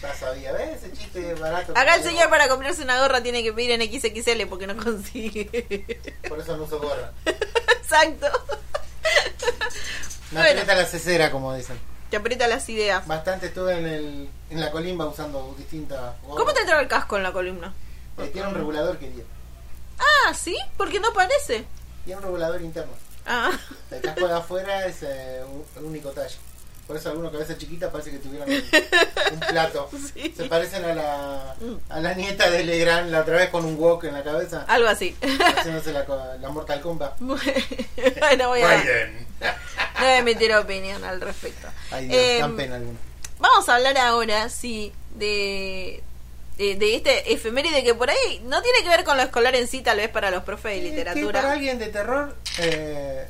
Ya 0.01 0.13
sabía, 0.17 0.51
¿ves? 0.51 0.83
Ese 0.83 0.93
chiste 0.95 1.33
barato. 1.35 1.73
Acá 1.77 1.95
el 1.95 2.03
señor 2.03 2.29
para 2.29 2.49
comprarse 2.49 2.83
una 2.83 3.01
gorra 3.01 3.23
tiene 3.23 3.45
que 3.45 3.53
pedir 3.53 3.71
en 3.71 3.83
XXL 3.83 4.49
porque 4.49 4.67
no 4.67 4.77
consigue. 4.77 6.01
Por 6.29 6.41
eso 6.41 6.57
no 6.57 6.65
uso 6.65 6.81
gorra. 6.81 7.13
Exacto. 7.25 8.27
Me 10.33 10.41
Bueno. 10.41 10.51
aprieta 10.51 10.75
la 10.75 10.87
cesera, 10.87 11.31
como 11.31 11.55
dicen. 11.55 11.79
Te 12.11 12.17
aprieta 12.17 12.49
las 12.49 12.69
ideas. 12.69 13.07
Bastante 13.07 13.47
estuve 13.47 13.79
en, 13.79 13.87
el, 13.87 14.29
en 14.51 14.61
la 14.61 14.73
colimba 14.73 15.07
usando 15.07 15.55
distintas 15.57 16.21
gorras. 16.23 16.37
¿Cómo 16.39 16.53
te 16.53 16.61
entraba 16.61 16.83
el 16.83 16.89
casco 16.89 17.17
en 17.17 17.23
la 17.23 17.33
columna? 17.33 17.73
Eh, 18.19 18.29
tiene 18.33 18.49
un 18.49 18.55
regulador, 18.55 18.99
querido. 18.99 19.25
Ah, 20.01 20.35
¿sí? 20.35 20.57
Porque 20.77 20.99
no 20.99 21.13
parece. 21.13 21.65
Tiene 22.05 22.19
un 22.19 22.25
regulador 22.25 22.61
interno. 22.61 22.93
Ah, 23.27 23.51
El 23.91 24.01
casco 24.01 24.27
de 24.29 24.35
afuera 24.35 24.87
es 24.87 25.03
eh, 25.03 25.41
un, 25.47 25.65
un 25.83 25.91
único 25.91 26.11
talle. 26.11 26.35
Por 26.87 26.97
eso 26.97 27.11
algunos 27.11 27.31
cabezas 27.33 27.57
chiquitas 27.59 27.91
parece 27.91 28.11
que 28.11 28.19
tuvieron 28.19 28.49
un, 28.51 28.57
un 29.35 29.41
plato. 29.41 29.89
Sí. 30.15 30.35
Se 30.37 30.45
parecen 30.47 30.85
a 30.85 30.95
la, 30.95 31.55
a 31.89 32.01
la 32.01 32.15
nieta 32.15 32.51
de 32.51 32.65
Legrand 32.65 33.11
la 33.11 33.21
otra 33.21 33.37
vez 33.37 33.51
con 33.51 33.65
un 33.65 33.77
wok 33.79 34.05
en 34.05 34.15
la 34.15 34.23
cabeza. 34.25 34.65
algo 34.69 34.89
así. 34.89 35.17
Haciéndose 35.57 35.93
la, 35.93 36.05
co- 36.05 36.21
la 36.41 36.49
Mortal 36.51 36.81
Kombat. 36.81 37.19
bueno, 37.21 38.49
voy 38.49 38.63
a, 38.63 38.77
no 38.85 39.51
voy 40.01 40.09
a 40.09 40.19
emitir 40.19 40.53
opinión 40.55 41.03
al 41.05 41.21
respecto. 41.21 41.69
Ay 41.93 42.09
Dios, 42.09 42.21
Em, 42.21 42.41
dan 42.41 42.57
pena 42.57 42.75
alguna. 42.77 42.99
Vamos 43.39 43.69
a 43.69 43.77
hablar 43.77 43.97
ahora, 43.99 44.49
sí, 44.49 44.93
de, 45.17 46.03
de, 46.59 46.77
de 46.77 46.95
este 46.97 47.33
efeméride 47.33 47.83
que 47.83 47.95
por 47.95 48.11
ahí 48.11 48.41
no 48.45 48.61
tiene 48.63 48.83
que 48.83 48.89
ver 48.89 49.05
con 49.05 49.17
lo 49.17 49.23
escolar 49.23 49.55
en 49.57 49.67
sí, 49.69 49.81
tal 49.81 49.97
vez 49.99 50.09
para 50.11 50.31
los 50.31 50.43
profes 50.45 50.81
de 50.83 50.89
Eh, 50.89 50.95
Que 50.95 51.03
para 51.03 51.15
literatura. 51.15 51.53
alguien 51.53 51.79
de 51.79 51.89
terror, 51.89 52.37
eh, 52.59 53.27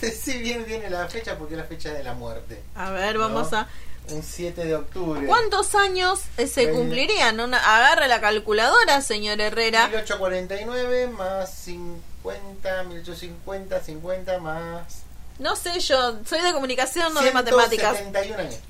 sí 0.00 0.38
bien 0.38 0.64
viene 0.66 0.90
la 0.90 1.06
fecha 1.08 1.36
porque 1.38 1.54
es 1.54 1.58
la 1.60 1.66
fecha 1.66 1.92
de 1.92 2.02
la 2.02 2.14
muerte. 2.14 2.60
A 2.74 2.90
ver, 2.90 3.18
vamos 3.18 3.52
¿no? 3.52 3.58
a... 3.58 3.68
Un 4.10 4.22
7 4.22 4.64
de 4.66 4.74
octubre. 4.74 5.26
¿Cuántos 5.26 5.74
años 5.74 6.20
eh, 6.36 6.46
se 6.46 6.70
cumplirían? 6.70 7.40
Una, 7.40 7.56
agarre 7.76 8.06
la 8.06 8.20
calculadora, 8.20 9.00
señor 9.00 9.40
Herrera. 9.40 9.86
1849 9.88 11.06
más 11.08 11.50
50, 11.54 12.82
1850, 12.84 13.80
50 13.80 14.38
más. 14.40 14.98
No 15.38 15.56
sé, 15.56 15.80
yo 15.80 16.18
soy 16.26 16.42
de 16.42 16.52
comunicación, 16.52 17.14
no 17.14 17.22
de 17.22 17.30
matemáticas. 17.32 17.96
171 17.96 18.38
años. 18.40 18.60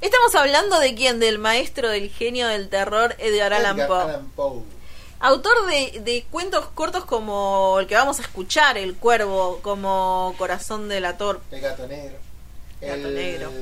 Estamos 0.00 0.34
hablando 0.34 0.78
de 0.80 0.94
quién, 0.94 1.20
del 1.20 1.38
maestro 1.38 1.88
del 1.90 2.10
genio 2.10 2.48
del 2.48 2.68
terror, 2.68 3.14
Edgar 3.18 3.52
Allan 3.52 3.76
Poe. 4.34 4.62
Autor 5.22 5.66
de, 5.66 6.00
de 6.00 6.24
cuentos 6.30 6.64
cortos 6.74 7.04
como 7.04 7.76
el 7.78 7.86
que 7.86 7.94
vamos 7.94 8.18
a 8.18 8.22
escuchar, 8.22 8.78
El 8.78 8.94
Cuervo, 8.96 9.60
como 9.62 10.34
Corazón 10.38 10.88
del 10.88 11.04
Ator, 11.04 11.42
El 11.50 11.60
gato 11.60 11.86
negro. 11.86 12.16
Gato 12.80 12.94
el, 13.08 13.14
negro. 13.14 13.52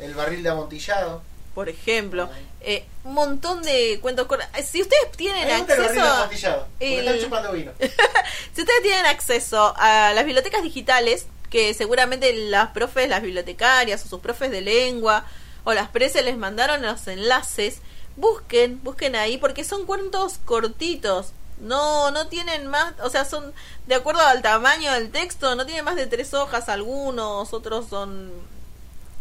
El 0.00 0.14
barril 0.14 0.42
de 0.42 0.48
amontillado. 0.48 1.22
por 1.54 1.68
ejemplo. 1.68 2.28
Eh, 2.60 2.84
un 3.04 3.14
montón 3.14 3.62
de 3.62 4.00
cuentos 4.02 4.26
cortos. 4.26 4.48
Eh, 4.56 4.64
Si 4.64 4.82
ustedes 4.82 5.12
tienen 5.12 5.42
el 5.42 5.48
de 5.66 5.72
acceso... 5.74 6.66
el- 6.80 7.52
vino. 7.52 7.72
Si 8.54 8.60
ustedes 8.62 8.82
tienen 8.82 9.06
acceso 9.06 9.72
a 9.76 10.12
las 10.12 10.24
bibliotecas 10.24 10.64
digitales, 10.64 11.26
que 11.50 11.74
seguramente 11.74 12.32
las 12.32 12.70
profes, 12.70 13.08
las 13.08 13.22
bibliotecarias 13.22 14.04
o 14.04 14.08
sus 14.08 14.20
profes 14.20 14.50
de 14.50 14.60
lengua 14.60 15.24
o 15.64 15.72
las 15.72 15.88
preses 15.88 16.24
les 16.24 16.36
mandaron 16.36 16.82
los 16.82 17.06
enlaces, 17.06 17.78
busquen, 18.16 18.82
busquen 18.82 19.16
ahí 19.16 19.38
porque 19.38 19.64
son 19.64 19.86
cuentos 19.86 20.38
cortitos. 20.44 21.32
No, 21.60 22.12
no 22.12 22.28
tienen 22.28 22.68
más, 22.68 22.94
o 23.02 23.10
sea, 23.10 23.24
son 23.24 23.52
de 23.86 23.96
acuerdo 23.96 24.22
al 24.22 24.42
tamaño 24.42 24.92
del 24.92 25.10
texto, 25.10 25.56
no 25.56 25.66
tienen 25.66 25.84
más 25.84 25.96
de 25.96 26.06
tres 26.06 26.32
hojas 26.32 26.68
algunos, 26.68 27.52
otros 27.52 27.88
son 27.88 28.30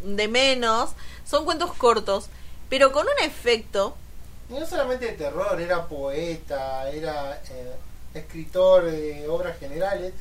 de 0.03 0.27
menos, 0.27 0.91
son 1.25 1.45
cuentos 1.45 1.73
cortos, 1.73 2.27
pero 2.69 2.91
con 2.91 3.07
un 3.07 3.25
efecto 3.25 3.95
no 4.49 4.65
solamente 4.65 5.07
de 5.07 5.11
terror, 5.13 5.59
era 5.59 5.85
poeta, 5.87 6.89
era 6.89 7.41
eh, 7.49 7.73
escritor 8.13 8.85
de 8.85 9.27
obras 9.27 9.57
generales. 9.59 10.13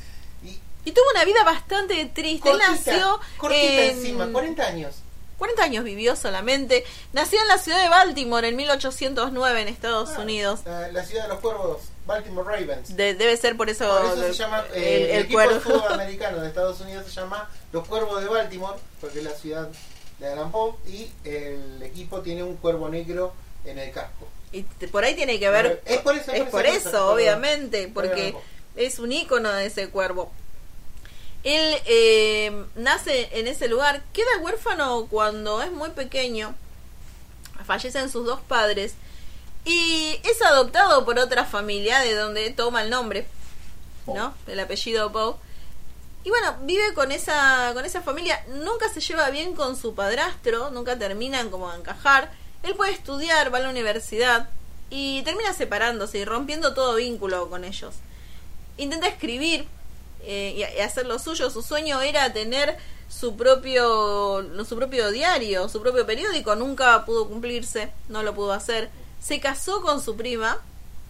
Y 0.86 0.92
tuvo 0.92 1.04
una 1.14 1.24
vida 1.24 1.42
bastante 1.44 2.02
triste. 2.06 2.48
Él 2.50 2.58
nació 2.58 3.20
cortita 3.36 3.82
en- 3.84 3.90
encima, 3.98 4.28
40 4.32 4.66
años. 4.66 4.94
40 5.36 5.64
años 5.64 5.84
vivió 5.84 6.16
solamente. 6.16 6.84
Nació 7.12 7.42
en 7.42 7.48
la 7.48 7.58
ciudad 7.58 7.82
de 7.82 7.88
Baltimore 7.90 8.48
en 8.48 8.56
1809 8.56 9.60
en 9.62 9.68
Estados 9.68 10.10
Ah, 10.16 10.20
Unidos. 10.20 10.60
La, 10.64 10.88
la 10.92 11.04
ciudad 11.04 11.24
de 11.24 11.28
los 11.28 11.40
cuervos, 11.40 11.78
Baltimore 12.06 12.48
Ravens. 12.48 12.96
De- 12.96 13.12
debe 13.14 13.36
ser 13.36 13.56
por 13.56 13.68
eso, 13.68 13.86
Por 13.86 14.06
eso 14.06 14.16
se 14.22 14.26
el- 14.28 14.32
llama, 14.32 14.64
el, 14.74 14.82
eh, 14.82 15.04
el, 15.04 15.10
el 15.10 15.22
equipo 15.24 15.40
de 15.40 15.60
fútbol 15.60 15.82
americano 15.92 16.40
de 16.40 16.48
Estados 16.48 16.80
Unidos 16.80 17.04
se 17.06 17.10
llama 17.20 17.50
los 17.72 17.86
Cuervos 17.86 18.22
de 18.22 18.28
Baltimore, 18.28 18.78
porque 19.00 19.18
es 19.18 19.24
la 19.24 19.32
ciudad 19.32 19.68
de 20.20 20.26
Allan 20.32 20.50
Poe, 20.50 20.72
y 20.86 21.10
el 21.24 21.82
equipo 21.82 22.20
tiene 22.22 22.42
un 22.42 22.56
cuervo 22.56 22.88
negro 22.88 23.34
en 23.66 23.78
el 23.78 23.90
casco. 23.90 24.26
Y 24.52 24.62
por 24.62 25.04
ahí 25.04 25.14
tiene 25.14 25.38
que 25.38 25.50
ver. 25.50 25.82
Es 25.84 25.98
por 25.98 26.16
eso, 26.16 26.32
es 26.32 26.44
por 26.48 26.64
es 26.64 26.76
eso, 26.76 26.82
por 26.84 26.94
eso, 26.94 27.12
obviamente, 27.12 27.88
por 27.88 28.04
porque 28.06 28.34
es 28.76 28.98
un 29.00 29.12
ícono 29.12 29.50
de 29.52 29.66
ese 29.66 29.88
cuervo. 29.90 30.30
Él 31.46 31.80
eh, 31.86 32.64
nace 32.74 33.28
en 33.38 33.46
ese 33.46 33.68
lugar, 33.68 34.02
queda 34.12 34.26
huérfano 34.40 35.06
cuando 35.08 35.62
es 35.62 35.70
muy 35.70 35.90
pequeño, 35.90 36.56
fallecen 37.64 38.10
sus 38.10 38.26
dos 38.26 38.40
padres 38.40 38.94
y 39.64 40.18
es 40.24 40.42
adoptado 40.42 41.04
por 41.04 41.20
otra 41.20 41.44
familia 41.44 42.00
de 42.00 42.16
donde 42.16 42.50
toma 42.50 42.82
el 42.82 42.90
nombre, 42.90 43.28
¿no? 44.08 44.34
El 44.48 44.58
apellido 44.58 45.12
Poe. 45.12 45.36
Y 46.24 46.30
bueno, 46.30 46.56
vive 46.62 46.94
con 46.94 47.12
esa, 47.12 47.70
con 47.74 47.84
esa 47.84 48.02
familia, 48.02 48.44
nunca 48.48 48.88
se 48.88 49.00
lleva 49.00 49.30
bien 49.30 49.54
con 49.54 49.76
su 49.76 49.94
padrastro, 49.94 50.70
nunca 50.70 50.98
terminan 50.98 51.50
como 51.50 51.70
de 51.70 51.78
encajar. 51.78 52.32
Él 52.64 52.74
puede 52.74 52.90
estudiar, 52.90 53.54
va 53.54 53.58
a 53.58 53.60
la 53.60 53.70
universidad 53.70 54.48
y 54.90 55.22
termina 55.22 55.52
separándose 55.52 56.18
y 56.18 56.24
rompiendo 56.24 56.74
todo 56.74 56.96
vínculo 56.96 57.48
con 57.48 57.62
ellos. 57.62 57.94
Intenta 58.78 59.06
escribir 59.06 59.68
eh, 60.26 60.54
y, 60.76 60.80
hacer 60.80 61.06
lo 61.06 61.18
suyo. 61.18 61.50
Su 61.50 61.62
sueño 61.62 62.00
era 62.02 62.32
tener 62.32 62.76
su 63.08 63.36
propio, 63.36 64.44
su 64.64 64.76
propio 64.76 65.10
diario, 65.10 65.68
su 65.68 65.80
propio 65.80 66.04
periódico. 66.06 66.54
Nunca 66.56 67.04
pudo 67.04 67.28
cumplirse, 67.28 67.90
no 68.08 68.22
lo 68.22 68.34
pudo 68.34 68.52
hacer. 68.52 68.90
Se 69.20 69.40
casó 69.40 69.80
con 69.82 70.02
su 70.02 70.16
prima, 70.16 70.58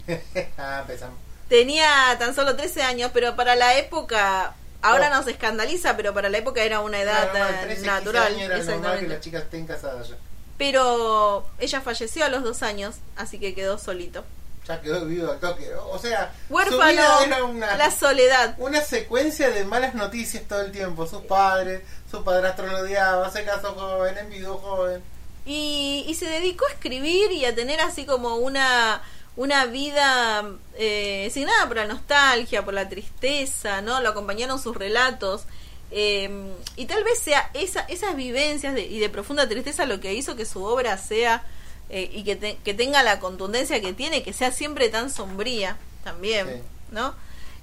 ah, 0.58 0.80
empezamos. 0.82 1.18
tenía 1.48 2.16
tan 2.18 2.34
solo 2.34 2.54
13 2.56 2.82
años, 2.82 3.10
pero 3.12 3.34
para 3.36 3.56
la 3.56 3.76
época, 3.78 4.54
ahora 4.82 5.10
No. 5.10 5.16
nos 5.16 5.26
escandaliza, 5.26 5.96
pero 5.96 6.14
para 6.14 6.28
la 6.28 6.38
época 6.38 6.62
era 6.62 6.80
una 6.80 7.00
edad 7.00 7.26
Normal, 7.32 7.48
tan 7.48 7.60
13, 7.62 7.74
15 7.74 7.86
natural. 7.86 8.34
años 8.34 8.50
era 8.50 8.64
normal 8.64 9.00
que 9.00 9.08
las 9.08 9.20
chicas 9.20 9.42
estén 9.42 9.66
casadas 9.66 10.08
ya. 10.10 10.16
Pero 10.58 11.46
ella 11.58 11.80
falleció 11.82 12.24
a 12.24 12.28
los 12.28 12.42
dos 12.42 12.62
años, 12.62 12.96
así 13.16 13.38
que 13.38 13.54
quedó 13.54 13.76
solito. 13.78 14.24
Ya 14.66 14.80
quedó 14.80 15.04
viudo 15.04 15.32
al 15.32 15.38
toque. 15.38 15.70
O 15.92 15.98
sea, 15.98 16.32
su 16.48 16.54
vida 16.76 17.24
era 17.24 17.44
una, 17.44 17.76
la 17.76 17.90
soledad. 17.90 18.54
una 18.58 18.80
secuencia 18.82 19.50
de 19.50 19.64
malas 19.64 19.94
noticias 19.94 20.42
todo 20.48 20.60
el 20.62 20.72
tiempo. 20.72 21.06
Sus 21.06 21.22
padres, 21.22 21.82
su 22.10 22.24
padrastro 22.24 22.66
lo 22.66 22.78
odiaba, 22.78 23.30
se 23.30 23.44
casó 23.44 23.74
joven, 23.74 24.18
envidió 24.18 24.56
joven. 24.58 25.02
Y, 25.44 26.04
y 26.08 26.14
se 26.14 26.26
dedicó 26.26 26.66
a 26.66 26.72
escribir 26.72 27.30
y 27.30 27.44
a 27.44 27.54
tener 27.54 27.80
así 27.80 28.04
como 28.06 28.36
una 28.36 29.02
una 29.36 29.66
vida 29.66 30.44
eh, 30.78 31.28
sin 31.32 31.44
nada 31.46 31.66
por 31.68 31.76
la 31.76 31.84
nostalgia, 31.86 32.64
por 32.64 32.72
la 32.72 32.88
tristeza, 32.88 33.82
¿no? 33.82 34.00
Lo 34.00 34.08
acompañaron 34.08 34.58
sus 34.60 34.74
relatos. 34.76 35.42
eh, 35.90 36.28
y 36.74 36.86
tal 36.86 37.04
vez 37.04 37.18
sea 37.20 37.50
esa, 37.54 37.80
esas 37.82 38.16
vivencias 38.16 38.74
de, 38.74 38.82
y 38.82 38.98
de 38.98 39.08
profunda 39.10 39.46
tristeza 39.48 39.84
lo 39.84 40.00
que 40.00 40.14
hizo 40.14 40.34
que 40.36 40.46
su 40.46 40.64
obra 40.64 40.96
sea 40.98 41.44
eh, 41.90 42.10
y 42.12 42.24
que, 42.24 42.36
te- 42.36 42.56
que 42.64 42.74
tenga 42.74 43.02
la 43.02 43.18
contundencia 43.20 43.80
que 43.80 43.92
tiene, 43.92 44.22
que 44.22 44.32
sea 44.32 44.52
siempre 44.52 44.88
tan 44.88 45.10
sombría 45.10 45.76
también, 46.04 46.46
Sí. 46.48 46.62
¿no? 46.92 47.14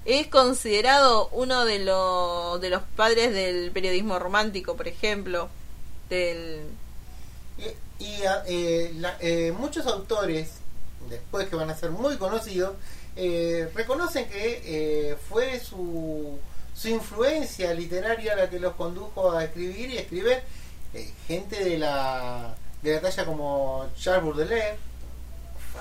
Es 0.04 0.26
considerado 0.26 1.28
uno 1.32 1.64
de, 1.64 1.78
los 1.78 2.60
de 2.60 2.68
los 2.70 2.82
padres 2.96 3.32
del 3.32 3.70
periodismo 3.70 4.18
romántico, 4.18 4.76
por 4.76 4.86
ejemplo, 4.88 5.48
del... 6.10 6.62
Y, 7.58 8.04
y, 8.04 8.22
ah, 8.24 8.42
eh, 8.46 8.92
la- 8.96 9.16
eh, 9.20 9.52
muchos 9.56 9.86
autores, 9.86 10.50
después 11.08 11.48
que 11.48 11.56
van 11.56 11.70
a 11.70 11.76
ser 11.76 11.90
muy 11.90 12.16
conocidos, 12.18 12.74
eh, 13.16 13.68
reconocen 13.74 14.28
que 14.28 14.60
eh, 14.64 15.16
fue 15.28 15.60
su, 15.60 16.38
su 16.74 16.88
influencia 16.88 17.72
literaria 17.72 18.34
la 18.36 18.50
que 18.50 18.58
los 18.58 18.74
condujo 18.74 19.30
a 19.32 19.44
escribir 19.44 19.90
y 19.90 19.98
escribir. 19.98 20.40
eh, 20.94 21.10
gente 21.26 21.64
de 21.64 21.78
la, 21.78 22.54
de 22.84 22.94
la 22.94 23.00
talla 23.00 23.24
como 23.24 23.86
Charles 23.98 24.22
Baudelaire, 24.24 24.78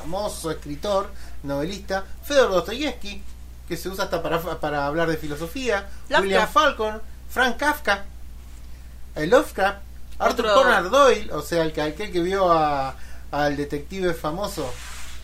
famoso 0.02 0.50
escritor, 0.52 1.10
novelista, 1.44 2.04
Fedor 2.24 2.50
Dostoyevsky, 2.52 3.22
que 3.68 3.78
se 3.78 3.90
usa 3.90 4.06
hasta 4.06 4.22
para, 4.24 4.40
para 4.60 4.88
hablar 4.88 5.08
de 5.10 5.18
filosofía, 5.18 5.88
Lovecraft. 6.10 6.22
William 6.24 6.48
Falcon, 6.50 7.02
Frank 7.30 7.58
Kafka, 7.58 8.06
Lovecraft, 9.16 9.78
Arthur 10.20 10.46
Otro- 10.46 10.64
Conan 10.64 10.90
Doyle, 10.92 11.32
o 11.34 11.42
sea, 11.42 11.64
el 11.64 11.74
que, 11.74 11.82
aquel 11.82 12.12
que 12.12 12.22
vio 12.22 12.52
a- 12.52 12.96
al 13.32 13.58
detective 13.58 14.14
famoso 14.14 14.72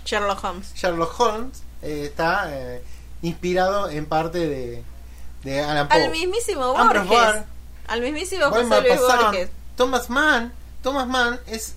Sherlock 0.06 0.44
Holmes. 0.44 0.74
Sherlock 0.74 1.20
Holmes, 1.20 1.64
eh, 1.82 2.06
está 2.06 2.48
eh, 2.52 2.84
inspirado 3.22 3.90
en 3.90 4.06
parte 4.08 4.40
de, 4.48 4.84
de 5.44 5.62
Alan 5.64 5.88
Poe. 5.88 6.04
Al 6.06 6.12
mismísimo 6.12 6.74
Borges. 6.74 7.44
Al 7.88 8.02
mismísimo 8.02 8.46
José 8.50 8.82
Luis 8.82 9.00
Borges. 9.00 9.50
Thomas 9.76 10.10
Mann. 10.10 10.54
Thomas 10.82 11.08
Mann 11.08 11.40
es 11.48 11.76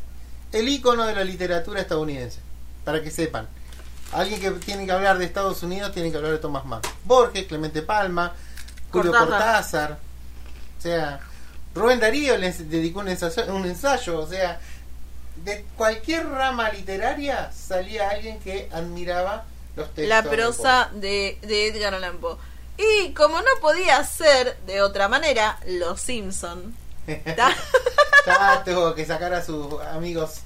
el 0.53 0.69
icono 0.69 1.07
de 1.07 1.15
la 1.15 1.25
literatura 1.25 1.81
estadounidense. 1.81 2.41
Para 2.85 3.03
que 3.03 3.11
sepan. 3.11 3.49
Alguien 4.13 4.41
que 4.41 4.51
tiene 4.53 4.85
que 4.85 4.93
hablar 4.93 5.19
de 5.19 5.25
Estados 5.25 5.63
Unidos 5.63 5.93
tiene 5.93 6.11
que 6.11 6.17
hablar 6.17 6.33
de 6.33 6.39
Thomas 6.39 6.65
Mann. 6.65 6.83
Borges, 7.05 7.47
Clemente 7.47 7.83
Palma, 7.83 8.35
Julio 8.91 9.13
Cortázar. 9.13 9.39
Cortázar. 9.39 9.99
O 10.79 10.83
sea, 10.83 11.21
Rubén 11.75 12.01
Darío 12.01 12.37
le 12.37 12.53
dedicó 12.53 13.01
un 13.01 13.09
ensayo, 13.09 13.55
un 13.55 13.65
ensayo. 13.65 14.19
O 14.19 14.27
sea, 14.27 14.61
de 15.37 15.65
cualquier 15.77 16.29
rama 16.29 16.71
literaria 16.71 17.51
salía 17.53 18.11
alguien 18.11 18.39
que 18.41 18.69
admiraba 18.73 19.45
los 19.77 19.87
textos. 19.95 20.09
La 20.09 20.23
prosa 20.23 20.91
de, 20.93 21.39
de 21.43 21.69
Edgar 21.69 21.95
Allan 21.95 22.19
Poe. 22.19 22.37
Y 22.77 23.13
como 23.13 23.41
no 23.41 23.51
podía 23.61 24.03
ser 24.05 24.59
de 24.67 24.83
otra 24.83 25.09
manera, 25.09 25.59
Los 25.67 26.01
Simpson. 26.01 26.75
Ya 28.27 28.63
tuvo 28.65 28.95
que 28.95 29.05
sacar 29.07 29.33
a 29.35 29.45
sus 29.45 29.81
amigos 29.83 30.41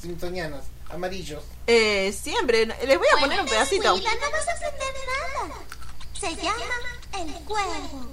simpsonianos, 0.00 0.64
amarillos. 0.90 1.42
eh, 1.66 2.12
siempre. 2.12 2.66
Les 2.66 2.98
voy 2.98 3.06
a 3.16 3.20
poner 3.20 3.40
un 3.40 3.46
pedacito. 3.46 3.94
Willa, 3.94 4.10
no 4.14 4.30
vas 4.30 4.48
a 4.48 4.52
aprender 4.52 4.94
nada. 5.38 5.54
Se 6.18 6.34
llama 6.36 6.58
El 7.18 7.32
Cuervo. 7.44 8.08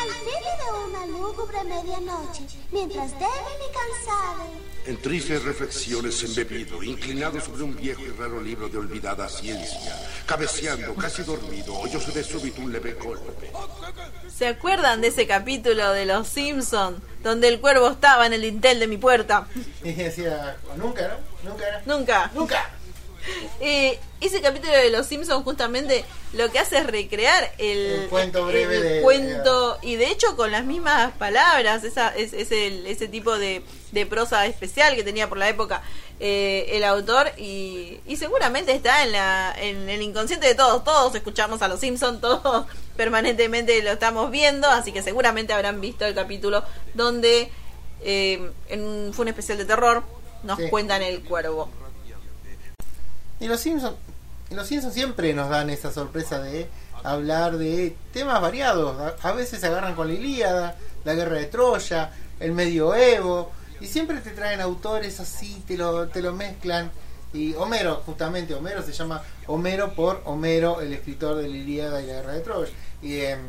Al 0.00 0.08
filo 0.10 0.50
de 0.62 0.84
una 0.88 1.06
lúgubre 1.06 1.64
medianoche, 1.64 2.42
mientras 2.70 3.10
débil 3.12 3.28
y 3.28 3.72
cansado, 3.72 4.44
En 4.86 4.96
tristes 5.02 5.42
reflexiones 5.42 6.22
embebido, 6.22 6.82
inclinado 6.82 7.40
sobre 7.40 7.64
un 7.64 7.76
viejo 7.76 8.02
y 8.02 8.10
raro 8.10 8.40
libro 8.40 8.68
de 8.68 8.78
olvidada 8.78 9.28
ciencia, 9.28 9.94
cabeceando, 10.24 10.94
casi 10.94 11.22
dormido, 11.24 11.76
oyóse 11.78 12.12
de 12.12 12.22
súbito 12.22 12.62
un 12.62 12.72
leve 12.72 12.92
golpe. 12.94 13.50
¿Se 14.34 14.46
acuerdan 14.46 15.00
de 15.00 15.08
ese 15.08 15.26
capítulo 15.26 15.92
de 15.92 16.06
Los 16.06 16.28
Simpson 16.28 17.02
donde 17.22 17.48
el 17.48 17.60
cuervo 17.60 17.90
estaba 17.90 18.24
en 18.26 18.32
el 18.34 18.42
dintel 18.42 18.78
de 18.78 18.86
mi 18.86 18.96
puerta? 18.98 19.48
Y 19.82 19.92
decía, 19.92 20.56
nunca, 20.76 21.08
¿no? 21.08 21.50
Nunca 21.50 21.68
era. 21.68 21.82
Nunca. 21.86 22.30
Nunca. 22.34 22.70
Eh, 23.60 23.98
ese 24.20 24.40
capítulo 24.40 24.72
de 24.72 24.90
Los 24.90 25.06
Simpsons 25.08 25.42
justamente 25.42 26.04
lo 26.32 26.48
que 26.50 26.60
hace 26.60 26.78
es 26.78 26.86
recrear 26.86 27.52
el, 27.58 27.78
El 28.02 28.08
cuento 28.08 28.46
breve 28.46 28.76
el 28.76 28.82
de- 28.82 29.00
cuento 29.02 29.78
y 29.82 29.96
de 29.96 30.06
hecho 30.10 30.36
con 30.36 30.52
las 30.52 30.64
mismas 30.64 31.12
palabras, 31.14 31.82
esa 31.82 32.08
es, 32.16 32.32
es 32.32 32.50
ese 32.52 33.08
tipo 33.08 33.36
de, 33.36 33.62
de 33.90 34.06
prosa 34.06 34.46
especial 34.46 34.94
que 34.94 35.02
tenía 35.02 35.28
por 35.28 35.38
la 35.38 35.48
época 35.48 35.82
eh, 36.20 36.66
el 36.72 36.84
autor 36.84 37.32
y, 37.36 37.98
y 38.06 38.16
seguramente 38.16 38.72
está 38.72 39.02
en, 39.02 39.10
la, 39.12 39.54
en 39.58 39.88
el 39.88 40.02
inconsciente 40.02 40.46
de 40.46 40.54
todos, 40.54 40.84
todos 40.84 41.14
escuchamos 41.16 41.60
a 41.62 41.68
Los 41.68 41.80
Simpsons, 41.80 42.20
todos 42.20 42.66
permanentemente 42.96 43.82
lo 43.82 43.90
estamos 43.90 44.30
viendo, 44.30 44.68
así 44.68 44.92
que 44.92 45.02
seguramente 45.02 45.52
habrán 45.52 45.80
visto 45.80 46.04
el 46.04 46.14
capítulo 46.14 46.62
donde 46.94 47.50
eh, 48.02 48.50
en 48.68 49.10
fue 49.12 49.22
un 49.24 49.28
especial 49.28 49.58
de 49.58 49.64
terror, 49.64 50.02
nos 50.44 50.58
Sí. 50.58 50.68
cuentan 50.70 51.02
el 51.02 51.22
cuervo. 51.24 51.68
Y 53.40 53.46
los 53.46 53.60
Simpsons, 53.60 53.96
los 54.50 54.66
Simpsons 54.66 54.94
siempre 54.94 55.32
nos 55.34 55.48
dan 55.48 55.70
esa 55.70 55.92
sorpresa 55.92 56.40
de 56.40 56.68
hablar 57.04 57.58
de 57.58 57.96
temas 58.12 58.40
variados. 58.40 59.14
A, 59.22 59.32
veces 59.32 59.60
se 59.60 59.66
agarran 59.66 59.94
con 59.94 60.08
la 60.08 60.14
Ilíada, 60.14 60.76
la 61.04 61.14
guerra 61.14 61.36
de 61.36 61.46
Troya, 61.46 62.10
el 62.40 62.52
medioevo, 62.52 63.50
y 63.80 63.86
siempre 63.86 64.18
te 64.20 64.30
traen 64.30 64.60
autores 64.60 65.20
así, 65.20 65.62
te 65.66 65.76
lo, 65.76 66.08
te 66.08 66.22
lo 66.22 66.32
mezclan. 66.32 66.90
Y 67.32 67.54
Homero, 67.54 68.02
justamente, 68.06 68.54
Homero 68.54 68.82
se 68.82 68.92
llama 68.92 69.22
Homero 69.46 69.92
por 69.92 70.22
Homero, 70.24 70.80
el 70.80 70.92
escritor 70.92 71.36
de 71.36 71.48
la 71.48 71.56
Ilíada 71.56 72.02
y 72.02 72.06
la 72.06 72.12
guerra 72.14 72.32
de 72.32 72.40
Troya. 72.40 72.72
Y 73.02 73.20
em, 73.20 73.40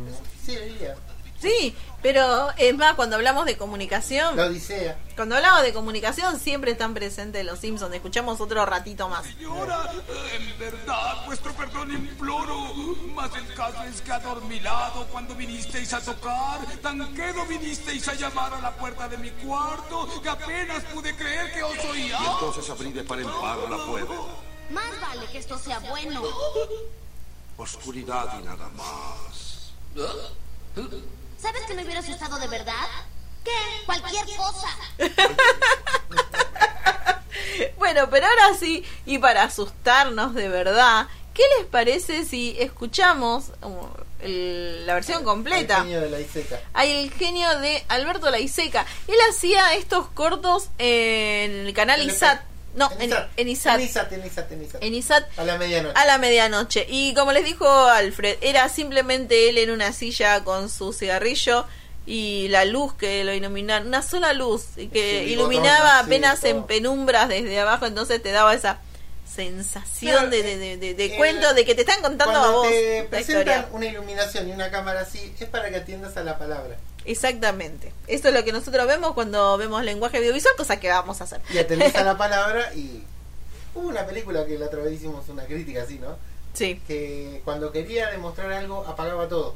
sí, 0.46 0.56
la 0.56 0.66
Ilíada, 0.66 0.98
Sí, 1.42 1.74
pero 2.02 2.50
es 2.58 2.76
más, 2.76 2.96
cuando 2.96 3.16
hablamos 3.16 3.46
de 3.46 3.58
comunicación, 3.58 4.36
la 4.36 4.46
Odisea. 4.48 4.98
cuando 5.16 5.36
hablamos 5.38 5.62
de 5.64 5.74
comunicación 5.74 6.38
siempre 6.40 6.72
están 6.72 6.94
presentes 6.94 7.46
los 7.46 7.60
Simpsons. 7.60 7.94
Escuchamos 7.96 8.42
otro 8.42 8.66
ratito 8.66 9.08
más. 9.08 9.24
Señora, 9.26 9.90
en 10.34 10.60
verdad, 10.60 11.26
vuestro 11.26 11.54
perdón 11.54 11.92
imploro. 11.92 12.74
Mas 13.16 13.32
el 13.36 13.54
caso 13.54 13.84
es 13.84 14.02
que 14.02 14.12
adormilado 14.12 15.06
cuando 15.08 15.34
vinisteis 15.36 15.94
a 15.94 16.02
tocar, 16.02 16.60
tan 16.82 17.14
quedo 17.14 17.46
vinisteis 17.46 18.08
a 18.10 18.14
llamar 18.14 18.54
a 18.54 18.60
la 18.62 18.72
puerta 18.76 19.08
de 19.08 19.18
mi 19.18 19.30
cuarto, 19.32 20.08
que 20.22 20.30
apenas 20.30 20.84
pude 20.94 21.16
creer 21.16 21.54
que 21.54 21.64
os 21.64 21.76
Y 21.86 21.88
oía. 21.88 22.18
entonces 22.34 22.70
abrí 22.70 22.92
de 22.92 23.04
par 23.04 23.20
en 23.20 23.30
par 23.30 23.58
la 23.70 23.86
puerta. 23.86 24.14
más 24.72 25.02
vale 25.02 25.26
que 25.32 25.38
esto 25.38 25.58
sea 25.58 25.80
bueno. 25.80 26.22
Oscuridad 27.58 28.40
y 28.40 28.44
nada 28.44 28.70
más. 28.70 29.72
¿Sabes 31.42 31.62
que 31.68 31.74
me 31.74 31.84
hubiera 31.84 32.00
asustado 32.02 32.38
de 32.40 32.48
verdad? 32.48 32.74
¿Qué? 33.44 33.52
Cualquier 33.86 34.26
cosa. 34.38 34.68
Bueno, 37.78 38.10
pero 38.10 38.26
ahora 38.28 38.54
sí, 38.60 38.86
y 39.06 39.18
para 39.18 39.44
asustarnos 39.44 40.34
de 40.36 40.48
verdad, 40.50 41.08
¿qué 41.34 41.44
les 41.58 41.68
parece 41.68 42.24
si 42.26 42.56
escuchamos 42.60 43.46
uh, 43.64 43.88
el- 44.22 44.86
la 44.86 44.94
versión 44.94 45.24
completa? 45.24 45.78
El 45.78 45.84
genio 45.84 46.02
de 46.02 46.10
la 46.10 46.20
Iseca. 46.20 46.60
Hay 46.74 46.92
el 46.92 47.12
genio 47.12 47.60
de 47.60 47.84
Alberto 47.90 48.30
Laiseca. 48.30 48.86
Él 49.08 49.16
hacía 49.30 49.74
estos 49.74 50.08
cortos 50.10 50.70
en 50.78 51.52
el 51.68 51.74
canal. 51.74 52.02
ISAT. 52.04 52.42
No, 52.80 52.90
en, 53.00 53.14
en 53.38 53.48
ISAT. 53.50 53.76
En 53.80 53.86
ISAT, 53.86 54.12
en 54.14 54.26
ISAT, 54.26 54.52
en 54.52 54.64
ISAT. 54.64 54.84
En 54.84 54.94
ISAT 54.96 55.24
A 55.38 55.44
la 55.44 55.58
medianoche. 55.58 55.94
a 56.00 56.06
la 56.06 56.18
medianoche. 56.18 56.86
Y 56.90 57.14
como 57.14 57.32
les 57.34 57.46
dijo 57.46 57.68
Alfred, 57.68 58.38
era 58.42 58.68
simplemente 58.70 59.50
él 59.50 59.58
en 59.58 59.70
una 59.70 59.92
silla 59.94 60.44
con 60.44 60.70
su 60.70 60.94
cigarrillo 60.94 61.66
y 62.06 62.48
la 62.48 62.66
luz 62.66 62.94
que 62.96 63.24
lo 63.24 63.34
iluminaba, 63.34 63.86
una 63.86 64.02
sola 64.02 64.34
luz 64.34 64.64
que 64.76 65.24
Sí, 65.26 65.34
iluminaba 65.34 65.92
botón, 65.98 66.06
apenas 66.06 66.40
sí, 66.40 66.48
en 66.48 66.64
penumbras 66.64 67.30
desde 67.30 67.60
abajo, 67.60 67.86
entonces 67.86 68.24
te 68.24 68.32
daba 68.32 68.54
esa 68.56 68.80
sensación 69.32 70.30
Pero, 70.30 70.44
de, 70.44 70.58
de, 70.58 70.78
de, 70.78 70.94
de 70.96 71.06
eh, 71.06 71.18
cuento 71.18 71.54
de 71.54 71.66
que 71.66 71.76
te 71.76 71.82
están 71.82 72.02
contando 72.02 72.40
a 72.40 72.52
vos 72.52 72.68
te 72.68 73.04
presentan 73.10 73.42
historia. 73.42 73.68
una 73.72 73.86
iluminación 73.86 74.50
y 74.50 74.52
una 74.54 74.72
cámara 74.72 75.02
así, 75.02 75.34
es 75.40 75.48
para 75.50 75.70
que 75.70 75.76
atiendas 75.78 76.18
a 76.18 76.24
la 76.24 76.38
palabra. 76.40 76.78
Exactamente. 77.06 77.92
Eso 78.08 78.28
es 78.30 78.34
lo 78.34 78.44
que 78.44 78.52
nosotros 78.52 78.86
vemos 78.88 79.14
cuando 79.14 79.58
vemos 79.58 79.84
lenguaje 79.84 80.18
audiovisual, 80.18 80.56
cosa 80.58 80.80
que 80.80 80.90
vamos 80.90 81.22
a 81.22 81.24
hacer. 81.26 81.42
Y 81.54 81.58
atendés 81.58 81.96
a 81.96 82.04
la 82.04 82.18
palabra 82.18 82.74
y... 82.74 83.04
Hubo 83.76 83.88
una 83.88 84.06
película 84.06 84.46
que 84.46 84.58
la 84.58 84.66
otra 84.66 84.82
vez 84.82 84.94
hicimos 84.94 85.30
una 85.30 85.46
crítica 85.46 85.84
así, 85.84 86.00
¿no? 86.00 86.18
Sí. 86.54 86.82
Que 86.88 87.42
cuando 87.46 87.72
quería 87.72 88.10
demostrar 88.10 88.52
algo 88.52 88.84
apagaba 88.88 89.28
todo. 89.28 89.56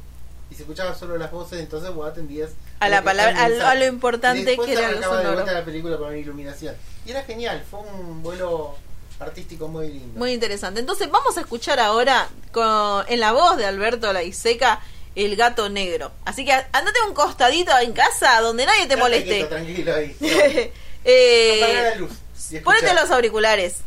Y 0.50 0.54
se 0.54 0.62
escuchaba 0.62 0.94
solo 0.94 1.16
las 1.18 1.32
voces, 1.32 1.58
entonces 1.60 1.92
vos 1.92 2.08
atendías... 2.08 2.50
A 2.80 2.88
la 2.88 3.02
palabra- 3.02 3.42
a 3.44 3.48
lo- 3.48 3.66
a 3.66 3.74
lo 3.74 3.84
importante 3.86 4.44
después 4.44 4.66
que 4.66 4.72
era 4.74 4.82
lo 4.82 4.86
arrancaba 4.88 5.16
de 5.16 5.22
sonoro. 5.22 5.42
vuelta 5.42 5.58
la 5.58 5.64
película 5.64 5.96
con 5.96 6.08
una 6.08 6.16
iluminación. 6.16 6.74
Y 7.06 7.10
era 7.10 7.22
genial, 7.24 7.64
fue 7.68 7.80
un 7.80 8.22
vuelo 8.22 8.76
artístico 9.18 9.68
muy 9.68 9.88
lindo. 9.88 10.18
Muy 10.18 10.32
interesante. 10.32 10.80
Entonces 10.80 11.10
vamos 11.10 11.36
a 11.36 11.40
escuchar 11.40 11.80
ahora 11.80 12.28
con, 12.52 13.04
en 13.08 13.20
la 13.20 13.32
voz 13.32 13.56
de 13.56 13.64
Alberto 13.66 14.12
Laiseca 14.12 14.80
el 15.16 15.36
gato 15.36 15.68
negro. 15.68 16.12
Así 16.24 16.44
que 16.44 16.52
andate 16.52 16.98
a 17.02 17.08
un 17.08 17.14
costadito 17.14 17.72
en 17.78 17.92
casa 17.92 18.40
donde 18.40 18.66
nadie 18.66 18.86
te 18.86 18.96
moleste. 18.96 19.28
quieto, 19.28 19.48
tranquilo 19.48 19.94
ahí. 19.94 20.16
Eh, 21.06 21.90
la 21.90 21.96
luz. 21.96 22.12
ponete 22.64 22.94
los 22.94 23.10
auriculares. 23.10 23.80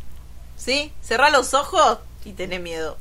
¿Sí? 0.55 0.93
Cerrá 1.01 1.31
los 1.31 1.55
ojos 1.55 1.97
y 2.25 2.33
tené 2.33 2.59
miedo. 2.59 2.99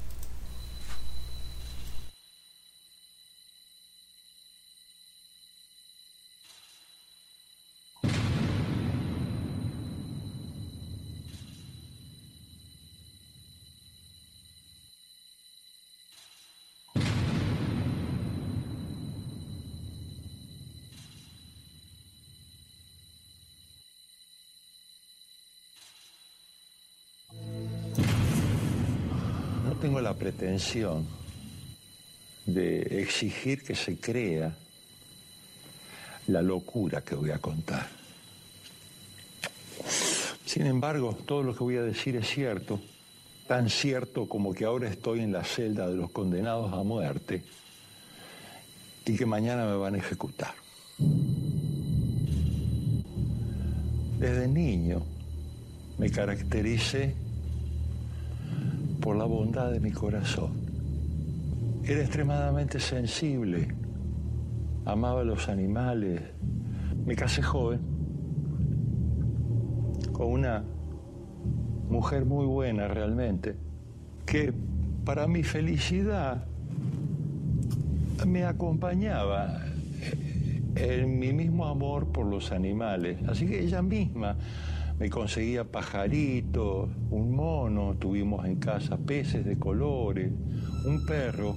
Pretensión 30.17 31.07
de 32.47 33.03
exigir 33.03 33.63
que 33.63 33.75
se 33.75 33.99
crea 33.99 34.57
la 36.29 36.43
locura 36.43 37.03
que 37.03 37.15
voy 37.15 37.31
a 37.31 37.39
contar. 37.39 37.89
Sin 40.45 40.67
embargo, 40.67 41.17
todo 41.27 41.43
lo 41.43 41.55
que 41.55 41.65
voy 41.65 41.77
a 41.77 41.83
decir 41.83 42.17
es 42.17 42.29
cierto, 42.29 42.81
tan 43.47 43.69
cierto 43.69 44.29
como 44.29 44.55
que 44.55 44.65
ahora 44.65 44.89
estoy 44.89 45.21
en 45.21 45.33
la 45.33 45.45
celda 45.45 45.89
de 45.89 45.97
los 45.97 46.11
condenados 46.11 46.73
a 46.73 46.83
muerte 46.83 47.45
y 49.05 49.17
que 49.17 49.27
mañana 49.27 49.67
me 49.67 49.77
van 49.77 49.95
a 49.95 49.99
ejecutar. 49.99 50.55
Desde 54.19 54.49
niño 54.49 55.03
me 55.99 56.11
caractericé 56.11 57.15
por 59.07 59.15
la 59.15 59.25
bondad 59.25 59.71
de 59.71 59.79
mi 59.79 59.93
corazón. 59.93 60.51
Era 61.85 62.01
extremadamente 62.01 62.81
sensible, 62.81 63.69
amaba 64.85 65.23
los 65.23 65.49
animales. 65.49 66.21
Me 67.07 67.15
casé 67.15 67.41
joven 67.41 67.79
con 70.13 70.33
una 70.33 70.65
mujer 71.89 72.25
muy 72.25 72.47
buena 72.47 72.89
realmente, 72.89 73.55
que 74.27 74.53
para 75.05 75.29
mi 75.29 75.45
felicidad 75.45 76.45
me 78.27 78.45
acompañaba 78.45 79.61
en 80.75 81.17
mi 81.21 81.33
mismo 81.33 81.67
amor 81.67 82.09
por 82.09 82.27
los 82.27 82.51
animales. 82.51 83.19
Así 83.29 83.47
que 83.47 83.63
ella 83.63 83.83
misma 83.83 84.37
me 84.99 85.11
conseguía 85.11 85.65
pajaritos, 85.65 86.89
un 87.11 87.35
mono, 87.35 87.97
tuvimos 87.99 88.47
en 88.47 88.57
casa 88.57 88.97
peces 88.97 89.45
de 89.45 89.59
colores, 89.59 90.33
un 90.87 91.05
perro 91.05 91.55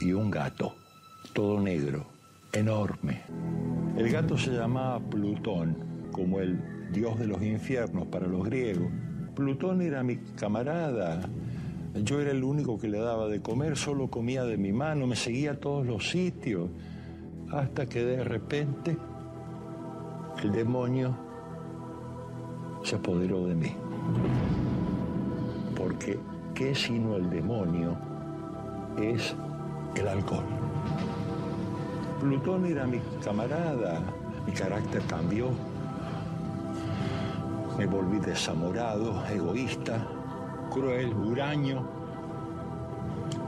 y 0.00 0.12
un 0.12 0.30
gato, 0.30 0.74
todo 1.32 1.60
negro, 1.60 2.06
enorme. 2.52 3.22
El 3.96 4.10
gato 4.10 4.36
se 4.36 4.50
llamaba 4.50 5.00
Plutón, 5.00 6.08
como 6.12 6.40
el 6.40 6.90
dios 6.92 7.18
de 7.18 7.26
los 7.26 7.42
infiernos 7.42 8.06
para 8.08 8.26
los 8.26 8.44
griegos. 8.44 8.88
Plutón 9.34 9.80
era 9.80 10.02
mi 10.02 10.18
camarada, 10.36 11.22
yo 11.94 12.20
era 12.20 12.32
el 12.32 12.44
único 12.44 12.78
que 12.78 12.88
le 12.88 12.98
daba 12.98 13.28
de 13.28 13.40
comer, 13.40 13.76
solo 13.76 14.08
comía 14.08 14.44
de 14.44 14.58
mi 14.58 14.72
mano, 14.72 15.06
me 15.06 15.16
seguía 15.16 15.52
a 15.52 15.56
todos 15.56 15.86
los 15.86 16.10
sitios, 16.10 16.68
hasta 17.50 17.86
que 17.86 18.04
de 18.04 18.24
repente 18.24 18.96
el 20.42 20.52
demonio 20.52 21.14
se 22.82 22.96
apoderó 22.96 23.46
de 23.46 23.54
mí. 23.54 23.74
Porque, 25.76 26.18
¿qué 26.54 26.74
sino 26.74 27.16
el 27.16 27.28
demonio 27.28 27.96
es 29.00 29.34
el 29.96 30.08
alcohol? 30.08 30.44
Plutón 32.20 32.66
era 32.66 32.86
mi 32.86 33.00
camarada, 33.22 34.00
mi 34.46 34.52
carácter 34.52 35.02
cambió, 35.08 35.50
me 37.76 37.86
volví 37.86 38.18
desamorado, 38.18 39.24
egoísta, 39.26 40.06
cruel, 40.70 41.14
huraño, 41.14 41.82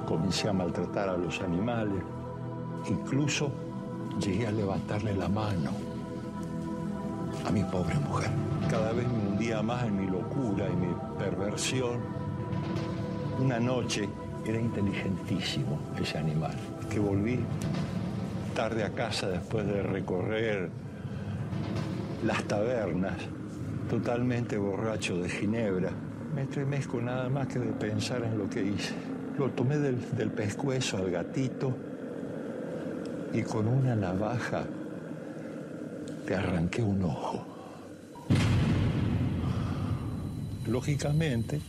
comencé 0.06 0.48
a 0.48 0.52
maltratar 0.52 1.08
a 1.08 1.16
los 1.16 1.40
animales, 1.40 2.02
incluso 2.88 3.50
llegué 4.20 4.46
a 4.46 4.52
levantarle 4.52 5.14
la 5.14 5.28
mano 5.28 5.89
a 7.44 7.50
mi 7.50 7.62
pobre 7.64 7.94
mujer. 7.96 8.30
Cada 8.68 8.92
vez 8.92 9.06
me 9.06 9.30
hundía 9.30 9.62
más 9.62 9.84
en 9.84 10.00
mi 10.00 10.06
locura 10.06 10.66
y 10.68 10.76
mi 10.76 10.94
perversión. 11.18 12.00
Una 13.38 13.58
noche 13.58 14.08
era 14.46 14.60
inteligentísimo 14.60 15.78
ese 16.00 16.18
animal, 16.18 16.54
que 16.90 16.98
volví 16.98 17.40
tarde 18.54 18.84
a 18.84 18.90
casa 18.90 19.28
después 19.28 19.66
de 19.66 19.82
recorrer 19.82 20.70
las 22.24 22.42
tabernas, 22.44 23.14
totalmente 23.88 24.58
borracho 24.58 25.16
de 25.18 25.28
ginebra. 25.28 25.90
Me 26.34 26.42
estremezco 26.42 27.00
nada 27.00 27.28
más 27.28 27.48
que 27.48 27.58
de 27.58 27.72
pensar 27.72 28.22
en 28.22 28.38
lo 28.38 28.48
que 28.48 28.62
hice. 28.62 28.94
Lo 29.38 29.48
tomé 29.50 29.78
del, 29.78 29.98
del 30.16 30.30
pescuezo 30.30 30.98
al 30.98 31.10
gatito 31.10 31.74
y 33.32 33.42
con 33.42 33.66
una 33.66 33.96
navaja 33.96 34.64
le 36.26 36.34
arranqué 36.34 36.82
un 36.82 37.02
ojo. 37.04 37.44
Lógicamente, 40.66 41.60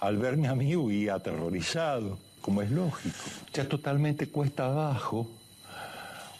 al 0.00 0.18
verme 0.18 0.48
a 0.48 0.54
mí 0.54 0.74
huía 0.74 1.14
aterrorizado, 1.14 2.18
como 2.40 2.62
es 2.62 2.70
lógico. 2.70 3.24
Ya 3.52 3.68
totalmente 3.68 4.28
cuesta 4.28 4.66
abajo, 4.66 5.28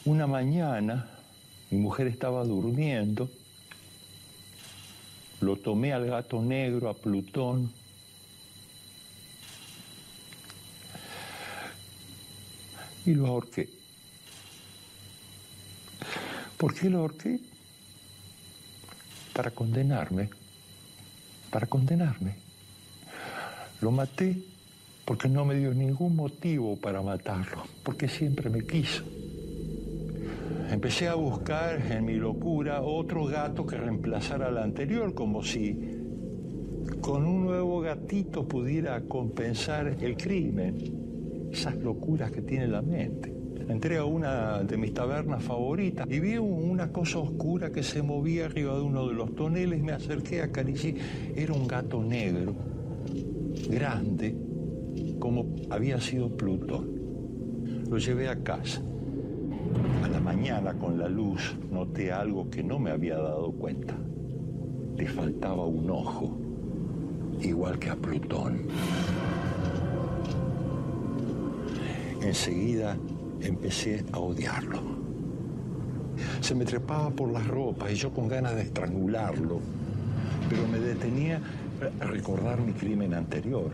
una 0.05 0.26
mañana 0.26 1.09
mi 1.70 1.78
mujer 1.78 2.07
estaba 2.07 2.45
durmiendo, 2.45 3.28
lo 5.40 5.57
tomé 5.57 5.92
al 5.92 6.07
gato 6.07 6.42
negro, 6.42 6.88
a 6.88 6.95
Plutón, 6.95 7.72
y 13.07 13.14
lo 13.14 13.26
ahorqué. 13.26 13.84
¿Por 16.65 16.73
qué 16.73 16.89
lo 16.89 17.01
ahorqué? 17.01 17.41
Para 19.35 19.51
condenarme, 19.51 20.31
para 21.51 21.67
condenarme. 21.67 22.37
Lo 23.83 23.91
maté 23.91 24.35
porque 25.05 25.29
no 25.29 25.45
me 25.45 25.57
dio 25.57 25.75
ningún 25.75 26.17
motivo 26.17 26.77
para 26.77 27.03
matarlo, 27.03 27.65
porque 27.83 28.09
siempre 28.09 28.49
me 28.49 28.65
quiso. 28.65 29.05
Empecé 30.71 31.09
a 31.09 31.17
buscar 31.17 31.85
en 31.93 32.07
mi 32.07 32.15
locura 32.15 32.81
otro 32.81 33.27
gato 33.27 33.67
que 33.67 33.77
reemplazara 33.77 34.47
al 34.47 34.57
anterior, 34.57 35.12
como 35.12 35.45
si 35.45 35.79
con 37.03 37.27
un 37.27 37.45
nuevo 37.45 37.83
gatito 37.83 38.49
pudiera 38.49 39.03
compensar 39.03 39.99
el 40.01 40.17
crimen, 40.17 41.51
esas 41.53 41.77
locuras 41.77 42.31
que 42.31 42.41
tiene 42.41 42.69
la 42.69 42.81
mente. 42.81 43.34
Entré 43.69 43.97
a 43.97 44.05
una 44.05 44.62
de 44.62 44.77
mis 44.77 44.93
tabernas 44.93 45.43
favoritas 45.43 46.07
y 46.11 46.21
vi 46.21 46.37
una 46.37 46.93
cosa 46.93 47.19
oscura 47.19 47.73
que 47.73 47.83
se 47.83 48.03
movía 48.03 48.45
arriba 48.45 48.75
de 48.75 48.83
uno 48.83 49.09
de 49.09 49.15
los 49.15 49.35
toneles. 49.35 49.83
Me 49.83 49.93
acerqué, 49.93 50.43
acaricié. 50.43 50.97
Era 51.35 51.55
un 51.55 51.67
gato 51.67 52.03
negro, 52.03 52.55
grande, 53.71 54.37
como 55.19 55.55
había 55.71 56.01
sido 56.01 56.37
Plutón. 56.37 56.93
Lo 57.89 57.99
llevé 57.99 58.29
a 58.29 58.43
casa. 58.43 58.83
A 60.03 60.09
la 60.09 60.21
mañana, 60.21 60.75
con 60.75 60.99
la 60.99 61.09
luz, 61.09 61.57
noté 61.71 62.12
algo 62.12 62.51
que 62.51 62.62
no 62.62 62.79
me 62.79 62.91
había 62.91 63.17
dado 63.17 63.51
cuenta. 63.53 63.97
Le 64.97 65.07
faltaba 65.07 65.65
un 65.67 65.91
ojo, 65.91 66.37
igual 67.41 67.79
que 67.79 67.91
a 67.91 67.97
Plutón. 67.97 68.67
Enseguida 72.23 72.97
empecé 73.45 74.05
a 74.12 74.18
odiarlo. 74.18 74.80
Se 76.40 76.55
me 76.55 76.64
trepaba 76.64 77.11
por 77.11 77.30
las 77.30 77.47
ropas 77.47 77.92
y 77.92 77.97
yo 77.97 78.12
con 78.12 78.28
ganas 78.28 78.55
de 78.55 78.62
estrangularlo, 78.62 79.61
pero 80.49 80.66
me 80.68 80.78
detenía 80.78 81.40
a 82.01 82.05
recordar 82.05 82.61
mi 82.61 82.72
crimen 82.72 83.14
anterior. 83.14 83.70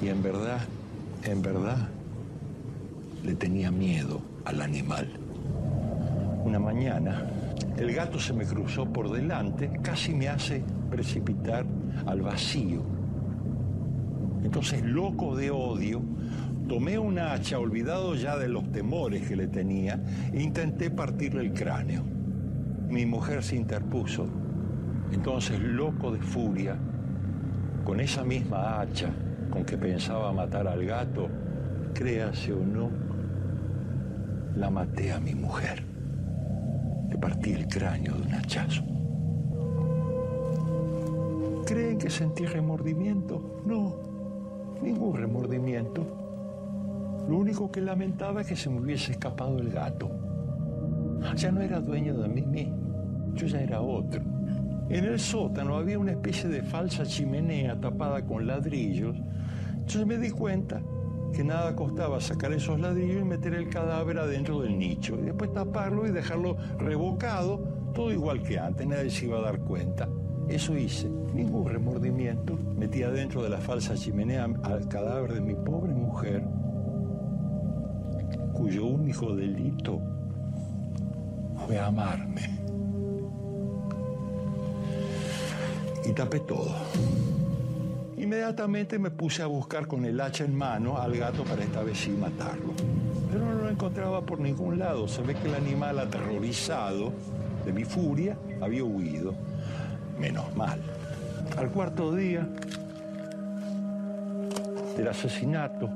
Y 0.00 0.08
en 0.08 0.22
verdad, 0.22 0.60
en 1.24 1.42
verdad, 1.42 1.88
le 3.24 3.34
tenía 3.34 3.70
miedo 3.70 4.20
al 4.44 4.62
animal. 4.62 5.08
Una 6.44 6.58
mañana, 6.58 7.26
el 7.76 7.92
gato 7.92 8.18
se 8.18 8.32
me 8.32 8.44
cruzó 8.44 8.86
por 8.86 9.10
delante, 9.10 9.70
casi 9.82 10.14
me 10.14 10.28
hace 10.28 10.62
precipitar 10.90 11.66
al 12.06 12.22
vacío. 12.22 12.97
Entonces, 14.42 14.82
loco 14.82 15.36
de 15.36 15.50
odio, 15.50 16.02
tomé 16.68 16.98
una 16.98 17.32
hacha, 17.32 17.58
olvidado 17.58 18.14
ya 18.14 18.36
de 18.36 18.48
los 18.48 18.70
temores 18.70 19.26
que 19.26 19.36
le 19.36 19.48
tenía, 19.48 20.02
e 20.32 20.42
intenté 20.42 20.90
partirle 20.90 21.42
el 21.42 21.52
cráneo. 21.52 22.04
Mi 22.88 23.06
mujer 23.06 23.42
se 23.42 23.56
interpuso. 23.56 24.26
Entonces, 25.12 25.60
loco 25.60 26.12
de 26.12 26.20
furia, 26.20 26.76
con 27.84 28.00
esa 28.00 28.24
misma 28.24 28.80
hacha 28.80 29.10
con 29.50 29.64
que 29.64 29.78
pensaba 29.78 30.32
matar 30.32 30.68
al 30.68 30.84
gato, 30.84 31.28
créase 31.94 32.52
o 32.52 32.64
no, 32.64 32.90
la 34.54 34.70
maté 34.70 35.12
a 35.12 35.20
mi 35.20 35.34
mujer. 35.34 35.82
Le 37.08 37.16
partí 37.16 37.52
el 37.52 37.66
cráneo 37.66 38.14
de 38.14 38.22
un 38.22 38.34
hachazo. 38.34 38.82
¿Creen 41.64 41.98
que 41.98 42.10
sentí 42.10 42.44
remordimiento? 42.44 43.62
No, 43.64 44.07
ningún 44.82 45.16
remordimiento. 45.16 46.04
Lo 47.28 47.36
único 47.36 47.70
que 47.70 47.80
lamentaba 47.80 48.40
es 48.40 48.46
que 48.46 48.56
se 48.56 48.70
me 48.70 48.80
hubiese 48.80 49.12
escapado 49.12 49.58
el 49.58 49.70
gato. 49.70 50.10
Ya 51.36 51.50
no 51.50 51.60
era 51.60 51.80
dueño 51.80 52.14
de 52.14 52.28
mí 52.28 52.42
mismo, 52.42 53.34
yo 53.34 53.46
ya 53.46 53.60
era 53.60 53.80
otro. 53.80 54.22
En 54.88 55.04
el 55.04 55.18
sótano 55.18 55.76
había 55.76 55.98
una 55.98 56.12
especie 56.12 56.48
de 56.48 56.62
falsa 56.62 57.04
chimenea 57.04 57.78
tapada 57.78 58.24
con 58.24 58.46
ladrillos. 58.46 59.16
Entonces 59.72 60.06
me 60.06 60.16
di 60.16 60.30
cuenta 60.30 60.80
que 61.34 61.44
nada 61.44 61.76
costaba 61.76 62.20
sacar 62.20 62.52
esos 62.52 62.80
ladrillos 62.80 63.20
y 63.20 63.24
meter 63.24 63.54
el 63.54 63.68
cadáver 63.68 64.18
adentro 64.18 64.60
del 64.60 64.78
nicho. 64.78 65.18
Y 65.20 65.24
después 65.24 65.52
taparlo 65.52 66.06
y 66.06 66.10
dejarlo 66.10 66.56
revocado, 66.78 67.58
todo 67.94 68.10
igual 68.12 68.42
que 68.42 68.58
antes, 68.58 68.86
nadie 68.86 69.10
se 69.10 69.26
iba 69.26 69.38
a 69.38 69.42
dar 69.42 69.58
cuenta. 69.60 70.08
Eso 70.48 70.76
hice, 70.76 71.08
ningún 71.34 71.68
remordimiento. 71.68 72.56
Metí 72.76 73.02
adentro 73.02 73.42
de 73.42 73.50
la 73.50 73.58
falsa 73.58 73.94
chimenea 73.94 74.48
al 74.62 74.88
cadáver 74.88 75.34
de 75.34 75.40
mi 75.40 75.54
pobre 75.54 75.92
mujer, 75.92 76.42
cuyo 78.54 78.86
único 78.86 79.36
delito 79.36 80.00
fue 81.66 81.78
amarme. 81.78 82.58
Y 86.06 86.12
tapé 86.12 86.40
todo. 86.40 86.74
Inmediatamente 88.16 88.98
me 88.98 89.10
puse 89.10 89.42
a 89.42 89.46
buscar 89.46 89.86
con 89.86 90.04
el 90.04 90.20
hacha 90.20 90.44
en 90.44 90.54
mano 90.54 90.96
al 90.96 91.16
gato 91.16 91.44
para 91.44 91.62
esta 91.62 91.82
vez 91.82 91.98
sí 91.98 92.10
matarlo. 92.10 92.72
Pero 93.30 93.44
no 93.44 93.54
lo 93.62 93.68
encontraba 93.68 94.22
por 94.22 94.40
ningún 94.40 94.78
lado. 94.78 95.06
Se 95.06 95.22
ve 95.22 95.34
que 95.34 95.48
el 95.48 95.54
animal 95.54 95.98
aterrorizado 95.98 97.12
de 97.64 97.72
mi 97.72 97.84
furia 97.84 98.36
había 98.60 98.82
huido. 98.82 99.34
Menos 100.18 100.54
mal. 100.56 100.80
Al 101.56 101.70
cuarto 101.70 102.14
día 102.14 102.46
del 104.96 105.08
asesinato, 105.08 105.88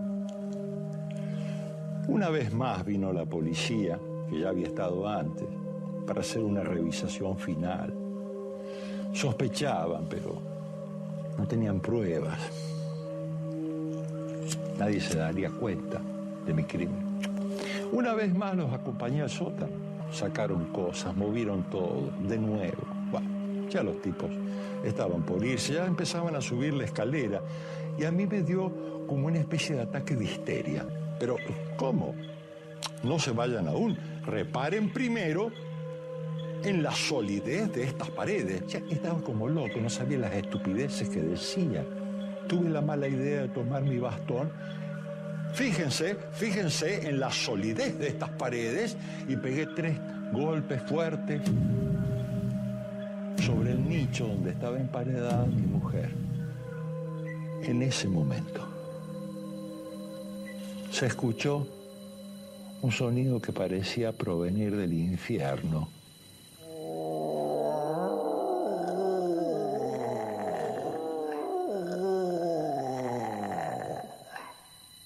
una 2.08 2.30
vez 2.30 2.52
más 2.52 2.84
vino 2.84 3.12
la 3.12 3.24
policía, 3.24 3.98
que 4.28 4.40
ya 4.40 4.48
había 4.50 4.68
estado 4.68 5.08
antes, 5.08 5.46
para 6.06 6.20
hacer 6.20 6.42
una 6.42 6.62
revisación 6.62 7.36
final. 7.36 7.94
Sospechaban, 9.12 10.06
pero 10.08 10.40
no 11.38 11.46
tenían 11.46 11.80
pruebas. 11.80 12.38
Nadie 14.78 15.00
se 15.00 15.18
daría 15.18 15.50
cuenta 15.50 16.00
de 16.46 16.54
mi 16.54 16.64
crimen. 16.64 17.20
Una 17.92 18.14
vez 18.14 18.34
más 18.34 18.56
los 18.56 18.72
acompañé 18.72 19.22
al 19.22 19.30
sótano. 19.30 19.72
Sacaron 20.12 20.66
cosas, 20.66 21.14
movieron 21.16 21.62
todo, 21.64 22.10
de 22.28 22.38
nuevo. 22.38 22.91
Bueno, 23.72 23.86
ya 23.86 23.92
los 23.94 24.02
tipos 24.02 24.30
estaban 24.84 25.22
por 25.22 25.42
irse, 25.44 25.74
ya 25.74 25.86
empezaban 25.86 26.36
a 26.36 26.40
subir 26.42 26.74
la 26.74 26.84
escalera 26.84 27.40
y 27.98 28.04
a 28.04 28.10
mí 28.10 28.26
me 28.26 28.42
dio 28.42 28.70
como 29.06 29.28
una 29.28 29.38
especie 29.38 29.76
de 29.76 29.82
ataque 29.82 30.14
de 30.14 30.24
histeria. 30.24 30.86
Pero, 31.18 31.36
¿cómo? 31.76 32.14
No 33.02 33.18
se 33.18 33.30
vayan 33.30 33.68
aún. 33.68 33.96
Reparen 34.26 34.92
primero 34.92 35.50
en 36.64 36.82
la 36.82 36.92
solidez 36.92 37.72
de 37.72 37.84
estas 37.84 38.10
paredes. 38.10 38.66
Ya 38.66 38.80
estaba 38.90 39.20
como 39.22 39.48
loco, 39.48 39.80
no 39.80 39.88
sabía 39.88 40.18
las 40.18 40.34
estupideces 40.34 41.08
que 41.08 41.22
decía. 41.22 41.84
Tuve 42.48 42.68
la 42.68 42.82
mala 42.82 43.08
idea 43.08 43.42
de 43.42 43.48
tomar 43.48 43.82
mi 43.82 43.98
bastón. 43.98 44.52
Fíjense, 45.54 46.16
fíjense 46.32 47.08
en 47.08 47.20
la 47.20 47.30
solidez 47.30 47.98
de 47.98 48.08
estas 48.08 48.30
paredes 48.30 48.96
y 49.28 49.36
pegué 49.36 49.66
tres 49.74 49.96
golpes 50.32 50.82
fuertes 50.82 51.40
sobre 53.44 53.72
el 53.72 53.88
nicho 53.88 54.26
donde 54.26 54.50
estaba 54.50 54.78
emparedada 54.78 55.46
mi 55.46 55.62
mujer. 55.62 56.10
En 57.64 57.82
ese 57.82 58.08
momento 58.08 58.68
se 60.90 61.06
escuchó 61.06 61.66
un 62.82 62.92
sonido 62.92 63.40
que 63.40 63.52
parecía 63.52 64.12
provenir 64.12 64.76
del 64.76 64.92
infierno. 64.92 65.88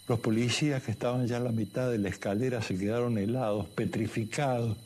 Los 0.08 0.20
policías 0.20 0.82
que 0.82 0.90
estaban 0.92 1.26
ya 1.26 1.38
en 1.38 1.44
la 1.44 1.52
mitad 1.52 1.90
de 1.90 1.98
la 1.98 2.08
escalera 2.08 2.62
se 2.62 2.78
quedaron 2.78 3.18
helados, 3.18 3.66
petrificados. 3.68 4.76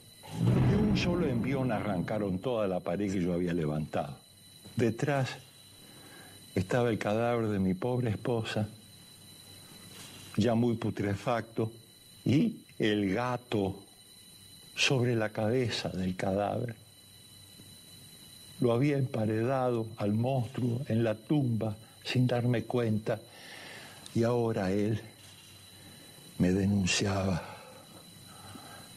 Solo 1.03 1.27
envión 1.27 1.73
arrancaron 1.73 2.41
toda 2.41 2.69
la 2.69 2.81
pared 2.81 3.11
que 3.11 3.23
yo 3.23 3.33
había 3.33 3.55
levantado. 3.55 4.19
Detrás 4.77 5.31
estaba 6.55 6.91
el 6.91 6.99
cadáver 6.99 7.49
de 7.49 7.59
mi 7.59 7.73
pobre 7.73 8.11
esposa, 8.11 8.69
ya 10.37 10.55
muy 10.55 10.77
putrefacto, 10.77 11.73
y 12.23 12.59
el 12.79 13.15
gato 13.15 13.77
sobre 14.77 15.17
la 15.17 15.31
cabeza 15.31 15.89
del 15.89 16.17
cadáver. 16.17 16.77
Lo 18.61 18.75
había 18.75 18.99
emparedado 18.99 19.87
al 19.97 20.13
monstruo 20.13 20.83
en 20.87 21.03
la 21.03 21.15
tumba 21.15 21.77
sin 22.05 22.27
darme 22.27 22.65
cuenta 22.65 23.19
y 24.15 24.23
ahora 24.23 24.71
él 24.71 25.01
me 26.37 26.53
denunciaba 26.53 27.43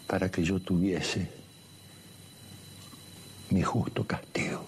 para 0.06 0.30
que 0.30 0.44
yo 0.44 0.60
tuviese 0.60 1.43
mi 3.54 3.62
justo 3.62 4.04
castigo. 4.04 4.66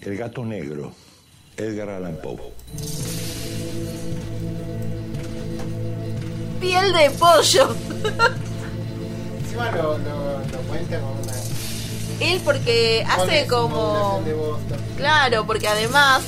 El 0.00 0.16
gato 0.16 0.44
negro, 0.44 0.92
Edgar 1.56 1.88
Allan 1.88 2.16
Poe. 2.22 2.52
Piel 6.60 6.92
de 6.92 7.10
pollo. 7.10 7.74
Encima 9.40 9.72
lo, 9.72 9.98
lo, 9.98 10.38
lo 10.38 10.58
cuenta 10.68 11.00
con 11.00 11.10
una. 11.10 11.32
Él 12.20 12.40
porque 12.44 13.04
hace 13.08 13.48
como... 13.48 14.22
Claro, 14.96 15.44
porque 15.46 15.66
además 15.66 16.22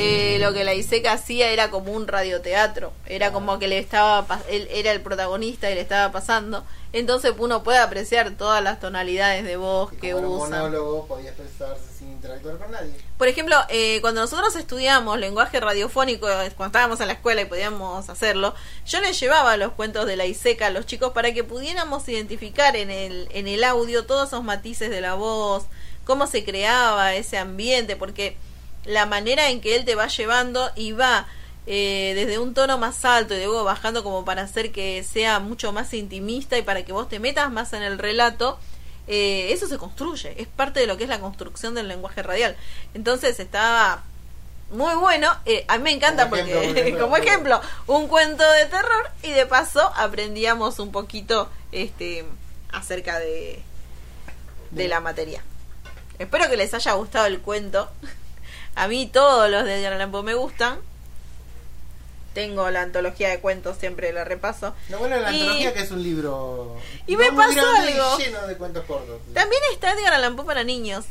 eh, 0.00 0.38
lo 0.38 0.52
que 0.52 0.64
la 0.64 0.74
Iseca 0.74 1.12
hacía 1.12 1.50
era 1.50 1.70
como 1.70 1.92
un 1.92 2.08
radioteatro. 2.08 2.92
Era 3.06 3.32
como 3.32 3.58
que 3.58 3.68
le 3.68 3.78
estaba, 3.78 4.40
él 4.48 4.68
era 4.70 4.92
el 4.92 5.00
protagonista 5.00 5.70
y 5.70 5.74
le 5.74 5.80
estaba 5.80 6.12
pasando. 6.12 6.64
Entonces 6.92 7.32
uno 7.38 7.62
puede 7.62 7.78
apreciar 7.78 8.32
todas 8.32 8.62
las 8.62 8.80
tonalidades 8.80 9.44
de 9.44 9.56
voz 9.56 9.92
Y 9.92 9.96
que 9.96 10.12
como 10.12 10.18
era 10.18 10.28
un 10.28 10.38
monólogo 10.38 11.06
podía 11.06 11.30
expresarse 11.30 11.84
sin 11.96 12.10
interactuar 12.10 12.58
con 12.58 12.72
nadie. 12.72 12.92
Por 13.16 13.28
ejemplo, 13.28 13.56
eh, 13.68 14.00
cuando 14.00 14.22
nosotros 14.22 14.56
estudiamos 14.56 15.18
lenguaje 15.18 15.60
radiofónico, 15.60 16.28
eh, 16.28 16.50
cuando 16.56 16.78
estábamos 16.78 17.00
en 17.00 17.06
la 17.06 17.12
escuela 17.12 17.42
y 17.42 17.44
podíamos 17.44 18.08
hacerlo, 18.08 18.54
yo 18.86 19.00
les 19.00 19.20
llevaba 19.20 19.56
los 19.56 19.72
cuentos 19.72 20.06
de 20.06 20.16
la 20.16 20.26
ISECA 20.26 20.66
a 20.66 20.70
los 20.70 20.86
chicos 20.86 21.12
para 21.12 21.32
que 21.32 21.44
pudiéramos 21.44 22.08
identificar 22.08 22.74
en 22.76 22.90
el, 22.90 23.28
en 23.32 23.46
el 23.46 23.62
audio 23.62 24.06
todos 24.06 24.28
esos 24.28 24.42
matices 24.42 24.90
de 24.90 25.00
la 25.00 25.14
voz, 25.14 25.66
cómo 26.04 26.26
se 26.26 26.44
creaba 26.44 27.14
ese 27.14 27.38
ambiente, 27.38 27.94
porque 27.94 28.36
la 28.90 29.06
manera 29.06 29.50
en 29.50 29.60
que 29.60 29.76
él 29.76 29.84
te 29.84 29.94
va 29.94 30.06
llevando 30.08 30.70
y 30.76 30.92
va 30.92 31.26
eh, 31.66 32.12
desde 32.14 32.38
un 32.38 32.54
tono 32.54 32.78
más 32.78 33.04
alto 33.04 33.34
y 33.34 33.38
luego 33.38 33.64
bajando 33.64 34.02
como 34.02 34.24
para 34.24 34.42
hacer 34.42 34.72
que 34.72 35.04
sea 35.04 35.38
mucho 35.38 35.72
más 35.72 35.94
intimista 35.94 36.58
y 36.58 36.62
para 36.62 36.84
que 36.84 36.92
vos 36.92 37.08
te 37.08 37.18
metas 37.20 37.50
más 37.50 37.72
en 37.72 37.82
el 37.82 37.98
relato, 37.98 38.58
eh, 39.06 39.52
eso 39.52 39.66
se 39.66 39.78
construye, 39.78 40.40
es 40.40 40.48
parte 40.48 40.80
de 40.80 40.86
lo 40.86 40.96
que 40.96 41.04
es 41.04 41.10
la 41.10 41.20
construcción 41.20 41.74
del 41.74 41.88
lenguaje 41.88 42.22
radial. 42.22 42.56
Entonces 42.94 43.38
estaba 43.38 44.02
muy 44.70 44.94
bueno, 44.94 45.30
eh, 45.46 45.64
a 45.68 45.78
mí 45.78 45.84
me 45.84 45.92
encanta 45.92 46.28
Como 46.28 46.36
porque, 46.36 46.52
ejemplo, 46.52 46.70
por 46.70 46.78
ejemplo, 46.78 47.00
como 47.00 47.16
ejemplo, 47.16 47.60
un 47.86 48.08
cuento 48.08 48.50
de 48.52 48.66
terror 48.66 49.10
y 49.22 49.30
de 49.30 49.46
paso 49.46 49.92
aprendíamos 49.96 50.78
un 50.78 50.92
poquito 50.92 51.50
este 51.72 52.24
acerca 52.72 53.18
de, 53.18 53.62
de 54.70 54.88
la 54.88 55.00
materia. 55.00 55.42
Espero 56.18 56.48
que 56.48 56.56
les 56.56 56.72
haya 56.74 56.92
gustado 56.92 57.26
el 57.26 57.40
cuento. 57.40 57.90
A 58.74 58.88
mí 58.88 59.06
todos 59.06 59.50
los 59.50 59.64
de 59.64 59.78
Edgar 59.80 59.92
Allan 59.94 60.10
Poe 60.10 60.22
me 60.22 60.34
gustan. 60.34 60.78
Tengo 62.34 62.70
la 62.70 62.82
antología 62.82 63.28
de 63.28 63.40
cuentos, 63.40 63.76
siempre 63.78 64.12
la 64.12 64.24
repaso. 64.24 64.74
Lo 64.88 64.98
bueno 64.98 65.16
de 65.16 65.22
la 65.22 65.32
Y- 65.32 65.40
antología 65.40 65.74
que 65.74 65.80
es 65.82 65.90
un 65.90 66.02
libro. 66.02 66.76
Y 67.06 67.16
me 67.16 67.32
pasó 67.32 67.60
algo. 67.76 68.18
lleno 68.18 68.46
de 68.46 68.56
cuentos 68.56 68.84
cortos. 68.84 69.20
También 69.34 69.60
está 69.72 69.92
Edgar 69.92 70.14
Allan 70.14 70.36
Poe 70.36 70.44
para 70.46 70.62
niños. 70.62 71.04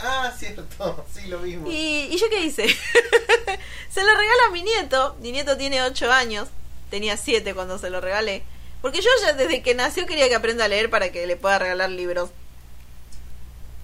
Ah, 0.00 0.32
cierto, 0.36 0.64
sí, 1.14 1.28
lo 1.28 1.38
mismo. 1.40 1.68
¿Y, 1.70 2.08
¿y 2.10 2.16
yo 2.18 2.28
qué 2.28 2.40
hice? 2.44 2.66
se 3.90 4.02
lo 4.04 4.10
regalo 4.10 4.42
a 4.48 4.50
mi 4.50 4.62
nieto. 4.62 5.16
Mi 5.20 5.30
nieto 5.32 5.56
tiene 5.56 5.82
8 5.82 6.10
años. 6.12 6.48
Tenía 6.90 7.16
7 7.16 7.54
cuando 7.54 7.78
se 7.78 7.90
lo 7.90 8.00
regalé. 8.00 8.42
Porque 8.82 9.00
yo 9.00 9.10
ya 9.22 9.32
desde 9.32 9.62
que 9.62 9.74
nació 9.74 10.06
quería 10.06 10.28
que 10.28 10.34
aprenda 10.36 10.64
a 10.64 10.68
leer 10.68 10.90
para 10.90 11.10
que 11.12 11.26
le 11.26 11.36
pueda 11.36 11.58
regalar 11.58 11.90
libros. 11.90 12.30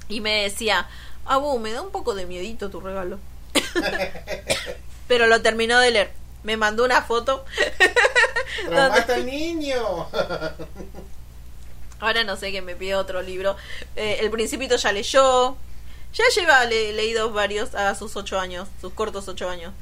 Y 0.08 0.20
me 0.20 0.42
decía, 0.42 0.88
Abu, 1.26 1.58
me 1.58 1.72
da 1.72 1.82
un 1.82 1.90
poco 1.90 2.14
de 2.14 2.26
miedito 2.26 2.70
tu 2.70 2.80
regalo. 2.80 3.18
Pero 5.08 5.26
lo 5.26 5.40
terminó 5.42 5.78
de 5.80 5.90
leer. 5.90 6.12
Me 6.42 6.56
mandó 6.56 6.84
una 6.84 7.02
foto. 7.02 7.44
¡Traumaste 8.68 9.14
al 9.14 9.26
niño! 9.26 10.08
Ahora 12.00 12.24
no 12.24 12.36
sé 12.36 12.52
que 12.52 12.60
me 12.62 12.76
pide 12.76 12.94
otro 12.96 13.22
libro. 13.22 13.56
Eh, 13.96 14.18
el 14.20 14.30
Principito 14.30 14.76
ya 14.76 14.92
leyó. 14.92 15.56
Ya 16.12 16.24
lleva 16.36 16.64
le- 16.66 16.92
leídos 16.92 17.32
varios 17.32 17.74
a 17.74 17.94
sus 17.94 18.14
ocho 18.16 18.38
años, 18.38 18.68
sus 18.80 18.92
cortos 18.92 19.26
ocho 19.28 19.48
años. 19.48 19.72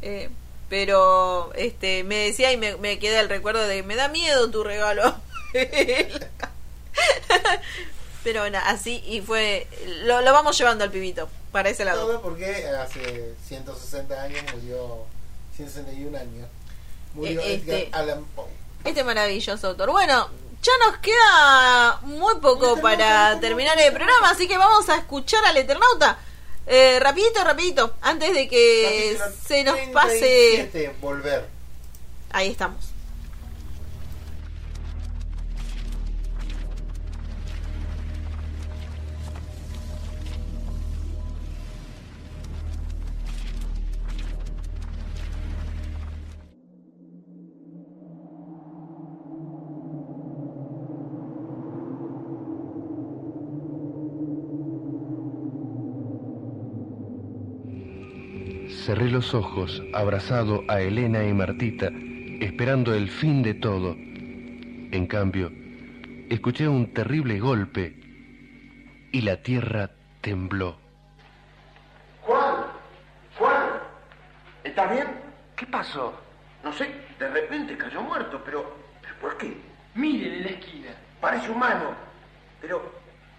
Eh, 0.00 0.30
pero 0.68 1.52
este 1.54 2.02
me 2.04 2.16
decía 2.26 2.50
y 2.52 2.56
me, 2.56 2.76
me 2.76 2.98
queda 2.98 3.20
el 3.20 3.28
recuerdo 3.28 3.66
de 3.66 3.82
me 3.82 3.94
da 3.96 4.08
miedo 4.08 4.50
tu 4.50 4.64
regalo. 4.64 5.14
Pero 8.24 8.40
bueno, 8.40 8.58
así 8.64 9.02
y 9.06 9.20
fue. 9.20 9.66
Lo, 10.04 10.20
lo 10.22 10.32
vamos 10.32 10.56
llevando 10.58 10.84
al 10.84 10.90
pibito 10.90 11.28
para 11.50 11.68
ese 11.70 11.84
lado. 11.84 12.06
Todo 12.06 12.22
porque 12.22 12.66
hace 12.68 13.34
160 13.48 14.22
años 14.22 14.42
murió. 14.54 15.04
161 15.56 16.16
años. 16.18 16.48
Murió 17.14 17.40
Eh, 17.42 17.54
este- 17.54 17.88
Edgar 17.88 18.00
Allan 18.02 18.24
Poe. 18.34 18.46
Este 18.84 19.04
maravilloso 19.04 19.68
autor. 19.68 19.90
Bueno, 19.90 20.28
ya 20.62 20.72
nos 20.86 20.98
queda 20.98 21.98
muy 22.02 22.36
poco 22.36 22.80
para 22.80 23.38
terminar 23.40 23.78
el 23.78 23.92
programa, 23.92 24.30
así 24.30 24.48
que 24.48 24.56
vamos 24.58 24.88
a 24.88 24.96
escuchar 24.96 25.44
al 25.44 25.56
Eternauta. 25.56 26.18
Eh, 26.66 26.98
rapidito, 27.00 27.42
rapidito, 27.44 27.94
antes 28.00 28.32
de 28.32 28.48
que 28.48 29.16
Capítulo 29.18 29.42
se 29.46 29.64
nos 29.64 29.78
pase... 29.92 30.68
37, 30.70 30.96
Volver. 31.00 31.46
Ahí 32.30 32.50
estamos. 32.50 32.91
Cerré 58.92 59.08
los 59.08 59.32
ojos, 59.32 59.82
abrazado 59.94 60.64
a 60.68 60.82
Elena 60.82 61.24
y 61.24 61.32
Martita, 61.32 61.88
esperando 62.42 62.92
el 62.92 63.08
fin 63.08 63.42
de 63.42 63.54
todo. 63.54 63.96
En 63.96 65.06
cambio, 65.06 65.50
escuché 66.28 66.68
un 66.68 66.92
terrible 66.92 67.40
golpe 67.40 67.96
y 69.10 69.22
la 69.22 69.42
tierra 69.42 69.92
tembló. 70.20 70.76
Juan, 72.20 72.66
Juan, 73.38 73.66
¿estás 74.62 74.90
bien? 74.90 75.06
¿Qué 75.56 75.64
pasó? 75.64 76.12
No 76.62 76.70
sé, 76.74 76.90
de 77.18 77.30
repente 77.30 77.78
cayó 77.78 78.02
muerto, 78.02 78.42
pero, 78.44 78.76
¿pero 79.00 79.14
¿por 79.22 79.38
qué? 79.38 79.56
Miren 79.94 80.34
en 80.34 80.42
la 80.42 80.50
esquina. 80.50 80.90
Parece 81.18 81.50
humano, 81.50 81.94
pero 82.60 82.92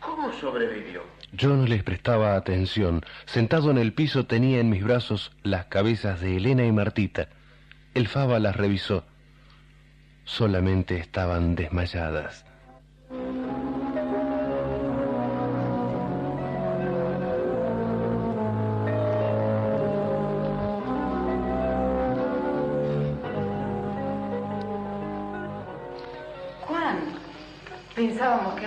¿cómo 0.03 0.31
sobrevivió? 0.33 1.03
Yo 1.31 1.49
no 1.55 1.65
les 1.65 1.83
prestaba 1.83 2.35
atención. 2.35 3.01
Sentado 3.25 3.71
en 3.71 3.77
el 3.77 3.93
piso 3.93 4.25
tenía 4.25 4.59
en 4.59 4.69
mis 4.69 4.83
brazos 4.83 5.31
las 5.41 5.65
cabezas 5.65 6.21
de 6.21 6.37
Elena 6.37 6.65
y 6.65 6.71
Martita. 6.71 7.29
El 7.93 8.07
Faba 8.07 8.39
las 8.39 8.55
revisó. 8.55 9.05
Solamente 10.25 10.97
estaban 10.97 11.55
desmayadas. 11.55 12.45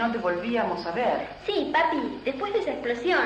No 0.07 0.12
te 0.12 0.18
volvíamos 0.18 0.86
a 0.86 0.92
ver. 0.92 1.28
Sí, 1.44 1.70
papi, 1.72 2.20
después 2.24 2.52
de 2.52 2.61
esa 2.61 2.72
explosión. 2.72 3.20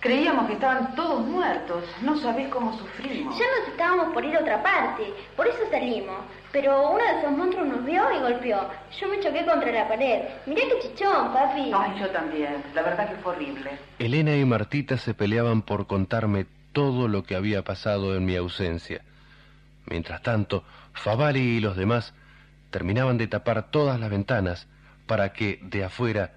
Creíamos 0.00 0.46
que 0.46 0.54
estaban 0.54 0.94
todos 0.94 1.26
muertos. 1.26 1.84
No 2.02 2.16
sabés 2.16 2.48
cómo 2.48 2.76
sufrimos. 2.78 3.38
Ya 3.38 3.44
nos 3.58 3.68
estábamos 3.68 4.14
por 4.14 4.24
ir 4.24 4.34
a 4.34 4.40
otra 4.40 4.62
parte, 4.62 5.12
por 5.36 5.46
eso 5.46 5.58
salimos. 5.70 6.16
Pero 6.52 6.90
uno 6.90 7.04
de 7.04 7.18
esos 7.18 7.32
monstruos 7.32 7.68
nos 7.68 7.84
vio 7.84 8.02
y 8.16 8.20
golpeó. 8.20 8.70
Yo 8.98 9.08
me 9.08 9.20
choqué 9.20 9.44
contra 9.44 9.70
la 9.70 9.88
pared. 9.88 10.22
Mirá 10.46 10.62
qué 10.62 10.88
chichón, 10.88 11.32
papi. 11.32 11.70
Ay, 11.74 12.00
yo 12.00 12.08
también. 12.10 12.64
La 12.74 12.82
verdad 12.82 13.10
que 13.10 13.16
fue 13.16 13.34
horrible. 13.34 13.70
Elena 13.98 14.34
y 14.34 14.44
Martita 14.44 14.96
se 14.96 15.12
peleaban 15.12 15.62
por 15.62 15.86
contarme 15.86 16.46
todo 16.72 17.08
lo 17.08 17.22
que 17.22 17.36
había 17.36 17.62
pasado 17.62 18.16
en 18.16 18.24
mi 18.24 18.36
ausencia. 18.36 19.02
Mientras 19.86 20.22
tanto, 20.22 20.64
Favali 20.94 21.40
y 21.40 21.60
los 21.60 21.76
demás 21.76 22.14
terminaban 22.70 23.18
de 23.18 23.26
tapar 23.26 23.70
todas 23.70 24.00
las 24.00 24.08
ventanas 24.10 24.66
para 25.10 25.32
que 25.32 25.58
de 25.62 25.82
afuera 25.82 26.30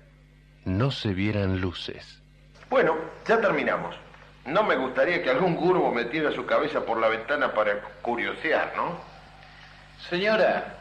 no 0.65 0.89
se 0.89 1.13
vieran 1.13 1.61
luces. 1.61 2.19
Bueno, 2.71 2.95
ya 3.27 3.39
terminamos. 3.39 3.95
No 4.47 4.63
me 4.63 4.75
gustaría 4.75 5.21
que 5.21 5.29
algún 5.29 5.55
gurbo 5.55 5.91
metiera 5.91 6.31
su 6.31 6.43
cabeza 6.47 6.83
por 6.83 6.99
la 6.99 7.07
ventana 7.07 7.53
para 7.53 7.79
curiosear, 8.01 8.73
¿no? 8.75 8.97
Señora, 10.09 10.77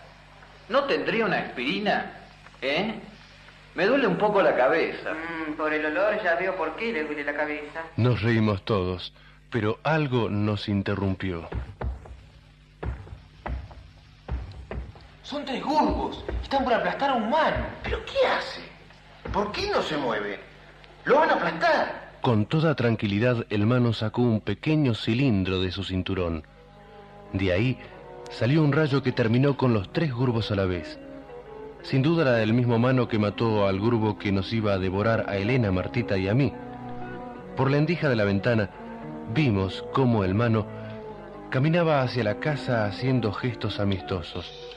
¿no 0.70 0.84
tendría 0.84 1.26
una 1.26 1.40
aspirina? 1.40 2.12
¿Eh? 2.62 2.94
Me 3.74 3.84
duele 3.84 4.06
un 4.06 4.16
poco 4.16 4.40
la 4.40 4.56
cabeza. 4.56 5.12
Mm, 5.12 5.52
por 5.52 5.70
el 5.70 5.84
olor 5.84 6.22
ya 6.24 6.36
veo 6.36 6.56
por 6.56 6.74
qué 6.76 6.94
le 6.94 7.04
duele 7.04 7.24
la 7.24 7.34
cabeza. 7.34 7.82
Nos 7.98 8.22
reímos 8.22 8.64
todos, 8.64 9.12
pero 9.50 9.80
algo 9.82 10.30
nos 10.30 10.66
interrumpió. 10.66 11.46
Son 15.32 15.46
tres 15.46 15.64
gurbos. 15.64 16.22
Están 16.42 16.62
por 16.62 16.74
aplastar 16.74 17.08
a 17.08 17.14
un 17.14 17.22
humano. 17.22 17.64
¿Pero 17.82 18.04
qué 18.04 18.26
hace? 18.26 18.60
¿Por 19.32 19.50
qué 19.50 19.70
no 19.70 19.80
se 19.80 19.96
mueve? 19.96 20.38
Lo 21.06 21.20
van 21.20 21.30
a 21.30 21.32
aplastar. 21.32 22.18
Con 22.20 22.44
toda 22.44 22.74
tranquilidad, 22.74 23.46
el 23.48 23.64
mano 23.64 23.94
sacó 23.94 24.20
un 24.20 24.42
pequeño 24.42 24.92
cilindro 24.92 25.62
de 25.62 25.72
su 25.72 25.84
cinturón. 25.84 26.44
De 27.32 27.50
ahí 27.50 27.78
salió 28.30 28.62
un 28.62 28.72
rayo 28.72 29.02
que 29.02 29.12
terminó 29.12 29.56
con 29.56 29.72
los 29.72 29.90
tres 29.90 30.12
gurbos 30.12 30.50
a 30.50 30.54
la 30.54 30.66
vez. 30.66 30.98
Sin 31.80 32.02
duda 32.02 32.22
era 32.22 32.32
del 32.32 32.52
mismo 32.52 32.78
mano 32.78 33.08
que 33.08 33.18
mató 33.18 33.66
al 33.66 33.80
gurbo 33.80 34.18
que 34.18 34.32
nos 34.32 34.52
iba 34.52 34.74
a 34.74 34.78
devorar 34.78 35.24
a 35.30 35.38
Elena, 35.38 35.72
Martita 35.72 36.18
y 36.18 36.28
a 36.28 36.34
mí. 36.34 36.52
Por 37.56 37.70
la 37.70 37.78
endija 37.78 38.10
de 38.10 38.16
la 38.16 38.24
ventana 38.24 38.68
vimos 39.32 39.82
cómo 39.94 40.24
el 40.24 40.34
mano 40.34 40.66
caminaba 41.48 42.02
hacia 42.02 42.22
la 42.22 42.38
casa 42.38 42.84
haciendo 42.84 43.32
gestos 43.32 43.80
amistosos. 43.80 44.71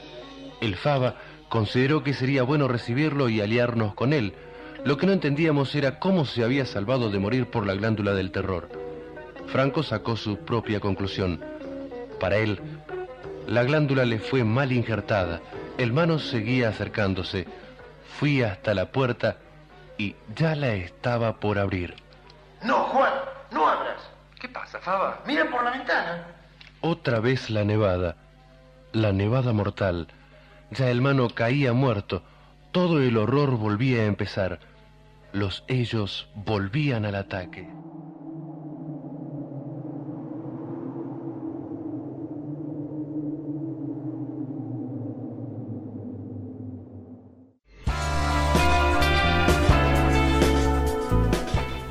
El 0.60 0.76
Faba 0.76 1.16
consideró 1.48 2.02
que 2.02 2.14
sería 2.14 2.42
bueno 2.42 2.68
recibirlo 2.68 3.28
y 3.28 3.40
aliarnos 3.40 3.94
con 3.94 4.12
él. 4.12 4.34
Lo 4.84 4.96
que 4.96 5.06
no 5.06 5.12
entendíamos 5.12 5.74
era 5.74 5.98
cómo 5.98 6.24
se 6.24 6.44
había 6.44 6.66
salvado 6.66 7.10
de 7.10 7.18
morir 7.18 7.50
por 7.50 7.66
la 7.66 7.74
glándula 7.74 8.14
del 8.14 8.30
terror. 8.30 8.68
Franco 9.46 9.82
sacó 9.82 10.16
su 10.16 10.38
propia 10.38 10.80
conclusión. 10.80 11.44
Para 12.20 12.36
él, 12.36 12.60
la 13.46 13.62
glándula 13.62 14.04
le 14.04 14.18
fue 14.18 14.44
mal 14.44 14.72
injertada. 14.72 15.40
El 15.78 15.92
mano 15.92 16.18
seguía 16.18 16.68
acercándose. 16.70 17.46
Fui 18.18 18.42
hasta 18.42 18.74
la 18.74 18.86
puerta 18.86 19.38
y 19.98 20.16
ya 20.34 20.54
la 20.54 20.74
estaba 20.74 21.36
por 21.36 21.58
abrir. 21.58 21.94
No, 22.62 22.84
Juan, 22.84 23.12
no 23.52 23.68
abras. 23.68 24.02
¿Qué 24.40 24.48
pasa, 24.48 24.78
Faba? 24.80 25.22
Mira 25.26 25.48
por 25.50 25.62
la 25.64 25.70
ventana. 25.70 26.26
Otra 26.80 27.20
vez 27.20 27.50
la 27.50 27.64
nevada. 27.64 28.16
La 28.92 29.12
nevada 29.12 29.52
mortal. 29.52 30.08
Ya 30.70 30.90
el 30.90 31.00
mano 31.00 31.28
caía 31.30 31.72
muerto. 31.72 32.22
Todo 32.72 33.00
el 33.00 33.16
horror 33.16 33.56
volvía 33.56 34.02
a 34.02 34.06
empezar. 34.06 34.60
Los 35.32 35.64
ellos 35.68 36.28
volvían 36.34 37.04
al 37.04 37.14
ataque. 37.14 37.68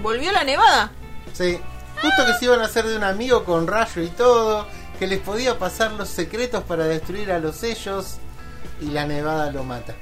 ¿Volvió 0.01 0.31
la 0.31 0.43
nevada? 0.43 0.91
Sí. 1.33 1.59
Justo 2.01 2.25
que 2.25 2.33
se 2.33 2.45
iban 2.45 2.59
a 2.59 2.65
hacer 2.65 2.85
de 2.85 2.97
un 2.97 3.03
amigo 3.03 3.45
con 3.45 3.67
rayo 3.67 4.03
y 4.03 4.09
todo, 4.09 4.67
que 4.99 5.07
les 5.07 5.19
podía 5.19 5.57
pasar 5.57 5.93
los 5.93 6.09
secretos 6.09 6.63
para 6.63 6.85
destruir 6.85 7.31
a 7.31 7.39
los 7.39 7.55
sellos 7.55 8.19
y 8.81 8.85
la 8.87 9.05
nevada 9.05 9.51
lo 9.51 9.63
mata. 9.63 9.93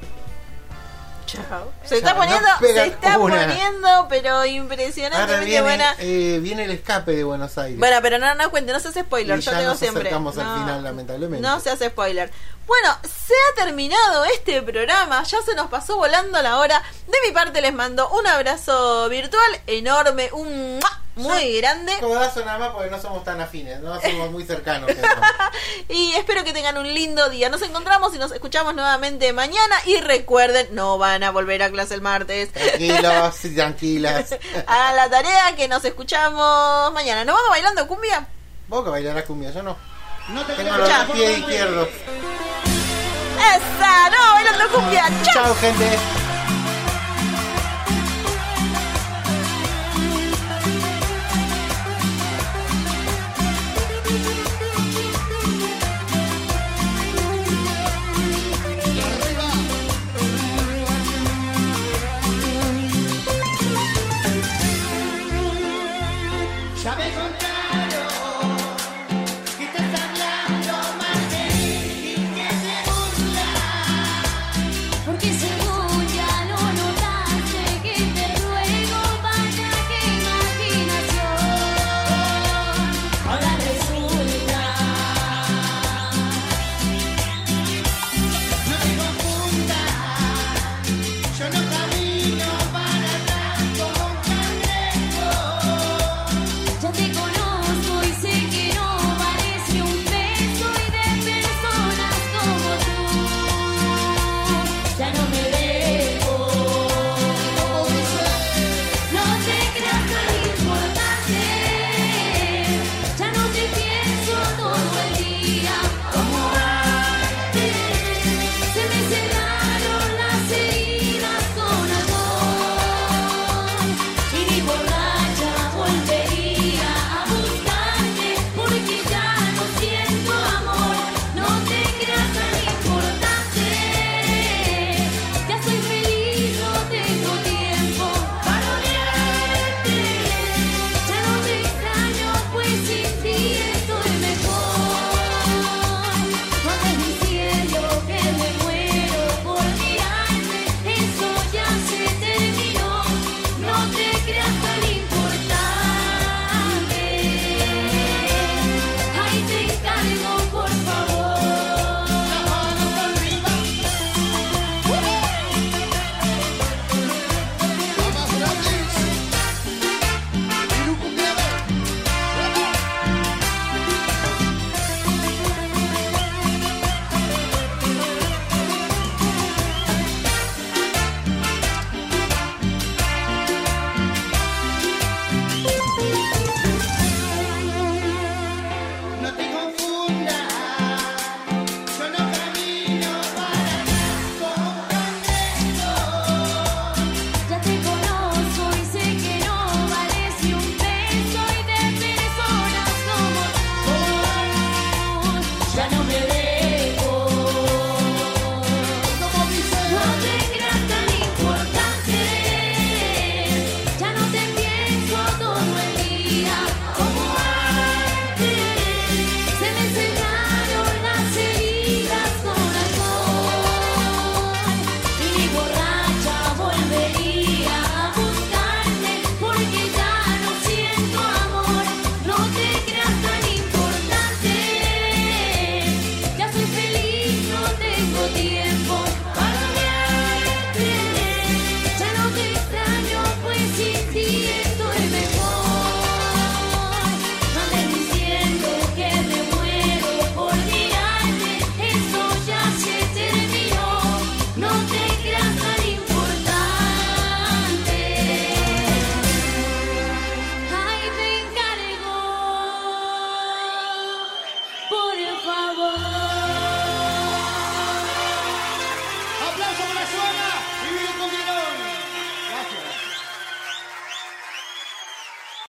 Chao. 1.25 1.71
Se 1.83 1.97
está 1.97 2.15
poniendo, 2.15 2.47
no 2.47 2.59
pega 2.59 2.83
se 2.83 2.87
está 2.89 3.17
una. 3.17 3.47
poniendo, 3.47 4.05
pero 4.09 4.45
impresionantemente 4.45 5.45
viene, 5.45 5.61
buena. 5.61 5.95
eh, 5.99 6.39
viene 6.43 6.65
el 6.65 6.71
escape 6.71 7.13
de 7.15 7.23
Buenos 7.23 7.57
Aires. 7.57 7.79
Bueno, 7.79 7.97
pero 8.03 8.19
no, 8.19 8.35
no 8.35 8.51
cuente, 8.51 8.71
no 8.71 8.79
se 8.79 8.89
hace 8.89 9.01
spoiler, 9.01 9.39
Y 9.39 9.41
yo 9.41 9.51
ya 9.51 9.57
tengo 9.57 9.71
nos 9.71 9.79
siempre. 9.79 10.01
acercamos 10.01 10.37
al 10.37 10.45
No, 10.45 10.55
final, 10.59 10.83
lamentablemente. 10.83 11.47
No 11.47 11.59
se 11.59 11.71
hace 11.71 11.87
spoiler. 11.89 12.29
Bueno, 12.65 12.97
se 13.03 13.33
ha 13.33 13.65
terminado 13.65 14.23
este 14.25 14.61
programa, 14.61 15.23
ya 15.23 15.41
se 15.41 15.55
nos 15.55 15.69
pasó 15.69 15.97
volando 15.97 16.41
la 16.41 16.59
hora. 16.59 16.81
De 17.07 17.17
mi 17.25 17.33
parte 17.33 17.61
les 17.61 17.73
mando 17.73 18.09
un 18.09 18.25
abrazo 18.25 19.09
virtual 19.09 19.61
enorme, 19.67 20.29
un 20.31 20.79
muy 21.15 21.57
grande. 21.57 21.93
Codazo 21.99 22.43
nada 22.43 22.57
más 22.57 22.69
porque 22.71 22.89
no 22.89 22.99
somos 22.99 23.23
tan 23.23 23.39
afines, 23.39 23.79
no 23.81 23.99
somos 24.01 24.31
muy 24.31 24.45
cercanos. 24.45 24.89
Y 25.89 26.13
espero 26.13 26.43
que 26.43 26.53
tengan 26.53 26.77
un 26.77 26.91
lindo 26.91 27.29
día. 27.29 27.49
Nos 27.49 27.61
encontramos 27.61 28.15
y 28.15 28.17
nos 28.17 28.31
escuchamos 28.31 28.73
nuevamente 28.73 29.31
mañana. 29.33 29.75
Y 29.85 29.97
recuerden, 29.97 30.69
no 30.71 30.97
van 30.97 31.23
a 31.23 31.31
volver 31.31 31.61
a 31.61 31.69
clase 31.69 31.93
el 31.93 32.01
martes. 32.01 32.51
Tranquilos 32.51 33.35
tranquilas. 33.55 34.35
a 34.65 34.93
la 34.93 35.09
tarea 35.09 35.55
que 35.55 35.67
nos 35.67 35.85
escuchamos 35.85 36.91
mañana. 36.93 37.25
¿Nos 37.25 37.35
vamos 37.35 37.49
bailando 37.49 37.87
cumbia? 37.87 38.25
Vos 38.67 38.83
que 38.83 38.89
bailarás 38.89 39.25
cumbia, 39.25 39.51
yo 39.51 39.61
no. 39.61 39.77
No 40.29 40.45
te 40.45 40.53
Tengo 40.53 40.77
los 40.77 40.89
pies 41.11 41.37
izquierdos. 41.39 41.89
¡Esa! 43.51 44.09
¡No! 44.09 44.33
¡Bailando 44.35 44.69
cumbia! 44.69 45.05
¡Chao! 45.23 45.45
Chao, 45.45 45.55
gente. 45.55 45.97
Contaron 66.83 67.32